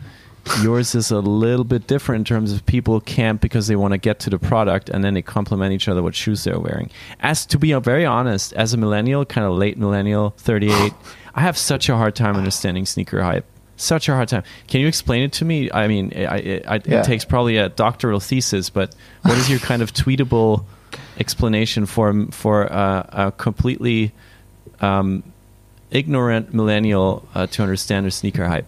Yours 0.62 0.94
is 0.94 1.10
a 1.10 1.20
little 1.20 1.64
bit 1.64 1.86
different 1.86 2.20
in 2.20 2.24
terms 2.24 2.52
of 2.52 2.64
people 2.64 3.00
camp 3.00 3.40
because 3.40 3.68
they 3.68 3.76
want 3.76 3.92
to 3.92 3.98
get 3.98 4.18
to 4.20 4.30
the 4.30 4.38
product 4.38 4.88
and 4.88 5.04
then 5.04 5.14
they 5.14 5.22
compliment 5.22 5.72
each 5.72 5.86
other 5.86 6.02
what 6.02 6.14
shoes 6.14 6.44
they're 6.44 6.58
wearing. 6.58 6.90
As 7.20 7.44
to 7.46 7.58
be 7.58 7.72
very 7.74 8.06
honest, 8.06 8.52
as 8.54 8.72
a 8.72 8.76
millennial, 8.76 9.24
kind 9.24 9.46
of 9.46 9.52
late 9.52 9.76
millennial, 9.76 10.30
38, 10.38 10.92
I 11.34 11.42
have 11.42 11.58
such 11.58 11.88
a 11.88 11.96
hard 11.96 12.16
time 12.16 12.36
understanding 12.36 12.86
sneaker 12.86 13.22
hype 13.22 13.46
such 13.80 14.08
a 14.08 14.14
hard 14.14 14.28
time. 14.28 14.42
Can 14.68 14.80
you 14.80 14.86
explain 14.86 15.22
it 15.22 15.32
to 15.34 15.44
me? 15.44 15.70
I 15.72 15.88
mean, 15.88 16.12
it, 16.12 16.46
it, 16.46 16.86
yeah. 16.86 17.00
it 17.00 17.04
takes 17.04 17.24
probably 17.24 17.56
a 17.56 17.70
doctoral 17.70 18.20
thesis, 18.20 18.68
but 18.68 18.94
what 19.22 19.38
is 19.38 19.48
your 19.48 19.58
kind 19.58 19.80
of 19.80 19.92
tweetable 19.92 20.64
explanation 21.20 21.86
for 21.86 22.26
for 22.32 22.72
uh, 22.72 23.26
a 23.26 23.32
completely 23.32 24.12
um, 24.80 25.22
ignorant 25.90 26.52
millennial 26.54 27.28
uh, 27.34 27.46
to 27.48 27.62
understand 27.62 28.06
the 28.06 28.10
sneaker 28.10 28.46
hype? 28.46 28.66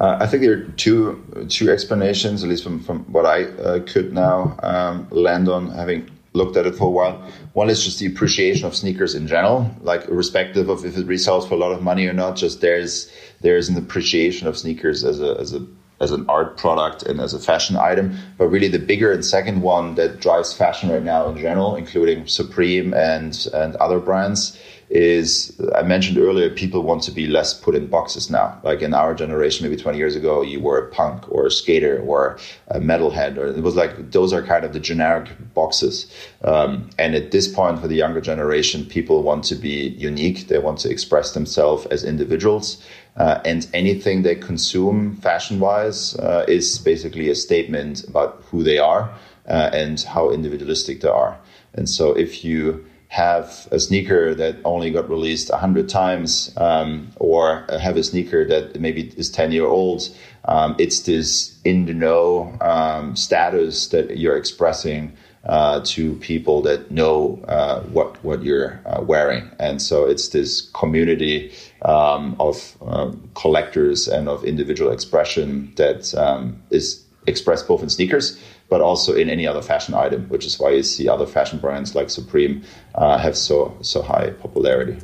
Uh, 0.00 0.18
I 0.20 0.26
think 0.26 0.42
there 0.42 0.52
are 0.52 0.64
two 0.76 1.46
two 1.48 1.70
explanations, 1.70 2.42
at 2.42 2.50
least 2.50 2.64
from, 2.64 2.82
from 2.82 3.00
what 3.12 3.24
I 3.24 3.44
uh, 3.44 3.80
could 3.86 4.12
now 4.12 4.58
um, 4.62 5.06
land 5.10 5.48
on, 5.48 5.70
having 5.70 6.10
looked 6.32 6.56
at 6.56 6.66
it 6.66 6.74
for 6.74 6.88
a 6.88 6.90
while. 6.90 7.22
One 7.52 7.70
is 7.70 7.84
just 7.84 8.00
the 8.00 8.06
appreciation 8.06 8.66
of 8.66 8.74
sneakers 8.74 9.14
in 9.14 9.28
general, 9.28 9.70
like 9.82 10.08
irrespective 10.08 10.68
of 10.68 10.84
if 10.84 10.98
it 10.98 11.06
resells 11.06 11.48
for 11.48 11.54
a 11.54 11.58
lot 11.58 11.70
of 11.70 11.80
money 11.80 12.08
or 12.08 12.12
not. 12.12 12.34
Just 12.34 12.60
there's 12.60 13.10
there's 13.40 13.68
an 13.68 13.76
appreciation 13.76 14.48
of 14.48 14.58
sneakers 14.58 15.04
as 15.04 15.20
a 15.20 15.36
as 15.38 15.54
a 15.54 15.64
as 16.00 16.10
an 16.10 16.24
art 16.28 16.56
product 16.56 17.02
and 17.02 17.20
as 17.20 17.34
a 17.34 17.38
fashion 17.38 17.76
item. 17.76 18.16
But 18.38 18.48
really, 18.48 18.68
the 18.68 18.78
bigger 18.78 19.12
and 19.12 19.24
second 19.24 19.62
one 19.62 19.94
that 19.94 20.20
drives 20.20 20.52
fashion 20.52 20.90
right 20.90 21.02
now 21.02 21.28
in 21.28 21.38
general, 21.38 21.76
including 21.76 22.26
Supreme 22.26 22.94
and 22.94 23.46
and 23.54 23.76
other 23.76 23.98
brands, 23.98 24.58
is 24.90 25.60
I 25.74 25.82
mentioned 25.82 26.18
earlier, 26.18 26.50
people 26.50 26.82
want 26.82 27.02
to 27.04 27.10
be 27.10 27.26
less 27.26 27.54
put 27.54 27.74
in 27.74 27.86
boxes 27.86 28.30
now. 28.30 28.60
Like 28.62 28.82
in 28.82 28.94
our 28.94 29.14
generation, 29.14 29.66
maybe 29.66 29.80
20 29.80 29.98
years 29.98 30.14
ago, 30.14 30.42
you 30.42 30.60
were 30.60 30.78
a 30.78 30.90
punk 30.90 31.24
or 31.30 31.46
a 31.46 31.50
skater 31.50 32.00
or 32.00 32.38
a 32.68 32.78
metalhead, 32.80 33.36
or 33.36 33.46
it 33.46 33.62
was 33.62 33.76
like 33.76 34.12
those 34.12 34.32
are 34.32 34.42
kind 34.42 34.64
of 34.64 34.72
the 34.72 34.80
generic 34.80 35.30
boxes. 35.54 36.06
Um, 36.42 36.90
and 36.98 37.14
at 37.14 37.30
this 37.30 37.48
point, 37.48 37.80
for 37.80 37.88
the 37.88 37.96
younger 37.96 38.20
generation, 38.20 38.84
people 38.84 39.22
want 39.22 39.44
to 39.44 39.54
be 39.54 39.88
unique. 39.98 40.48
They 40.48 40.58
want 40.58 40.78
to 40.80 40.90
express 40.90 41.32
themselves 41.32 41.86
as 41.86 42.04
individuals. 42.04 42.82
Uh, 43.16 43.40
and 43.44 43.68
anything 43.72 44.22
they 44.22 44.34
consume 44.34 45.16
fashion 45.16 45.60
wise 45.60 46.16
uh, 46.16 46.44
is 46.48 46.78
basically 46.78 47.30
a 47.30 47.34
statement 47.34 48.02
about 48.08 48.42
who 48.50 48.62
they 48.62 48.78
are 48.78 49.14
uh, 49.48 49.70
and 49.72 50.00
how 50.02 50.30
individualistic 50.30 51.00
they 51.00 51.08
are. 51.08 51.38
And 51.74 51.88
so 51.88 52.12
if 52.12 52.44
you 52.44 52.84
have 53.08 53.68
a 53.70 53.78
sneaker 53.78 54.34
that 54.34 54.56
only 54.64 54.90
got 54.90 55.08
released 55.08 55.48
100 55.48 55.88
times 55.88 56.52
um, 56.56 57.08
or 57.16 57.64
have 57.80 57.96
a 57.96 58.02
sneaker 58.02 58.44
that 58.44 58.80
maybe 58.80 59.12
is 59.16 59.30
10 59.30 59.52
year 59.52 59.66
old 59.66 60.08
um, 60.46 60.74
it's 60.78 61.00
this 61.00 61.56
in 61.64 61.86
the 61.86 61.94
know 61.94 62.56
um, 62.60 63.14
status 63.14 63.88
that 63.88 64.18
you're 64.18 64.36
expressing 64.36 65.12
uh, 65.46 65.80
to 65.84 66.14
people 66.16 66.62
that 66.62 66.90
know 66.90 67.42
uh, 67.48 67.80
what 67.82 68.22
what 68.24 68.42
you're 68.42 68.80
uh, 68.86 69.00
wearing, 69.02 69.50
and 69.58 69.80
so 69.80 70.04
it's 70.06 70.28
this 70.28 70.62
community 70.72 71.52
um, 71.82 72.36
of 72.40 72.76
um, 72.86 73.28
collectors 73.34 74.08
and 74.08 74.28
of 74.28 74.44
individual 74.44 74.90
expression 74.90 75.72
that 75.76 76.14
um, 76.14 76.60
is 76.70 77.04
expressed 77.26 77.66
both 77.66 77.82
in 77.82 77.88
sneakers 77.88 78.38
but 78.68 78.80
also 78.80 79.14
in 79.14 79.28
any 79.28 79.46
other 79.46 79.62
fashion 79.62 79.94
item, 79.94 80.28
which 80.28 80.44
is 80.44 80.58
why 80.58 80.70
you 80.70 80.82
see 80.82 81.08
other 81.08 81.26
fashion 81.26 81.58
brands 81.58 81.94
like 81.94 82.10
Supreme 82.10 82.62
uh, 82.94 83.18
have 83.18 83.36
so 83.36 83.76
so 83.82 84.02
high 84.02 84.30
popularity. 84.30 84.96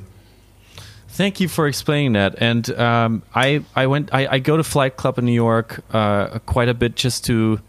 Thank 1.09 1.41
you 1.41 1.49
for 1.49 1.67
explaining 1.67 2.15
that. 2.15 2.35
And 2.41 2.71
um, 2.79 3.23
I 3.35 3.63
I 3.77 3.87
went 3.87 4.13
I, 4.13 4.27
I, 4.27 4.39
go 4.39 4.57
to 4.57 4.65
Flight 4.65 4.97
Club 4.97 5.19
in 5.19 5.25
New 5.25 5.33
York 5.33 5.85
uh, 5.93 6.39
quite 6.47 6.69
a 6.69 6.75
bit 6.75 6.97
just 6.97 7.25
to 7.27 7.61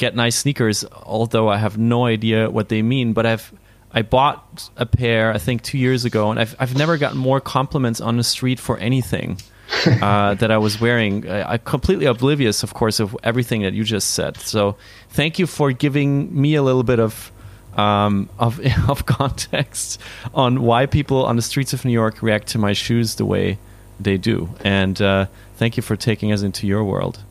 get 0.00 0.16
nice 0.16 0.36
sneakers. 0.36 0.84
Although 1.04 1.48
I 1.48 1.58
have 1.58 1.78
no 1.78 2.06
idea 2.06 2.50
what 2.50 2.68
they 2.68 2.82
mean, 2.82 3.12
but 3.12 3.26
I've 3.26 3.52
I 3.92 4.02
bought 4.02 4.70
a 4.76 4.86
pair 4.86 5.32
I 5.32 5.38
think 5.38 5.62
two 5.62 5.78
years 5.78 6.04
ago, 6.04 6.30
and 6.30 6.40
I've 6.40 6.56
I've 6.58 6.76
never 6.76 6.96
gotten 6.98 7.18
more 7.18 7.40
compliments 7.40 8.00
on 8.00 8.16
the 8.16 8.24
street 8.24 8.58
for 8.58 8.76
anything. 8.78 9.38
uh, 9.86 10.34
that 10.34 10.50
I 10.50 10.58
was 10.58 10.80
wearing. 10.80 11.30
I, 11.30 11.54
am 11.54 11.60
completely 11.60 12.06
oblivious, 12.06 12.64
of 12.64 12.74
course, 12.74 12.98
of 12.98 13.16
everything 13.22 13.62
that 13.62 13.72
you 13.72 13.84
just 13.84 14.10
said. 14.10 14.36
So 14.36 14.76
thank 15.10 15.38
you 15.38 15.46
for 15.46 15.70
giving 15.70 16.10
me 16.42 16.56
a 16.56 16.62
little 16.62 16.82
bit 16.82 16.98
of 16.98 17.30
um, 17.76 18.28
of 18.36 18.60
of 18.90 19.06
context 19.06 20.00
on 20.34 20.62
why 20.62 20.86
people 20.86 21.24
on 21.24 21.36
the 21.36 21.42
streets 21.42 21.72
of 21.72 21.84
New 21.84 21.92
York 21.92 22.20
react 22.20 22.48
to 22.48 22.58
my 22.58 22.72
shoes 22.72 23.14
the 23.14 23.24
way 23.24 23.58
they 24.00 24.18
do. 24.18 24.48
And 24.64 25.00
uh, 25.00 25.26
thank 25.56 25.76
you 25.76 25.84
for 25.84 25.94
taking 25.94 26.32
us 26.32 26.42
into 26.42 26.66
your 26.66 26.82
world. 26.84 27.22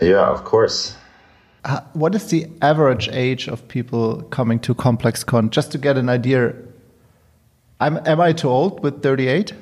Yeah, 0.00 0.28
of 0.28 0.44
course. 0.44 0.94
What 1.92 2.14
is 2.14 2.28
the 2.28 2.46
average 2.62 3.08
age 3.12 3.48
of 3.48 3.66
people 3.68 4.22
coming 4.30 4.58
to 4.60 4.74
ComplexCon? 4.74 5.50
Just 5.50 5.72
to 5.72 5.78
get 5.78 5.98
an 5.98 6.08
idea. 6.08 6.54
I'm, 7.80 7.98
am 8.06 8.20
I 8.20 8.32
too 8.32 8.48
old 8.48 8.82
with 8.82 9.02
38? 9.02 9.52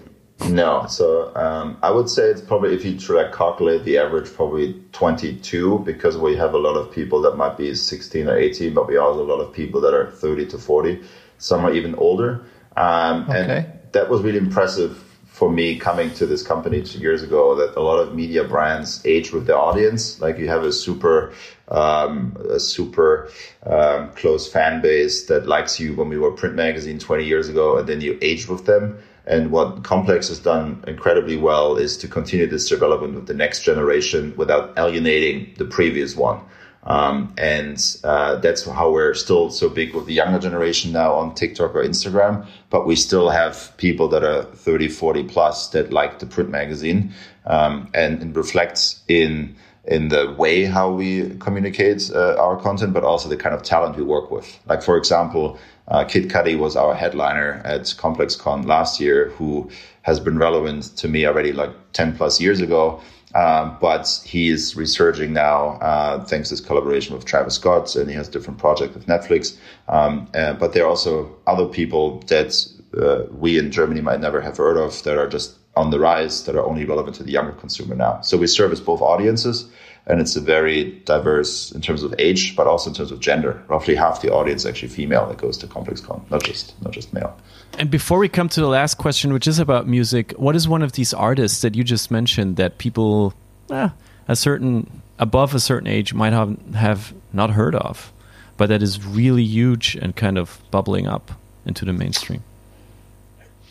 No, 0.49 0.87
so 0.87 1.35
um, 1.35 1.79
I 1.83 1.91
would 1.91 2.09
say 2.11 2.25
it's 2.25 2.43
probably 2.43 2.75
if 2.75 2.85
you 2.85 2.99
try 2.99 3.25
to 3.25 3.33
calculate 3.33 3.85
the 3.85 3.99
average, 3.99 4.33
probably 4.33 4.81
22 4.93 5.81
because 5.81 6.17
we 6.19 6.37
have 6.37 6.53
a 6.55 6.59
lot 6.59 6.75
of 6.75 6.93
people 6.93 7.23
that 7.23 7.37
might 7.37 7.57
be 7.57 7.75
16 7.75 8.29
or 8.29 8.37
18, 8.37 8.75
but 8.75 8.87
we 8.87 8.97
also 8.99 9.21
have 9.21 9.29
a 9.29 9.33
lot 9.33 9.41
of 9.41 9.53
people 9.53 9.81
that 9.81 9.95
are 9.95 10.11
30 10.11 10.47
to 10.49 10.59
40. 10.59 11.03
Some 11.39 11.65
are 11.65 11.73
even 11.73 11.95
older, 11.97 12.45
um, 12.77 13.23
okay. 13.23 13.41
and 13.41 13.93
that 13.93 14.11
was 14.11 14.23
really 14.23 14.39
impressive 14.39 15.06
for 15.37 15.51
me 15.51 15.79
coming 15.79 16.11
to 16.15 16.25
this 16.25 16.43
company 16.43 16.81
two 16.83 16.99
years 16.99 17.23
ago. 17.23 17.55
That 17.55 17.77
a 17.77 17.83
lot 17.83 17.99
of 17.99 18.15
media 18.15 18.43
brands 18.43 19.05
age 19.05 19.33
with 19.33 19.47
their 19.47 19.59
audience. 19.59 20.19
Like 20.19 20.39
you 20.39 20.49
have 20.49 20.65
a 20.65 20.73
super, 20.73 21.35
um, 21.69 22.37
a 22.49 22.59
super 22.59 23.31
um, 23.65 24.13
close 24.13 24.51
fan 24.51 24.81
base 24.81 25.27
that 25.27 25.47
likes 25.47 25.79
you 25.79 25.95
when 25.95 26.09
we 26.09 26.17
were 26.17 26.31
print 26.31 26.55
magazine 26.55 26.99
20 26.99 27.25
years 27.25 27.51
ago, 27.51 27.77
and 27.77 27.87
then 27.87 28.01
you 28.01 28.19
age 28.23 28.49
with 28.49 28.65
them 28.65 28.99
and 29.27 29.51
what 29.51 29.83
Complex 29.83 30.29
has 30.29 30.39
done 30.39 30.85
incredibly 30.87 31.37
well 31.37 31.77
is 31.77 31.97
to 31.99 32.09
continue 32.09 32.47
this 32.47 32.69
development 32.69 33.15
with 33.15 33.27
the 33.27 33.35
next 33.35 33.63
generation 33.63 34.33
without 34.37 34.73
alienating 34.79 35.53
the 35.59 35.65
previous 35.65 36.15
one. 36.15 36.41
Um, 36.87 37.35
and 37.37 37.97
uh, 38.05 38.37
that's 38.37 38.65
how 38.65 38.93
we're 38.93 39.15
still 39.15 39.51
so 39.51 39.69
big 39.69 39.95
with 39.95 40.07
the 40.07 40.15
younger 40.15 40.39
generation 40.39 40.93
now 40.93 41.15
on 41.15 41.35
TikTok 41.35 41.75
or 41.75 41.83
Instagram. 41.83 42.47
But 42.71 42.87
we 42.87 42.95
still 42.95 43.29
have 43.29 43.77
people 43.77 44.09
that 44.09 44.23
are 44.23 44.45
30, 44.45 44.89
40 44.89 45.25
plus 45.25 45.69
that 45.71 45.93
like 45.93 46.21
the 46.21 46.27
print 46.27 46.49
magazine. 46.49 47.13
Um, 47.45 47.91
and 47.93 48.23
it 48.23 48.37
reflects 48.37 49.03
in 49.09 49.57
in 49.87 50.09
the 50.09 50.35
way 50.37 50.65
how 50.65 50.91
we 50.91 51.31
communicate 51.39 52.11
uh, 52.13 52.35
our 52.41 52.57
content, 52.61 52.93
but 52.93 53.05
also 53.05 53.29
the 53.29 53.37
kind 53.37 53.55
of 53.55 53.63
talent 53.63 53.97
we 53.97 54.03
work 54.03 54.31
with. 54.31 54.59
Like, 54.67 54.83
for 54.83 54.97
example, 54.97 55.59
uh, 55.89 56.05
Kid 56.05 56.29
Cudi 56.29 56.59
was 56.59 56.75
our 56.75 56.95
headliner 56.95 57.63
at 57.65 57.83
ComplexCon 57.83 58.67
last 58.67 58.99
year, 59.01 59.31
who 59.31 59.71
has 60.03 60.19
been 60.19 60.39
relevant 60.39 60.97
to 60.97 61.09
me 61.09 61.25
already 61.25 61.53
like 61.53 61.71
10 61.93 62.17
plus 62.17 62.41
years 62.41 62.61
ago. 62.61 63.01
Um, 63.37 63.77
but 63.83 64.23
he 64.25 64.49
is 64.49 64.77
resurging 64.77 65.35
now 65.35 65.73
uh, 65.83 66.25
thanks 66.25 66.49
to 66.49 66.55
his 66.55 66.63
collaboration 66.63 67.15
with 67.15 67.27
Travis 67.27 67.57
Scott, 67.57 67.95
and 67.95 68.09
he 68.09 68.17
has 68.17 68.29
different 68.29 68.59
projects 68.59 68.95
with 68.95 69.07
Netflix. 69.07 69.59
Um, 69.89 70.27
uh, 70.35 70.55
but 70.55 70.73
there 70.73 70.85
are 70.85 70.89
also 70.89 71.37
other 71.47 71.67
people 71.67 72.21
that 72.29 72.51
uh, 72.97 73.25
we 73.31 73.59
in 73.59 73.71
Germany 73.71 74.01
might 74.01 74.21
never 74.21 74.41
have 74.41 74.57
heard 74.57 74.79
of 74.79 75.03
that 75.03 75.19
are 75.19 75.29
just 75.29 75.57
on 75.77 75.91
the 75.91 76.01
rise 76.01 76.45
that 76.45 76.57
are 76.57 76.65
only 76.65 76.87
relevant 76.87 77.17
to 77.17 77.23
the 77.23 77.33
younger 77.33 77.53
consumer 77.53 77.95
now. 77.95 78.23
So 78.23 78.39
we 78.39 78.47
service 78.47 78.81
both 78.81 79.03
audiences 79.03 79.69
and 80.07 80.21
it's 80.21 80.37
a 80.37 80.41
very 80.41 80.93
diverse 81.05 81.73
in 81.73 81.81
terms 81.81 82.03
of 82.03 82.15
age, 82.19 82.55
but 82.55 82.67
also 82.67 82.91
in 82.91 82.95
terms 82.95 83.11
of 83.11 83.21
gender. 83.21 83.63
Roughly 83.69 83.95
half 83.97 84.23
the 84.23 84.33
audience 84.33 84.65
actually 84.65 84.89
female 84.89 85.27
that 85.27 85.39
goes 85.39 85.59
to 85.59 85.67
ComplexCon, 85.67 86.31
not 86.31 86.45
just 86.45 86.81
not 86.83 86.93
just 86.93 87.13
male. 87.13 87.37
And 87.79 87.91
before 87.91 88.19
we 88.19 88.29
come 88.29 88.49
to 88.51 88.61
the 88.61 88.69
last 88.69 88.95
question, 88.99 89.33
which 89.33 89.47
is 89.47 89.59
about 89.59 89.87
music, 89.87 90.33
what 90.33 90.55
is 90.55 90.69
one 90.69 90.83
of 90.83 90.93
these 90.93 91.13
artists 91.13 91.61
that 91.63 91.75
you 91.75 91.85
just 91.85 92.11
mentioned 92.11 92.57
that 92.57 92.79
people, 92.79 93.35
eh, 93.71 93.89
a 94.29 94.37
certain 94.37 95.03
above 95.19 95.55
a 95.55 95.61
certain 95.61 95.89
age 95.89 96.15
might 96.15 96.33
have 96.33 96.57
have 96.75 97.13
not 97.33 97.51
heard 97.51 97.75
of, 97.75 98.13
but 98.57 98.69
that 98.69 98.83
is 98.83 99.05
really 99.05 99.45
huge 99.45 99.97
and 99.97 100.15
kind 100.15 100.39
of 100.39 100.61
bubbling 100.71 101.07
up 101.07 101.33
into 101.65 101.85
the 101.85 101.93
mainstream? 101.93 102.43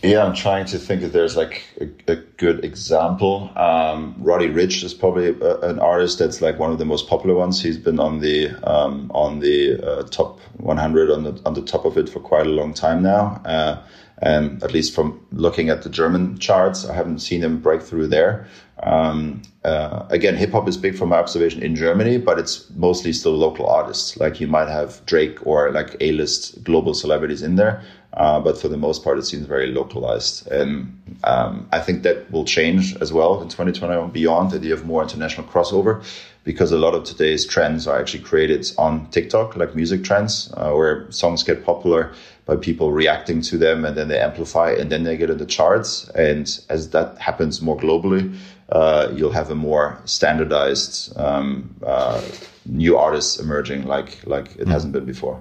Yeah, 0.04 0.24
I'm 0.24 0.36
trying 0.36 0.66
to 0.68 0.78
think 0.78 1.02
if 1.02 1.14
there's 1.14 1.36
like 1.36 1.64
a, 1.82 2.12
a 2.12 2.16
good 2.16 2.64
example. 2.64 3.50
Um, 3.56 4.16
Roddy 4.20 4.50
Ricch 4.50 4.84
is 4.84 4.94
probably 4.94 5.30
a, 5.30 5.60
an 5.62 5.80
artist 5.80 6.20
that's 6.20 6.42
like 6.42 6.60
one 6.60 6.72
of 6.72 6.78
the 6.78 6.86
most 6.86 7.08
popular 7.08 7.36
ones. 7.36 7.62
He's 7.64 7.78
been 7.78 8.00
on 8.00 8.20
the 8.20 8.50
um, 8.70 9.10
on 9.14 9.40
the 9.40 9.82
uh, 9.82 10.04
top 10.04 10.40
100 10.58 11.10
on 11.10 11.24
the 11.24 11.42
on 11.46 11.54
the 11.56 11.64
top 11.64 11.86
of 11.86 11.98
it 11.98 12.08
for 12.08 12.20
quite 12.20 12.46
a 12.46 12.52
long 12.52 12.74
time 12.74 13.02
now. 13.02 13.42
Uh, 13.46 13.82
and 14.20 14.64
at 14.64 14.74
least 14.74 14.94
from 14.94 15.26
looking 15.32 15.70
at 15.70 15.82
the 15.82 15.90
German 15.90 16.38
charts, 16.38 16.86
I 16.86 16.94
haven't 16.94 17.20
seen 17.20 17.42
him 17.42 17.60
break 17.60 17.82
through 17.82 18.08
there. 18.08 18.48
Um, 18.84 19.42
uh, 19.64 20.06
again, 20.10 20.36
hip 20.36 20.52
hop 20.52 20.68
is 20.68 20.78
big 20.78 20.96
from 20.96 21.10
my 21.10 21.18
observation 21.18 21.64
in 21.64 21.76
Germany, 21.76 22.18
but 22.18 22.38
it's 22.38 22.70
mostly 22.76 23.14
still 23.14 23.36
local 23.36 23.68
artists. 23.68 24.18
Like 24.18 24.40
you 24.40 24.48
might 24.48 24.68
have 24.68 25.06
Drake 25.06 25.46
or 25.46 25.72
like 25.72 25.96
A 26.02 26.12
list 26.12 26.64
global 26.64 26.94
celebrities 26.94 27.42
in 27.42 27.56
there. 27.56 27.82
Uh, 28.14 28.40
but 28.40 28.58
for 28.58 28.70
the 28.70 28.78
most 28.78 29.04
part, 29.04 29.18
it 29.18 29.26
seems 29.26 29.46
very 29.46 29.68
localized. 29.68 30.48
And 30.48 31.20
um, 31.26 31.68
I 31.74 31.80
think 31.80 32.04
that 32.04 32.32
will 32.32 32.46
change 32.46 32.96
as 32.98 33.12
well 33.12 33.42
in 33.42 33.50
2021 33.50 34.06
and 34.06 34.14
beyond, 34.14 34.52
that 34.52 34.64
you 34.64 34.72
have 34.72 34.86
more 34.86 35.04
international 35.04 35.46
crossover 35.48 36.04
because 36.46 36.72
a 36.72 36.78
lot 36.78 36.94
of 36.94 37.04
today's 37.04 37.44
trends 37.46 37.88
are 37.88 38.00
actually 38.00 38.24
created 38.24 38.72
on 38.78 39.10
TikTok, 39.10 39.58
like 39.58 39.76
music 39.76 40.04
trends, 40.04 40.54
uh, 40.56 40.72
where 40.72 41.12
songs 41.12 41.44
get 41.44 41.66
popular 41.66 42.14
by 42.46 42.56
people 42.56 42.92
reacting 42.92 43.42
to 43.42 43.58
them 43.58 43.84
and 43.84 43.98
then 43.98 44.08
they 44.08 44.20
amplify 44.20 44.72
and 44.72 44.92
then 44.92 45.04
they 45.04 45.18
get 45.18 45.32
in 45.32 45.40
the 45.40 45.46
charts. 45.46 46.08
And 46.10 46.48
as 46.70 46.92
that 46.92 47.18
happens 47.18 47.62
more 47.62 47.76
globally, 47.76 48.38
uh, 48.70 49.12
you'll 49.14 49.32
have 49.32 49.52
a 49.52 49.56
more 49.56 50.00
standardized 50.06 51.18
um, 51.18 51.76
uh, 51.86 52.22
new 52.66 52.98
artists 52.98 53.40
emerging 53.40 53.86
like 53.86 54.26
like 54.26 54.56
it 54.56 54.68
mm. 54.68 54.72
hasn't 54.72 54.94
been 54.94 55.06
before. 55.06 55.40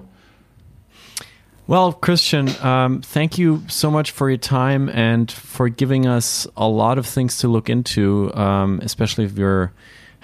Well, 1.67 1.93
Christian, 1.93 2.47
um, 2.63 3.01
thank 3.01 3.39
you 3.39 3.63
so 3.67 3.89
much 3.89 4.11
for 4.11 4.29
your 4.29 4.37
time 4.37 4.87
and 4.89 5.31
for 5.31 5.67
giving 5.67 6.05
us 6.05 6.45
a 6.55 6.67
lot 6.67 6.99
of 6.99 7.07
things 7.07 7.39
to 7.39 7.47
look 7.47 7.71
into, 7.71 8.31
um, 8.35 8.79
especially 8.83 9.25
if 9.25 9.35
you're 9.35 9.71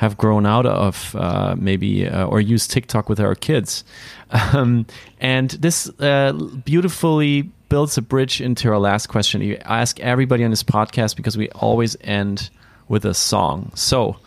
have 0.01 0.17
grown 0.17 0.47
out 0.47 0.65
of, 0.65 1.15
uh, 1.15 1.55
maybe, 1.55 2.07
uh, 2.07 2.25
or 2.25 2.41
use 2.41 2.67
TikTok 2.67 3.07
with 3.07 3.19
our 3.19 3.35
kids. 3.35 3.83
Um, 4.31 4.87
and 5.19 5.51
this 5.51 5.89
uh, 5.99 6.33
beautifully 6.65 7.43
builds 7.69 7.97
a 7.97 8.01
bridge 8.01 8.41
into 8.41 8.69
our 8.69 8.79
last 8.79 9.07
question. 9.07 9.41
You 9.41 9.57
ask 9.57 9.99
everybody 9.99 10.43
on 10.43 10.49
this 10.49 10.63
podcast 10.63 11.15
because 11.15 11.37
we 11.37 11.49
always 11.49 11.95
end 12.01 12.49
with 12.91 13.05
a 13.05 13.13
song. 13.13 13.71
So 13.73 14.17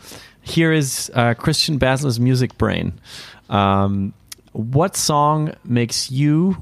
here 0.40 0.72
is 0.72 1.10
uh, 1.14 1.34
Christian 1.34 1.78
Baesler's 1.78 2.18
music 2.18 2.56
brain. 2.56 2.98
Um, 3.50 4.14
what 4.52 4.96
song 4.96 5.52
makes 5.64 6.10
you, 6.10 6.56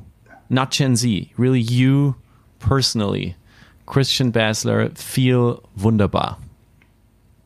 not 0.51 0.73
Gen 0.73 0.97
Z, 0.97 1.33
really 1.37 1.61
you 1.61 2.17
personally, 2.59 3.37
Christian 3.87 4.33
Baesler, 4.33 4.99
feel 4.99 5.63
wunderbar? 5.81 6.39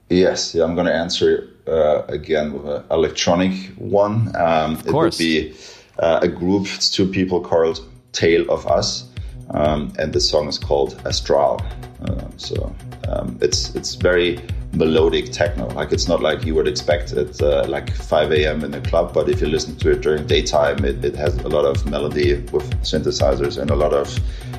Yes, 0.08 0.54
yeah, 0.54 0.64
I'm 0.64 0.74
going 0.74 0.86
to 0.86 0.94
answer 0.94 1.50
uh, 1.68 2.04
again 2.08 2.54
with 2.54 2.64
an 2.66 2.84
electronic 2.90 3.52
one. 3.76 4.34
Um, 4.36 4.74
of 4.74 4.86
course. 4.86 5.20
It 5.20 5.24
would 5.24 5.52
be 5.52 5.56
uh, 5.98 6.20
a 6.22 6.28
group, 6.28 6.66
it's 6.74 6.90
two 6.90 7.06
people 7.06 7.42
called 7.42 7.80
Tale 8.12 8.48
of 8.50 8.66
Us, 8.66 9.05
um, 9.50 9.92
and 9.98 10.12
the 10.12 10.20
song 10.20 10.48
is 10.48 10.58
called 10.58 11.00
Astral. 11.06 11.60
Uh, 12.02 12.28
so 12.36 12.74
um, 13.08 13.38
it's 13.40 13.74
it's 13.74 13.94
very 13.94 14.40
melodic 14.72 15.32
techno. 15.32 15.68
Like 15.68 15.92
it's 15.92 16.08
not 16.08 16.20
like 16.20 16.44
you 16.44 16.54
would 16.54 16.68
expect 16.68 17.12
at 17.12 17.40
uh, 17.40 17.64
like 17.68 17.92
5 17.92 18.32
a.m. 18.32 18.64
in 18.64 18.74
a 18.74 18.80
club, 18.80 19.14
but 19.14 19.28
if 19.28 19.40
you 19.40 19.46
listen 19.46 19.76
to 19.76 19.90
it 19.92 20.02
during 20.02 20.26
daytime, 20.26 20.84
it, 20.84 21.04
it 21.04 21.16
has 21.16 21.36
a 21.38 21.48
lot 21.48 21.64
of 21.64 21.86
melody 21.90 22.34
with 22.52 22.70
synthesizers 22.82 23.58
and 23.58 23.70
a 23.70 23.76
lot 23.76 23.92
of 23.92 24.08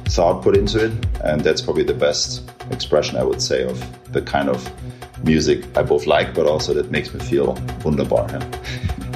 thought 0.05 0.41
put 0.41 0.57
into 0.57 0.85
it. 0.85 0.91
And 1.23 1.41
that's 1.41 1.61
probably 1.61 1.83
the 1.83 1.93
best 1.93 2.49
expression 2.71 3.17
I 3.17 3.23
would 3.23 3.41
say 3.41 3.63
of 3.63 4.11
the 4.11 4.21
kind 4.21 4.49
of 4.49 4.71
music 5.23 5.65
I 5.77 5.83
both 5.83 6.07
like, 6.07 6.33
but 6.33 6.47
also 6.47 6.73
that 6.73 6.89
makes 6.91 7.13
me 7.13 7.19
feel 7.19 7.53
wunderbar. 7.83 8.27
Yeah. 8.29 9.03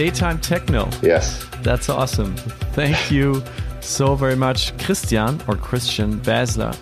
daytime 0.00 0.38
techno. 0.38 0.88
Yes. 1.02 1.46
That's 1.60 1.90
awesome. 1.90 2.34
Thank 2.72 3.10
you 3.10 3.44
so 3.82 4.14
very 4.14 4.34
much, 4.34 4.74
Christian 4.78 5.38
or 5.46 5.56
Christian 5.56 6.18
Baesler. 6.20 6.74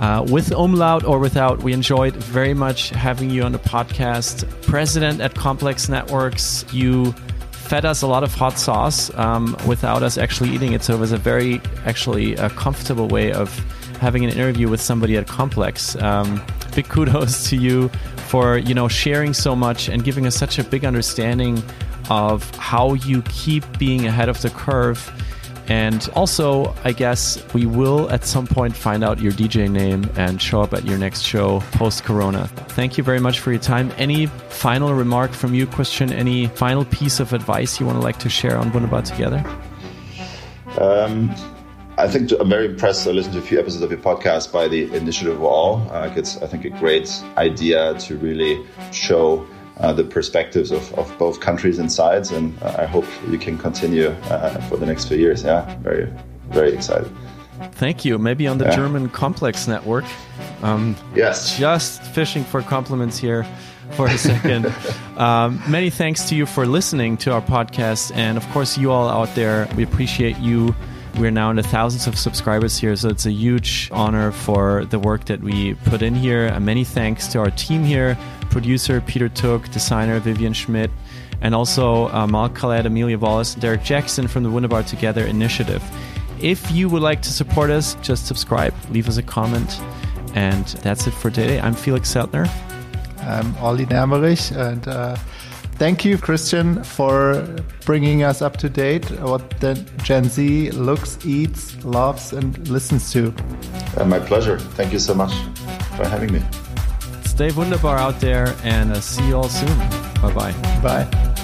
Uh, 0.00 0.24
with 0.28 0.50
umlaut 0.50 1.04
or 1.04 1.20
without, 1.20 1.62
we 1.62 1.72
enjoyed 1.72 2.16
very 2.16 2.54
much 2.54 2.90
having 2.90 3.30
you 3.30 3.44
on 3.44 3.52
the 3.52 3.60
podcast. 3.60 4.44
President 4.62 5.20
at 5.20 5.36
Complex 5.36 5.88
Networks, 5.88 6.64
you 6.72 7.12
fed 7.52 7.84
us 7.84 8.02
a 8.02 8.08
lot 8.08 8.24
of 8.24 8.34
hot 8.34 8.58
sauce 8.58 9.16
um, 9.16 9.56
without 9.64 10.02
us 10.02 10.18
actually 10.18 10.50
eating 10.50 10.72
it. 10.72 10.82
So 10.82 10.94
it 10.94 10.98
was 10.98 11.12
a 11.12 11.16
very, 11.16 11.60
actually, 11.84 12.34
a 12.34 12.50
comfortable 12.50 13.06
way 13.06 13.30
of 13.30 13.56
having 14.00 14.24
an 14.24 14.30
interview 14.30 14.68
with 14.68 14.80
somebody 14.80 15.16
at 15.16 15.28
Complex. 15.28 15.94
Um, 16.02 16.42
big 16.74 16.88
kudos 16.88 17.44
to 17.50 17.56
you 17.56 17.88
for 18.26 18.58
you 18.58 18.74
know 18.74 18.88
sharing 18.88 19.32
so 19.32 19.54
much 19.56 19.88
and 19.88 20.04
giving 20.04 20.26
us 20.26 20.36
such 20.36 20.58
a 20.58 20.64
big 20.64 20.84
understanding 20.84 21.62
of 22.10 22.54
how 22.56 22.94
you 22.94 23.22
keep 23.22 23.64
being 23.78 24.06
ahead 24.06 24.28
of 24.28 24.40
the 24.42 24.50
curve. 24.50 25.10
And 25.68 26.08
also, 26.14 26.74
I 26.84 26.92
guess 26.92 27.42
we 27.52 27.66
will 27.66 28.08
at 28.10 28.24
some 28.24 28.46
point 28.46 28.74
find 28.74 29.04
out 29.04 29.20
your 29.20 29.32
DJ 29.32 29.70
name 29.70 30.08
and 30.16 30.40
show 30.40 30.62
up 30.62 30.72
at 30.72 30.86
your 30.86 30.96
next 30.96 31.22
show 31.22 31.60
post 31.72 32.04
Corona. 32.04 32.48
Thank 32.68 32.96
you 32.96 33.04
very 33.04 33.20
much 33.20 33.40
for 33.40 33.50
your 33.50 33.60
time. 33.60 33.92
Any 33.98 34.26
final 34.26 34.94
remark 34.94 35.32
from 35.32 35.52
you, 35.52 35.66
Christian? 35.66 36.10
Any 36.10 36.46
final 36.48 36.86
piece 36.86 37.20
of 37.20 37.34
advice 37.34 37.78
you 37.78 37.84
want 37.84 37.98
to 37.98 38.02
like 38.02 38.18
to 38.20 38.30
share 38.30 38.56
on 38.56 38.72
Wunderbar 38.72 39.02
Together? 39.02 39.44
Um, 40.80 41.34
I 41.98 42.08
think 42.08 42.30
I'm 42.40 42.48
very 42.48 42.66
impressed. 42.66 43.06
I 43.06 43.10
listened 43.10 43.34
to 43.34 43.40
a 43.40 43.42
few 43.42 43.58
episodes 43.58 43.82
of 43.82 43.90
your 43.90 44.00
podcast 44.00 44.52
by 44.52 44.68
the 44.68 44.84
Initiative 44.94 45.34
of 45.34 45.42
All. 45.42 45.86
Uh, 45.90 46.10
it's, 46.16 46.40
I 46.40 46.46
think, 46.46 46.64
a 46.64 46.70
great 46.70 47.10
idea 47.36 47.94
to 47.98 48.16
really 48.16 48.64
show 48.92 49.46
uh, 49.80 49.92
the 49.92 50.04
perspectives 50.04 50.70
of, 50.70 50.92
of 50.94 51.16
both 51.18 51.40
countries 51.40 51.78
and 51.78 51.90
sides. 51.90 52.30
And 52.30 52.60
uh, 52.62 52.76
I 52.78 52.86
hope 52.86 53.04
you 53.28 53.38
can 53.38 53.58
continue 53.58 54.08
uh, 54.08 54.60
for 54.62 54.76
the 54.76 54.86
next 54.86 55.06
few 55.06 55.16
years. 55.16 55.42
Yeah, 55.42 55.76
very, 55.78 56.12
very 56.48 56.72
excited. 56.72 57.10
Thank 57.72 58.04
you. 58.04 58.18
Maybe 58.18 58.46
on 58.46 58.58
the 58.58 58.66
yeah. 58.66 58.76
German 58.76 59.08
Complex 59.08 59.66
Network. 59.66 60.04
Um, 60.62 60.96
yes. 61.14 61.58
Just 61.58 62.02
fishing 62.02 62.44
for 62.44 62.62
compliments 62.62 63.18
here 63.18 63.46
for 63.92 64.06
a 64.06 64.18
second. 64.18 64.72
um, 65.16 65.62
many 65.68 65.90
thanks 65.90 66.28
to 66.28 66.36
you 66.36 66.46
for 66.46 66.66
listening 66.66 67.16
to 67.18 67.32
our 67.32 67.42
podcast. 67.42 68.14
And 68.14 68.36
of 68.36 68.48
course, 68.50 68.78
you 68.78 68.92
all 68.92 69.08
out 69.08 69.34
there, 69.34 69.68
we 69.76 69.82
appreciate 69.82 70.38
you. 70.38 70.74
We're 71.18 71.32
now 71.32 71.50
in 71.50 71.56
the 71.56 71.64
thousands 71.64 72.06
of 72.06 72.16
subscribers 72.16 72.78
here, 72.78 72.94
so 72.94 73.08
it's 73.08 73.26
a 73.26 73.32
huge 73.32 73.88
honor 73.90 74.30
for 74.30 74.84
the 74.84 75.00
work 75.00 75.24
that 75.24 75.40
we 75.40 75.74
put 75.74 76.00
in 76.00 76.14
here. 76.14 76.46
And 76.46 76.64
many 76.64 76.84
thanks 76.84 77.26
to 77.28 77.40
our 77.40 77.50
team 77.50 77.82
here 77.82 78.16
producer 78.50 79.00
Peter 79.00 79.28
Tooke, 79.28 79.68
designer 79.70 80.20
Vivian 80.20 80.52
Schmidt, 80.52 80.92
and 81.40 81.56
also 81.56 82.08
uh, 82.10 82.28
Mark 82.28 82.54
Khaled, 82.54 82.86
Amelia 82.86 83.18
Wallace, 83.18 83.54
and 83.54 83.60
Derek 83.60 83.82
Jackson 83.82 84.28
from 84.28 84.44
the 84.44 84.50
Wunderbar 84.50 84.84
Together 84.84 85.26
initiative. 85.26 85.82
If 86.40 86.70
you 86.70 86.88
would 86.88 87.02
like 87.02 87.20
to 87.22 87.32
support 87.32 87.70
us, 87.70 87.94
just 87.96 88.26
subscribe, 88.26 88.72
leave 88.90 89.08
us 89.08 89.16
a 89.16 89.22
comment, 89.22 89.80
and 90.34 90.66
that's 90.84 91.08
it 91.08 91.10
for 91.10 91.30
today. 91.30 91.60
I'm 91.60 91.74
Felix 91.74 92.14
Zeltner. 92.14 92.48
I'm 93.22 93.56
Olli 93.56 93.86
Nermerich, 93.86 94.56
and 94.56 94.86
uh, 94.86 95.16
thank 95.78 96.04
you, 96.04 96.18
Christian, 96.18 96.82
for 96.84 97.46
bringing 97.86 98.22
us 98.22 98.42
up 98.42 98.56
to 98.58 98.68
date 98.68 99.10
what 99.20 99.48
the 99.60 99.74
Gen 100.02 100.24
Z 100.24 100.70
looks, 100.72 101.18
eats, 101.24 101.82
loves, 101.84 102.32
and 102.32 102.68
listens 102.68 103.12
to. 103.12 103.34
Uh, 103.96 104.04
my 104.04 104.18
pleasure. 104.18 104.58
Thank 104.58 104.92
you 104.92 104.98
so 104.98 105.14
much 105.14 105.32
for 105.96 106.06
having 106.06 106.32
me 106.32 106.42
stay 107.38 107.52
wunderbar 107.52 107.96
out 107.96 108.18
there 108.18 108.52
and 108.64 108.90
uh, 108.90 109.00
see 109.00 109.24
you 109.28 109.36
all 109.36 109.48
soon. 109.48 109.78
Bye-bye. 110.20 110.52
Bye. 110.82 111.34